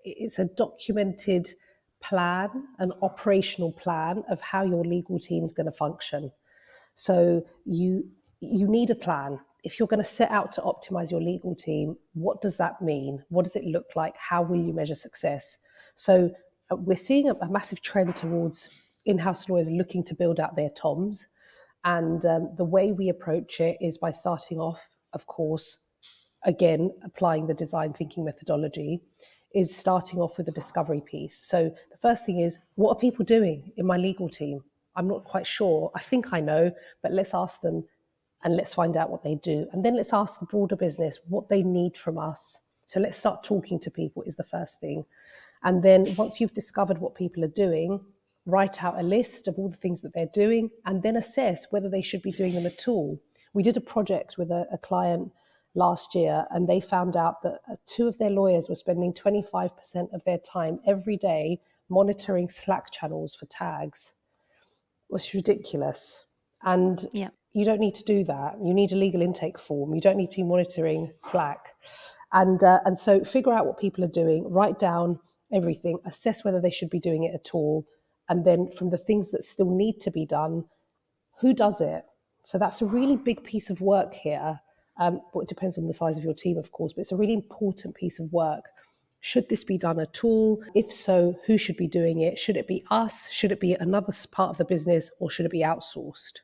it's 0.03 0.39
a 0.39 0.45
documented 0.45 1.49
plan, 2.01 2.49
an 2.79 2.91
operational 3.01 3.71
plan 3.71 4.23
of 4.29 4.41
how 4.41 4.63
your 4.63 4.83
legal 4.83 5.17
team 5.17 5.43
is 5.43 5.53
going 5.53 5.65
to 5.65 5.71
function. 5.71 6.31
So 6.93 7.45
you 7.65 8.07
you 8.41 8.67
need 8.67 8.89
a 8.89 8.95
plan. 8.95 9.39
If 9.63 9.79
you're 9.79 9.87
going 9.87 10.03
to 10.03 10.03
set 10.03 10.29
out 10.29 10.51
to 10.53 10.61
optimize 10.61 11.09
your 11.09 11.21
legal 11.21 11.55
team, 11.55 11.97
what 12.13 12.41
does 12.41 12.57
that 12.57 12.81
mean? 12.81 13.23
What 13.29 13.45
does 13.45 13.55
it 13.55 13.63
look 13.63 13.95
like? 13.95 14.15
How 14.17 14.43
will 14.43 14.61
you 14.61 14.73
measure 14.73 14.95
success? 14.95 15.57
So 15.95 16.31
uh, 16.69 16.75
we're 16.75 16.95
seeing 16.97 17.29
a, 17.29 17.33
a 17.35 17.49
massive 17.49 17.81
trend 17.81 18.15
towards 18.15 18.69
in-house 19.05 19.49
lawyers 19.49 19.71
looking 19.71 20.03
to 20.03 20.13
build 20.13 20.39
out 20.39 20.55
their 20.55 20.69
TOMs 20.69 21.27
and 21.85 22.25
um, 22.25 22.49
the 22.57 22.65
way 22.65 22.91
we 22.91 23.09
approach 23.09 23.59
it 23.61 23.77
is 23.79 23.97
by 23.97 24.11
starting 24.11 24.59
off, 24.59 24.89
of 25.13 25.27
course, 25.27 25.77
again, 26.43 26.91
applying 27.03 27.47
the 27.47 27.53
design 27.53 27.93
thinking 27.93 28.25
methodology, 28.25 29.01
is 29.53 29.73
starting 29.73 30.19
off 30.19 30.37
with 30.37 30.47
a 30.47 30.51
discovery 30.51 31.01
piece. 31.01 31.45
So 31.45 31.73
the 31.91 31.97
first 32.01 32.25
thing 32.25 32.39
is, 32.39 32.59
what 32.73 32.89
are 32.91 32.99
people 32.99 33.23
doing 33.23 33.71
in 33.77 33.85
my 33.85 33.97
legal 33.97 34.27
team? 34.27 34.63
I'm 34.95 35.07
not 35.07 35.23
quite 35.23 35.47
sure. 35.47 35.91
I 35.95 36.01
think 36.01 36.33
I 36.33 36.41
know, 36.41 36.73
but 37.01 37.13
let's 37.13 37.33
ask 37.33 37.61
them 37.61 37.85
and 38.43 38.55
let's 38.55 38.73
find 38.73 38.97
out 38.97 39.09
what 39.09 39.23
they 39.23 39.35
do. 39.35 39.67
And 39.71 39.85
then 39.85 39.95
let's 39.95 40.13
ask 40.13 40.39
the 40.39 40.45
broader 40.45 40.75
business 40.75 41.19
what 41.29 41.49
they 41.49 41.63
need 41.63 41.97
from 41.97 42.17
us. 42.17 42.59
So 42.85 42.99
let's 42.99 43.17
start 43.17 43.43
talking 43.43 43.79
to 43.79 43.91
people, 43.91 44.23
is 44.23 44.35
the 44.35 44.43
first 44.43 44.79
thing. 44.79 45.05
And 45.63 45.81
then 45.81 46.15
once 46.15 46.41
you've 46.41 46.53
discovered 46.53 46.97
what 46.97 47.15
people 47.15 47.43
are 47.43 47.47
doing, 47.47 47.99
write 48.45 48.83
out 48.83 48.99
a 48.99 49.03
list 49.03 49.47
of 49.47 49.55
all 49.57 49.69
the 49.69 49.75
things 49.75 50.01
that 50.01 50.13
they're 50.13 50.29
doing, 50.33 50.69
and 50.85 51.01
then 51.03 51.15
assess 51.15 51.67
whether 51.71 51.89
they 51.89 52.01
should 52.01 52.21
be 52.21 52.31
doing 52.31 52.53
them 52.53 52.65
at 52.65 52.87
all. 52.87 53.19
We 53.53 53.63
did 53.63 53.77
a 53.77 53.81
project 53.81 54.37
with 54.37 54.51
a, 54.51 54.67
a 54.71 54.77
client 54.77 55.31
last 55.75 56.15
year, 56.15 56.45
and 56.51 56.67
they 56.67 56.79
found 56.79 57.17
out 57.17 57.41
that 57.43 57.59
uh, 57.69 57.75
two 57.85 58.07
of 58.07 58.17
their 58.17 58.29
lawyers 58.29 58.69
were 58.69 58.75
spending 58.75 59.13
25% 59.13 60.13
of 60.13 60.23
their 60.23 60.37
time 60.37 60.79
every 60.87 61.17
day 61.17 61.59
monitoring 61.89 62.49
Slack 62.49 62.91
channels 62.91 63.35
for 63.35 63.45
tags. 63.45 64.13
It 65.09 65.13
was 65.13 65.33
ridiculous. 65.33 66.25
And 66.63 67.05
yeah. 67.13 67.29
you 67.53 67.63
don't 67.63 67.79
need 67.79 67.95
to 67.95 68.03
do 68.03 68.23
that. 68.23 68.55
You 68.63 68.73
need 68.73 68.91
a 68.91 68.95
legal 68.95 69.21
intake 69.21 69.59
form. 69.59 69.93
You 69.93 70.01
don't 70.01 70.17
need 70.17 70.31
to 70.31 70.37
be 70.37 70.43
monitoring 70.43 71.13
Slack. 71.23 71.75
And, 72.33 72.63
uh, 72.63 72.79
and 72.85 72.97
so 72.97 73.23
figure 73.23 73.53
out 73.53 73.67
what 73.67 73.79
people 73.79 74.03
are 74.03 74.09
doing, 74.09 74.49
write 74.49 74.79
down 74.79 75.19
everything, 75.53 75.99
assess 76.05 76.43
whether 76.43 76.59
they 76.59 76.71
should 76.71 76.89
be 76.89 76.99
doing 76.99 77.23
it 77.23 77.35
at 77.35 77.51
all, 77.53 77.85
and 78.29 78.45
then 78.45 78.69
from 78.71 78.89
the 78.89 78.97
things 78.97 79.31
that 79.31 79.43
still 79.43 79.69
need 79.69 79.99
to 80.01 80.11
be 80.11 80.25
done, 80.25 80.65
who 81.39 81.53
does 81.53 81.81
it? 81.81 82.05
So 82.43 82.57
that's 82.57 82.81
a 82.81 82.85
really 82.85 83.17
big 83.17 83.43
piece 83.43 83.69
of 83.69 83.81
work 83.81 84.13
here. 84.13 84.59
Um, 84.97 85.19
but 85.33 85.41
it 85.41 85.49
depends 85.49 85.77
on 85.77 85.87
the 85.87 85.93
size 85.93 86.17
of 86.17 86.23
your 86.23 86.33
team, 86.33 86.57
of 86.57 86.71
course, 86.71 86.93
but 86.93 87.01
it's 87.01 87.11
a 87.11 87.17
really 87.17 87.33
important 87.33 87.95
piece 87.95 88.19
of 88.19 88.31
work. 88.31 88.65
Should 89.19 89.49
this 89.49 89.63
be 89.63 89.77
done 89.77 89.99
at 89.99 90.23
all? 90.23 90.63
If 90.73 90.91
so, 90.91 91.37
who 91.45 91.57
should 91.57 91.77
be 91.77 91.87
doing 91.87 92.21
it? 92.21 92.39
Should 92.39 92.55
it 92.55 92.67
be 92.67 92.85
us? 92.91 93.29
Should 93.31 93.51
it 93.51 93.59
be 93.59 93.73
another 93.73 94.13
part 94.31 94.51
of 94.51 94.57
the 94.57 94.65
business 94.65 95.11
or 95.19 95.29
should 95.29 95.45
it 95.45 95.51
be 95.51 95.63
outsourced? 95.63 96.41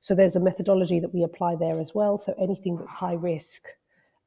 So 0.00 0.14
there's 0.14 0.36
a 0.36 0.40
methodology 0.40 1.00
that 1.00 1.14
we 1.14 1.22
apply 1.22 1.56
there 1.56 1.80
as 1.80 1.94
well. 1.94 2.16
So 2.18 2.34
anything 2.38 2.76
that's 2.76 2.92
high 2.92 3.14
risk, 3.14 3.68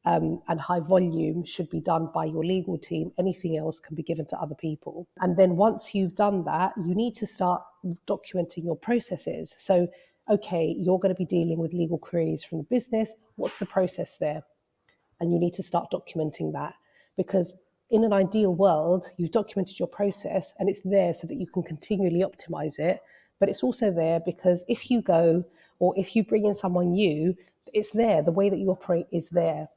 um, 0.06 0.42
and 0.48 0.60
high 0.60 0.80
volume 0.80 1.46
should 1.46 1.70
be 1.70 1.80
done 1.80 2.10
by 2.14 2.26
your 2.26 2.44
legal 2.44 2.78
team. 2.78 3.12
Anything 3.18 3.58
else 3.58 3.80
can 3.80 3.96
be 3.96 4.04
given 4.04 4.26
to 4.28 4.38
other 4.38 4.56
people. 4.56 5.08
And 5.20 5.38
then 5.38 5.56
once 5.56 5.96
you've 5.96 6.16
done 6.16 6.44
that, 6.46 6.74
you 6.78 6.94
need 6.94 7.16
to 7.16 7.26
start 7.26 7.62
documenting 8.08 8.66
your 8.66 8.76
processes. 8.76 9.56
So, 9.58 9.88
okay, 10.30 10.76
you're 10.78 11.00
going 11.00 11.14
to 11.14 11.18
be 11.18 11.26
dealing 11.26 11.58
with 11.58 11.74
legal 11.74 11.98
queries 11.98 12.44
from 12.44 12.60
the 12.60 12.64
business. 12.66 13.16
What's 13.36 13.60
the 13.60 13.66
process 13.66 14.18
there? 14.18 14.44
And 15.20 15.32
you 15.32 15.40
need 15.40 15.54
to 15.54 15.64
start 15.64 15.92
documenting 15.92 16.52
that 16.54 16.74
because 17.16 17.56
in 17.90 18.04
an 18.04 18.12
ideal 18.12 18.54
world, 18.54 19.06
you've 19.18 19.32
documented 19.32 19.80
your 19.80 19.88
process 19.88 20.54
and 20.60 20.68
it's 20.68 20.82
there 20.84 21.14
so 21.14 21.28
that 21.28 21.36
you 21.36 21.48
can 21.48 21.64
continually 21.64 22.24
optimize 22.24 22.80
it. 22.80 23.02
But 23.40 23.50
it's 23.50 23.64
also 23.64 23.92
there 23.92 24.20
because 24.20 24.66
if 24.68 24.90
you 24.92 25.02
go 25.02 25.46
or 25.80 25.94
if 25.98 26.16
you 26.16 26.24
bring 26.24 26.46
in 26.46 26.54
someone 26.54 26.92
new, 26.92 27.36
it's 27.74 27.92
there. 27.92 28.22
The 28.22 28.32
way 28.32 28.50
that 28.50 28.60
you 28.60 28.70
operate 28.70 29.08
is 29.12 29.30
there. 29.30 29.70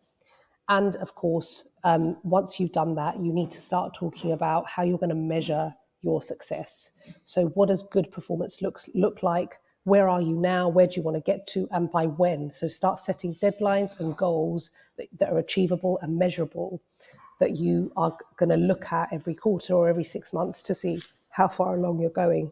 And 0.69 0.97
of 0.97 1.15
course, 1.15 1.67
um, 1.85 2.17
once 2.25 2.59
you've 2.59 2.73
done 2.73 2.95
that, 2.97 3.21
you 3.21 3.33
need 3.33 3.51
to 3.53 3.61
start 3.61 3.95
talking 3.95 4.33
about 4.33 4.67
how 4.67 4.83
you're 4.83 4.99
going 4.99 5.11
to 5.11 5.15
measure 5.15 5.75
your 6.03 6.21
success. 6.21 6.91
So, 7.25 7.47
what 7.49 7.69
does 7.69 7.83
good 7.85 8.11
performance 8.11 8.63
looks 8.63 8.89
look 8.95 9.23
like? 9.23 9.59
Where 9.85 10.09
are 10.09 10.21
you 10.21 10.35
now? 10.35 10.69
Where 10.69 10.87
do 10.87 10.95
you 10.97 11.03
want 11.03 11.17
to 11.17 11.21
get 11.21 11.47
to? 11.49 11.69
And 11.71 11.91
by 11.91 12.07
when? 12.07 12.53
So, 12.53 12.67
start 12.67 12.99
setting 12.99 13.35
deadlines 13.37 13.99
and 14.01 14.17
goals 14.17 14.71
that, 14.99 15.07
that 15.19 15.33
are 15.33 15.39
achievable 15.39 15.99
and 16.03 16.19
measurable 16.19 16.83
that 17.39 17.57
you 17.57 17.93
are 17.97 18.17
going 18.37 18.49
to 18.49 18.57
look 18.57 18.93
at 18.93 19.13
every 19.13 19.35
quarter 19.35 19.75
or 19.75 19.89
every 19.89 20.05
six 20.05 20.33
months 20.33 20.63
to 20.65 20.75
see 20.75 21.01
how 21.31 21.47
far 21.49 21.77
along 21.77 22.01
you're 22.01 22.11
going. 22.11 22.51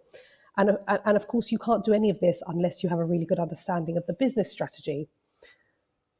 And, 0.57 0.79
and 0.87 1.17
of 1.17 1.27
course, 1.27 1.51
you 1.51 1.59
can't 1.59 1.85
do 1.85 1.93
any 1.93 2.11
of 2.11 2.21
this 2.21 2.43
unless 2.47 2.83
you 2.83 2.89
have 2.89 2.99
a 2.99 3.05
really 3.05 3.25
good 3.25 3.41
understanding 3.41 3.97
of 3.97 4.07
the 4.07 4.13
business 4.13 4.53
strategy. 4.53 5.09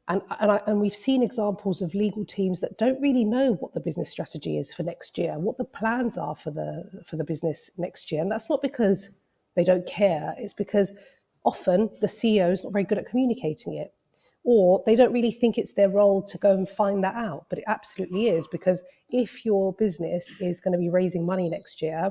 And, 0.09 0.21
and, 0.39 0.53
I, 0.53 0.61
and, 0.67 0.81
we've 0.81 0.95
seen 0.95 1.23
examples 1.23 1.81
of 1.81 1.95
legal 1.95 2.27
teams 2.27 2.61
that 2.61 2.77
don't 2.77 3.01
really 3.01 3.25
know 3.25 3.55
what 3.55 3.73
the 3.73 3.81
business 3.81 4.11
strategy 4.11 4.59
is 4.59 4.73
for 4.73 4.83
next 4.83 5.17
year, 5.17 5.39
what 5.39 5.57
the 5.57 5.65
plans 5.65 6.19
are 6.19 6.37
for 6.37 6.51
the 6.51 7.03
for 7.07 7.17
the 7.17 7.25
business 7.25 7.71
next 7.79 8.13
year. 8.13 8.21
And 8.21 8.31
that's 8.31 8.51
not 8.51 8.61
because 8.61 9.09
they 9.57 9.65
don't 9.65 9.87
care. 9.87 10.35
It's 10.37 10.53
because 10.53 10.93
often 11.45 11.89
the 12.03 12.07
CEO 12.07 12.53
is 12.53 12.63
not 12.63 12.73
very 12.73 12.85
good 12.85 12.99
at 12.99 13.07
communicating 13.07 13.75
it, 13.75 13.95
or 14.45 14.83
they 14.85 14.95
don't 14.95 15.13
really 15.13 15.31
think 15.31 15.57
it's 15.57 15.73
their 15.73 15.89
role 15.89 16.23
to 16.23 16.37
go 16.37 16.53
and 16.53 16.69
find 16.69 17.03
that 17.03 17.15
out. 17.15 17.47
But 17.49 17.61
it 17.61 17.65
absolutely 17.67 18.29
is 18.29 18.47
because 18.47 18.83
if 19.09 19.47
your 19.47 19.73
business 19.73 20.35
is 20.39 20.61
going 20.61 20.73
to 20.73 20.79
be 20.79 20.91
raising 20.91 21.25
money 21.25 21.49
next 21.49 21.81
year, 21.81 22.11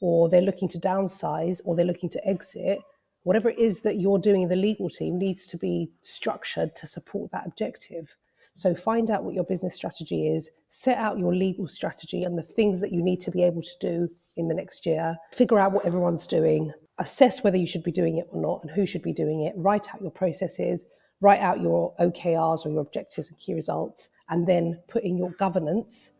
or 0.00 0.28
they're 0.28 0.42
looking 0.42 0.68
to 0.68 0.78
downsize, 0.78 1.60
or 1.64 1.74
they're 1.74 1.84
looking 1.84 2.10
to 2.10 2.24
exit, 2.24 2.78
whatever 3.24 3.50
it 3.50 3.58
is 3.58 3.80
that 3.80 3.98
you're 3.98 4.18
doing 4.18 4.42
in 4.42 4.48
the 4.48 4.56
legal 4.56 4.88
team 4.88 5.18
needs 5.18 5.46
to 5.46 5.56
be 5.56 5.90
structured 6.00 6.74
to 6.74 6.86
support 6.86 7.30
that 7.32 7.46
objective. 7.46 8.16
So 8.54 8.74
find 8.74 9.10
out 9.10 9.24
what 9.24 9.34
your 9.34 9.44
business 9.44 9.74
strategy 9.74 10.28
is, 10.28 10.50
set 10.68 10.98
out 10.98 11.18
your 11.18 11.34
legal 11.34 11.66
strategy 11.66 12.24
and 12.24 12.36
the 12.36 12.42
things 12.42 12.80
that 12.80 12.92
you 12.92 13.02
need 13.02 13.20
to 13.20 13.30
be 13.30 13.42
able 13.42 13.62
to 13.62 13.78
do 13.80 14.10
in 14.36 14.48
the 14.48 14.54
next 14.54 14.84
year, 14.86 15.16
figure 15.32 15.58
out 15.58 15.72
what 15.72 15.86
everyone's 15.86 16.26
doing, 16.26 16.72
assess 16.98 17.42
whether 17.42 17.56
you 17.56 17.66
should 17.66 17.82
be 17.82 17.92
doing 17.92 18.18
it 18.18 18.26
or 18.30 18.40
not 18.40 18.62
and 18.62 18.70
who 18.70 18.84
should 18.84 19.02
be 19.02 19.12
doing 19.12 19.42
it, 19.42 19.54
write 19.56 19.94
out 19.94 20.02
your 20.02 20.10
processes, 20.10 20.84
write 21.20 21.40
out 21.40 21.60
your 21.60 21.94
OKRs 22.00 22.66
or 22.66 22.70
your 22.70 22.80
objectives 22.80 23.30
and 23.30 23.38
key 23.38 23.54
results, 23.54 24.08
and 24.28 24.46
then 24.46 24.78
put 24.88 25.04
in 25.04 25.16
your 25.16 25.30
governance 25.32 26.12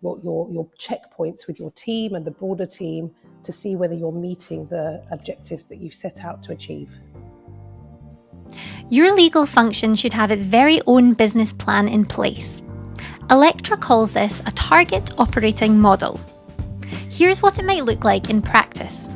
your, 0.00 0.18
your, 0.22 0.50
your 0.50 0.66
checkpoints 0.78 1.46
with 1.46 1.58
your 1.58 1.70
team 1.72 2.14
and 2.14 2.24
the 2.24 2.30
broader 2.30 2.66
team 2.66 3.10
to 3.42 3.52
see 3.52 3.76
whether 3.76 3.94
you're 3.94 4.12
meeting 4.12 4.66
the 4.66 5.02
objectives 5.10 5.66
that 5.66 5.78
you've 5.78 5.94
set 5.94 6.24
out 6.24 6.42
to 6.44 6.52
achieve. 6.52 6.98
Your 8.88 9.14
legal 9.14 9.46
function 9.46 9.94
should 9.94 10.12
have 10.12 10.30
its 10.30 10.44
very 10.44 10.80
own 10.86 11.14
business 11.14 11.52
plan 11.52 11.88
in 11.88 12.04
place. 12.04 12.62
Electra 13.30 13.76
calls 13.76 14.12
this 14.12 14.40
a 14.46 14.50
target 14.52 15.12
operating 15.18 15.78
model. 15.78 16.20
Here's 17.08 17.42
what 17.42 17.58
it 17.58 17.64
might 17.64 17.84
look 17.84 18.04
like 18.04 18.30
in 18.30 18.42
practice 18.42 19.06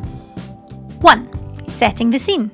1. 1.01 1.69
Setting 1.69 2.11
the 2.11 2.19
scene. 2.19 2.51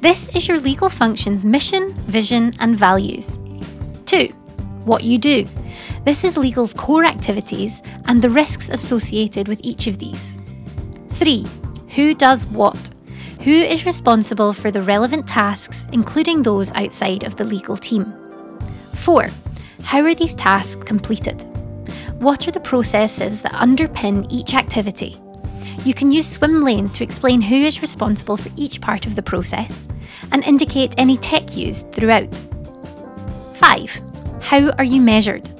This 0.00 0.28
is 0.36 0.46
your 0.46 0.60
legal 0.60 0.88
function's 0.88 1.44
mission, 1.44 1.92
vision, 1.94 2.52
and 2.60 2.78
values. 2.78 3.38
2. 4.04 4.28
What 4.84 5.02
you 5.02 5.18
do 5.18 5.48
this 6.06 6.22
is 6.22 6.36
legal's 6.36 6.72
core 6.72 7.04
activities 7.04 7.82
and 8.04 8.22
the 8.22 8.30
risks 8.30 8.68
associated 8.68 9.48
with 9.48 9.60
each 9.64 9.88
of 9.88 9.98
these. 9.98 10.38
3. 11.10 11.44
Who 11.96 12.14
does 12.14 12.46
what? 12.46 12.90
Who 13.40 13.50
is 13.50 13.84
responsible 13.84 14.52
for 14.52 14.70
the 14.70 14.84
relevant 14.84 15.26
tasks, 15.26 15.88
including 15.90 16.42
those 16.42 16.70
outside 16.74 17.24
of 17.24 17.34
the 17.34 17.44
legal 17.44 17.76
team? 17.76 18.14
4. 18.92 19.26
How 19.82 20.00
are 20.02 20.14
these 20.14 20.36
tasks 20.36 20.84
completed? 20.84 21.42
What 22.20 22.46
are 22.46 22.52
the 22.52 22.60
processes 22.60 23.42
that 23.42 23.54
underpin 23.54 24.28
each 24.30 24.54
activity? 24.54 25.16
You 25.84 25.92
can 25.92 26.12
use 26.12 26.28
swim 26.28 26.62
lanes 26.62 26.92
to 26.94 27.04
explain 27.04 27.40
who 27.40 27.56
is 27.56 27.82
responsible 27.82 28.36
for 28.36 28.50
each 28.54 28.80
part 28.80 29.06
of 29.06 29.16
the 29.16 29.22
process 29.22 29.88
and 30.30 30.44
indicate 30.44 30.94
any 30.98 31.16
tech 31.16 31.56
used 31.56 31.90
throughout. 31.90 32.32
5. 33.54 34.02
How 34.40 34.70
are 34.78 34.84
you 34.84 35.00
measured? 35.00 35.50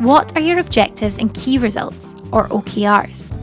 What 0.00 0.34
are 0.34 0.40
your 0.40 0.60
objectives 0.60 1.18
and 1.18 1.34
key 1.34 1.58
results, 1.58 2.16
or 2.32 2.48
OKRs? 2.48 3.36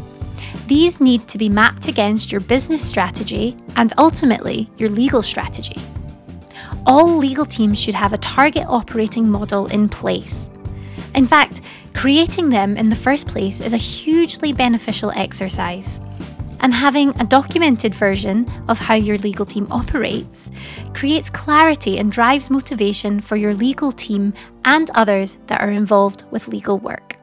These 0.66 1.00
need 1.00 1.28
to 1.28 1.38
be 1.38 1.50
mapped 1.50 1.88
against 1.88 2.32
your 2.32 2.42
business 2.42 2.84
strategy 2.84 3.56
and 3.76 3.94
ultimately 4.00 4.68
your 4.78 4.90
legal 4.90 5.22
strategy. 5.22 5.80
All 6.84 7.16
legal 7.16 7.46
teams 7.46 7.80
should 7.80 7.94
have 7.94 8.12
a 8.12 8.18
target 8.18 8.66
operating 8.68 9.30
model 9.30 9.68
in 9.68 9.88
place. 9.88 10.50
In 11.14 11.28
fact, 11.28 11.62
creating 11.94 12.50
them 12.50 12.76
in 12.76 12.90
the 12.90 12.96
first 12.96 13.28
place 13.28 13.62
is 13.62 13.74
a 13.74 13.78
hugely 13.78 14.52
beneficial 14.52 15.12
exercise. 15.12 16.00
And 16.62 16.74
having 16.74 17.10
a 17.22 17.24
documented 17.24 17.94
version 17.94 18.52
of 18.68 18.80
how 18.80 18.96
your 18.96 19.20
legal 19.20 19.46
team 19.46 19.68
operates 19.70 20.50
creates 20.96 21.30
clarity 21.30 22.00
and 22.00 22.12
drives 22.12 22.50
motivation 22.50 23.22
for 23.22 23.36
your 23.36 23.54
legal 23.54 23.92
team 23.92 24.34
and 24.68 24.92
others 24.96 25.38
that 25.48 25.62
are 25.62 25.72
involved 25.72 26.26
with 26.30 26.50
legal 26.50 26.78
work. 26.78 27.18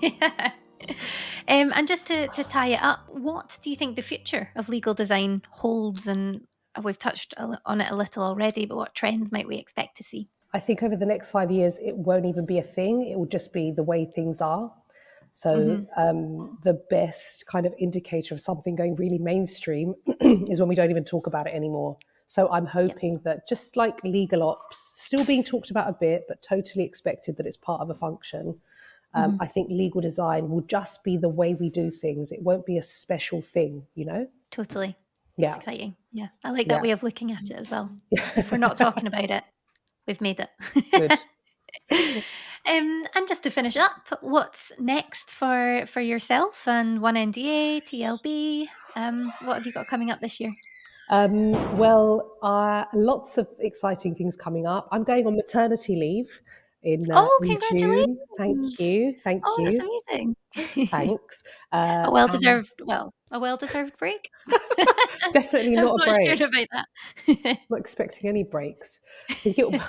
um, 0.02 1.72
and 1.74 1.88
just 1.88 2.06
to, 2.06 2.28
to 2.28 2.44
tie 2.44 2.68
it 2.68 2.82
up, 2.82 3.00
what 3.10 3.58
do 3.60 3.68
you 3.68 3.74
think 3.74 3.96
the 3.96 4.02
future 4.02 4.50
of 4.54 4.68
legal 4.68 4.94
design 4.94 5.42
holds? 5.50 6.06
And 6.06 6.46
we've 6.80 6.98
touched 6.98 7.34
on 7.36 7.80
it 7.80 7.90
a 7.90 7.96
little 7.96 8.22
already, 8.22 8.66
but 8.66 8.76
what 8.76 8.94
trends 8.94 9.32
might 9.32 9.48
we 9.48 9.56
expect 9.56 9.96
to 9.96 10.04
see? 10.04 10.28
I 10.54 10.60
think 10.60 10.84
over 10.84 10.94
the 10.94 11.04
next 11.04 11.32
five 11.32 11.50
years, 11.50 11.78
it 11.78 11.96
won't 11.96 12.24
even 12.24 12.46
be 12.46 12.58
a 12.58 12.62
thing. 12.62 13.02
It 13.08 13.18
will 13.18 13.26
just 13.26 13.52
be 13.52 13.72
the 13.72 13.82
way 13.82 14.06
things 14.06 14.40
are. 14.40 14.72
So 15.32 15.56
mm-hmm. 15.56 16.00
um, 16.00 16.58
the 16.62 16.80
best 16.88 17.46
kind 17.46 17.66
of 17.66 17.74
indicator 17.78 18.32
of 18.32 18.40
something 18.40 18.76
going 18.76 18.94
really 18.94 19.18
mainstream 19.18 19.94
is 20.20 20.60
when 20.60 20.68
we 20.68 20.76
don't 20.76 20.90
even 20.90 21.04
talk 21.04 21.26
about 21.26 21.48
it 21.48 21.54
anymore. 21.54 21.98
So 22.28 22.48
I'm 22.52 22.66
hoping 22.66 23.14
yeah. 23.14 23.20
that 23.24 23.48
just 23.48 23.76
like 23.76 24.04
legal 24.04 24.42
ops, 24.42 24.78
still 24.78 25.24
being 25.24 25.42
talked 25.42 25.70
about 25.70 25.88
a 25.88 25.94
bit, 25.94 26.26
but 26.28 26.42
totally 26.42 26.84
expected 26.84 27.38
that 27.38 27.46
it's 27.46 27.56
part 27.56 27.80
of 27.80 27.88
a 27.88 27.94
function. 27.94 28.60
Um, 29.14 29.32
mm-hmm. 29.32 29.42
I 29.42 29.46
think 29.46 29.70
legal 29.70 30.02
design 30.02 30.50
will 30.50 30.60
just 30.60 31.02
be 31.02 31.16
the 31.16 31.30
way 31.30 31.54
we 31.54 31.70
do 31.70 31.90
things. 31.90 32.30
It 32.30 32.42
won't 32.42 32.66
be 32.66 32.76
a 32.76 32.82
special 32.82 33.40
thing, 33.40 33.86
you 33.94 34.04
know? 34.04 34.28
Totally. 34.50 34.94
Yeah. 35.38 35.48
It's 35.48 35.56
exciting. 35.56 35.96
Yeah. 36.12 36.28
I 36.44 36.50
like 36.50 36.68
that 36.68 36.76
yeah. 36.76 36.82
way 36.82 36.90
of 36.90 37.02
looking 37.02 37.32
at 37.32 37.50
it 37.50 37.56
as 37.56 37.70
well. 37.70 37.90
if 38.10 38.52
we're 38.52 38.58
not 38.58 38.76
talking 38.76 39.06
about 39.06 39.30
it, 39.30 39.44
we've 40.06 40.20
made 40.20 40.40
it. 40.40 40.50
Good. 41.90 42.24
Um, 42.66 43.06
and 43.14 43.26
just 43.26 43.44
to 43.44 43.50
finish 43.50 43.76
up, 43.76 44.18
what's 44.20 44.72
next 44.78 45.30
for 45.30 45.86
for 45.86 46.02
yourself 46.02 46.68
and 46.68 47.00
One 47.00 47.14
NDA, 47.14 47.82
TLB? 47.82 48.66
Um, 48.94 49.32
what 49.42 49.54
have 49.54 49.64
you 49.66 49.72
got 49.72 49.86
coming 49.86 50.10
up 50.10 50.20
this 50.20 50.38
year? 50.38 50.54
Um, 51.10 51.52
well, 51.78 52.36
uh, 52.42 52.84
lots 52.94 53.38
of 53.38 53.48
exciting 53.60 54.14
things 54.14 54.36
coming 54.36 54.66
up. 54.66 54.88
I'm 54.92 55.04
going 55.04 55.26
on 55.26 55.36
maternity 55.36 55.96
leave 55.96 56.40
in, 56.82 57.10
uh, 57.10 57.26
oh, 57.26 57.58
June. 57.76 58.18
Thank 58.36 58.78
you, 58.78 59.14
thank 59.24 59.42
oh, 59.46 59.58
you. 59.58 59.68
Oh, 59.68 59.70
that's 59.70 60.14
amazing. 60.14 60.36
Thanks. 60.88 61.42
Uh, 61.72 62.04
a 62.06 62.10
well 62.10 62.28
deserved, 62.28 62.72
well, 62.84 63.12
a 63.30 63.40
well 63.40 63.56
deserved 63.56 63.96
break. 63.98 64.30
Definitely 65.32 65.72
not 65.76 66.00
I'm 66.00 66.08
a 66.08 66.12
break. 66.14 66.36
Sure 66.36 66.46
about 66.46 66.66
that. 66.72 67.58
not 67.68 67.80
expecting 67.80 68.28
any 68.28 68.44
breaks. 68.44 69.00
I 69.28 69.34
think, 69.34 69.82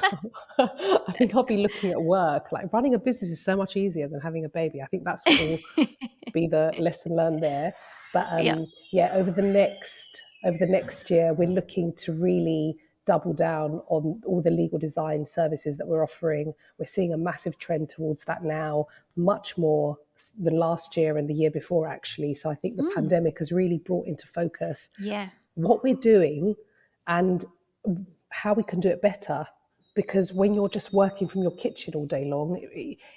I 0.58 1.12
think 1.12 1.36
I'll 1.36 1.44
be 1.44 1.58
looking 1.58 1.92
at 1.92 2.02
work. 2.02 2.52
Like 2.52 2.72
running 2.74 2.96
a 2.96 3.00
business 3.00 3.30
is 3.30 3.44
so 3.44 3.56
much 3.56 3.78
easier 3.78 4.08
than 4.08 4.20
having 4.20 4.46
a 4.46 4.50
baby. 4.50 4.82
I 4.82 4.88
think 4.88 5.04
that's 5.04 5.24
what 5.26 5.40
will 5.78 5.88
be 6.34 6.48
the 6.48 6.74
lesson 6.80 7.16
learned 7.16 7.44
there. 7.44 7.74
But 8.14 8.28
um, 8.32 8.40
yeah. 8.42 8.64
yeah, 8.92 9.12
over 9.14 9.32
the 9.32 9.44
next 9.44 10.24
over 10.44 10.58
the 10.58 10.68
next 10.68 11.10
year, 11.10 11.34
we're 11.34 11.50
looking 11.50 11.94
to 11.94 12.14
really 12.14 12.78
double 13.06 13.34
down 13.34 13.82
on 13.88 14.22
all 14.26 14.42
the 14.42 14.52
legal 14.52 14.78
design 14.78 15.26
services 15.26 15.78
that 15.78 15.88
we're 15.88 16.04
offering. 16.04 16.54
We're 16.78 16.86
seeing 16.86 17.12
a 17.12 17.18
massive 17.18 17.58
trend 17.58 17.90
towards 17.90 18.24
that 18.26 18.44
now, 18.44 18.86
much 19.16 19.58
more 19.58 19.98
than 20.38 20.56
last 20.56 20.96
year 20.96 21.18
and 21.18 21.28
the 21.28 21.34
year 21.34 21.50
before, 21.50 21.88
actually. 21.88 22.36
So 22.36 22.52
I 22.52 22.56
think 22.56 22.78
the 22.78 22.84
mm. 22.84 22.94
pandemic 22.94 23.40
has 23.40 23.52
really 23.52 23.80
brought 23.80 24.06
into 24.06 24.28
focus 24.28 24.90
yeah. 25.00 25.30
what 25.56 25.84
we're 25.84 25.96
doing 25.96 26.56
and 27.08 27.44
how 28.30 28.54
we 28.54 28.64
can 28.64 28.80
do 28.80 28.90
it 28.90 29.02
better. 29.02 29.46
Because 29.96 30.32
when 30.32 30.54
you're 30.54 30.70
just 30.70 30.94
working 30.94 31.28
from 31.28 31.42
your 31.42 31.56
kitchen 31.56 31.96
all 31.96 32.06
day 32.06 32.26
long, 32.26 32.62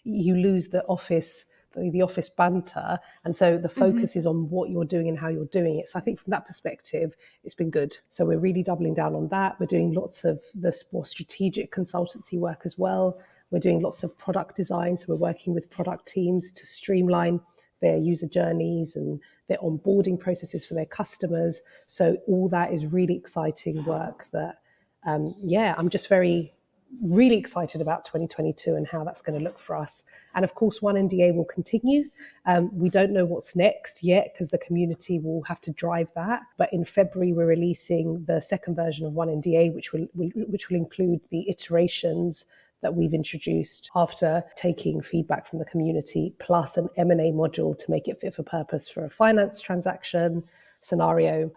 you 0.04 0.36
lose 0.36 0.68
the 0.68 0.84
office 0.86 1.44
the, 1.74 1.90
the 1.90 2.02
office 2.02 2.28
banter. 2.30 2.98
And 3.24 3.34
so 3.34 3.58
the 3.58 3.68
mm-hmm. 3.68 3.78
focus 3.78 4.10
mm-hmm. 4.10 4.18
is 4.18 4.26
on 4.26 4.50
what 4.50 4.70
you're 4.70 4.84
doing 4.84 5.08
and 5.08 5.18
how 5.18 5.28
you're 5.28 5.44
doing 5.46 5.78
it. 5.78 5.88
So 5.88 5.98
I 5.98 6.02
think 6.02 6.18
from 6.18 6.30
that 6.30 6.46
perspective, 6.46 7.14
it's 7.44 7.54
been 7.54 7.70
good. 7.70 7.96
So 8.08 8.24
we're 8.24 8.38
really 8.38 8.62
doubling 8.62 8.94
down 8.94 9.14
on 9.14 9.28
that. 9.28 9.58
We're 9.58 9.66
doing 9.66 9.92
lots 9.92 10.24
of 10.24 10.40
this 10.54 10.84
more 10.92 11.04
strategic 11.04 11.72
consultancy 11.72 12.38
work 12.38 12.62
as 12.64 12.78
well. 12.78 13.18
We're 13.50 13.58
doing 13.58 13.82
lots 13.82 14.02
of 14.02 14.16
product 14.16 14.56
design. 14.56 14.96
So 14.96 15.06
we're 15.08 15.16
working 15.16 15.54
with 15.54 15.70
product 15.70 16.06
teams 16.06 16.52
to 16.52 16.64
streamline 16.64 17.40
their 17.80 17.96
user 17.96 18.28
journeys 18.28 18.96
and 18.96 19.20
their 19.48 19.58
onboarding 19.58 20.18
processes 20.18 20.64
for 20.64 20.74
their 20.74 20.86
customers. 20.86 21.60
So 21.86 22.16
all 22.26 22.48
that 22.48 22.72
is 22.72 22.86
really 22.86 23.14
exciting 23.16 23.84
work 23.84 24.26
that, 24.32 24.60
um, 25.04 25.34
yeah, 25.42 25.74
I'm 25.76 25.90
just 25.90 26.08
very 26.08 26.54
really 27.00 27.36
excited 27.36 27.80
about 27.80 28.04
2022 28.04 28.74
and 28.74 28.86
how 28.86 29.04
that's 29.04 29.22
going 29.22 29.38
to 29.38 29.44
look 29.44 29.58
for 29.58 29.76
us. 29.76 30.04
And 30.34 30.44
of 30.44 30.54
course, 30.54 30.82
One 30.82 30.94
NDA 30.96 31.34
will 31.34 31.44
continue. 31.44 32.04
Um, 32.46 32.70
we 32.72 32.90
don't 32.90 33.12
know 33.12 33.24
what's 33.24 33.56
next 33.56 34.02
yet 34.02 34.32
because 34.32 34.50
the 34.50 34.58
community 34.58 35.18
will 35.18 35.42
have 35.42 35.60
to 35.62 35.72
drive 35.72 36.10
that. 36.14 36.42
But 36.58 36.72
in 36.72 36.84
February, 36.84 37.32
we're 37.32 37.46
releasing 37.46 38.24
the 38.26 38.40
second 38.40 38.74
version 38.76 39.06
of 39.06 39.14
One 39.14 39.28
NDA, 39.28 39.74
which 39.74 39.92
will 39.92 40.06
which 40.14 40.68
will 40.68 40.76
include 40.76 41.20
the 41.30 41.48
iterations 41.48 42.44
that 42.82 42.94
we've 42.94 43.14
introduced 43.14 43.90
after 43.94 44.42
taking 44.56 45.00
feedback 45.00 45.46
from 45.46 45.60
the 45.60 45.64
community, 45.64 46.34
plus 46.40 46.76
an 46.76 46.88
M&A 46.96 47.30
module 47.30 47.78
to 47.78 47.90
make 47.90 48.08
it 48.08 48.20
fit 48.20 48.34
for 48.34 48.42
purpose 48.42 48.88
for 48.88 49.04
a 49.04 49.10
finance 49.10 49.60
transaction 49.60 50.42
scenario. 50.80 51.50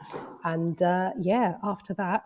And 0.43 0.79
uh, 0.81 1.11
yeah, 1.19 1.55
after 1.63 1.95
that, 1.95 2.23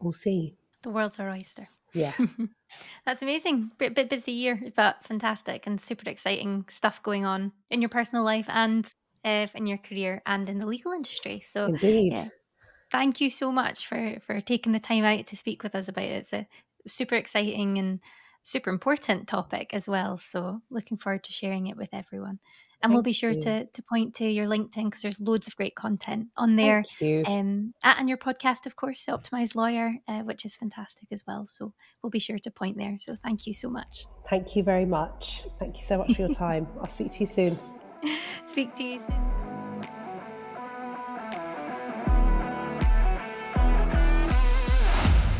we'll 0.00 0.12
see. 0.12 0.54
The 0.82 0.90
world's 0.90 1.18
our 1.18 1.30
oyster. 1.30 1.68
Yeah. 1.96 2.12
That's 3.06 3.22
amazing. 3.22 3.72
Bit, 3.78 3.94
bit 3.94 4.10
busy 4.10 4.32
year, 4.32 4.60
but 4.76 5.04
fantastic 5.04 5.66
and 5.66 5.80
super 5.80 6.10
exciting 6.10 6.66
stuff 6.70 7.02
going 7.02 7.24
on 7.24 7.52
in 7.70 7.80
your 7.80 7.88
personal 7.88 8.24
life 8.24 8.46
and 8.48 8.92
uh, 9.24 9.46
in 9.54 9.66
your 9.66 9.78
career 9.78 10.22
and 10.26 10.48
in 10.48 10.58
the 10.58 10.66
legal 10.66 10.92
industry. 10.92 11.42
So, 11.44 11.66
indeed. 11.66 12.12
Yeah, 12.12 12.28
thank 12.90 13.20
you 13.20 13.30
so 13.30 13.50
much 13.50 13.86
for 13.86 14.18
for 14.20 14.40
taking 14.40 14.72
the 14.72 14.80
time 14.80 15.04
out 15.04 15.26
to 15.26 15.36
speak 15.36 15.62
with 15.62 15.74
us 15.74 15.88
about 15.88 16.04
it. 16.04 16.30
It's 16.30 16.32
a 16.32 16.46
super 16.86 17.14
exciting 17.14 17.78
and 17.78 18.00
super 18.46 18.70
important 18.70 19.26
topic 19.26 19.74
as 19.74 19.88
well. 19.88 20.16
So, 20.16 20.60
looking 20.70 20.96
forward 20.96 21.24
to 21.24 21.32
sharing 21.32 21.66
it 21.66 21.76
with 21.76 21.90
everyone. 21.92 22.38
And 22.82 22.90
Thank 22.90 22.92
we'll 22.92 23.02
be 23.02 23.12
sure 23.12 23.34
to, 23.34 23.64
to 23.64 23.82
point 23.82 24.14
to 24.16 24.28
your 24.28 24.46
LinkedIn 24.46 24.84
because 24.84 25.00
there's 25.02 25.18
loads 25.18 25.46
of 25.46 25.56
great 25.56 25.74
content 25.74 26.28
on 26.36 26.56
there. 26.56 26.84
You. 27.00 27.24
Um, 27.26 27.72
and 27.82 28.08
your 28.08 28.18
podcast, 28.18 28.66
of 28.66 28.76
course, 28.76 29.04
the 29.04 29.12
Optimized 29.12 29.54
Lawyer, 29.54 29.94
uh, 30.06 30.20
which 30.20 30.44
is 30.44 30.54
fantastic 30.54 31.08
as 31.10 31.24
well. 31.26 31.46
So 31.46 31.72
we'll 32.02 32.10
be 32.10 32.18
sure 32.18 32.38
to 32.38 32.50
point 32.50 32.76
there. 32.76 32.98
So 33.00 33.16
thank 33.24 33.46
you 33.46 33.54
so 33.54 33.70
much. 33.70 34.06
Thank 34.28 34.54
you 34.54 34.62
very 34.62 34.86
much. 34.86 35.44
Thank 35.58 35.78
you 35.78 35.82
so 35.82 35.98
much 35.98 36.14
for 36.14 36.22
your 36.22 36.34
time. 36.34 36.68
I'll 36.78 36.86
speak 36.86 37.12
to 37.12 37.20
you 37.20 37.26
soon. 37.26 37.58
speak 38.46 38.74
to 38.74 38.84
you 38.84 39.00
soon. 39.00 39.55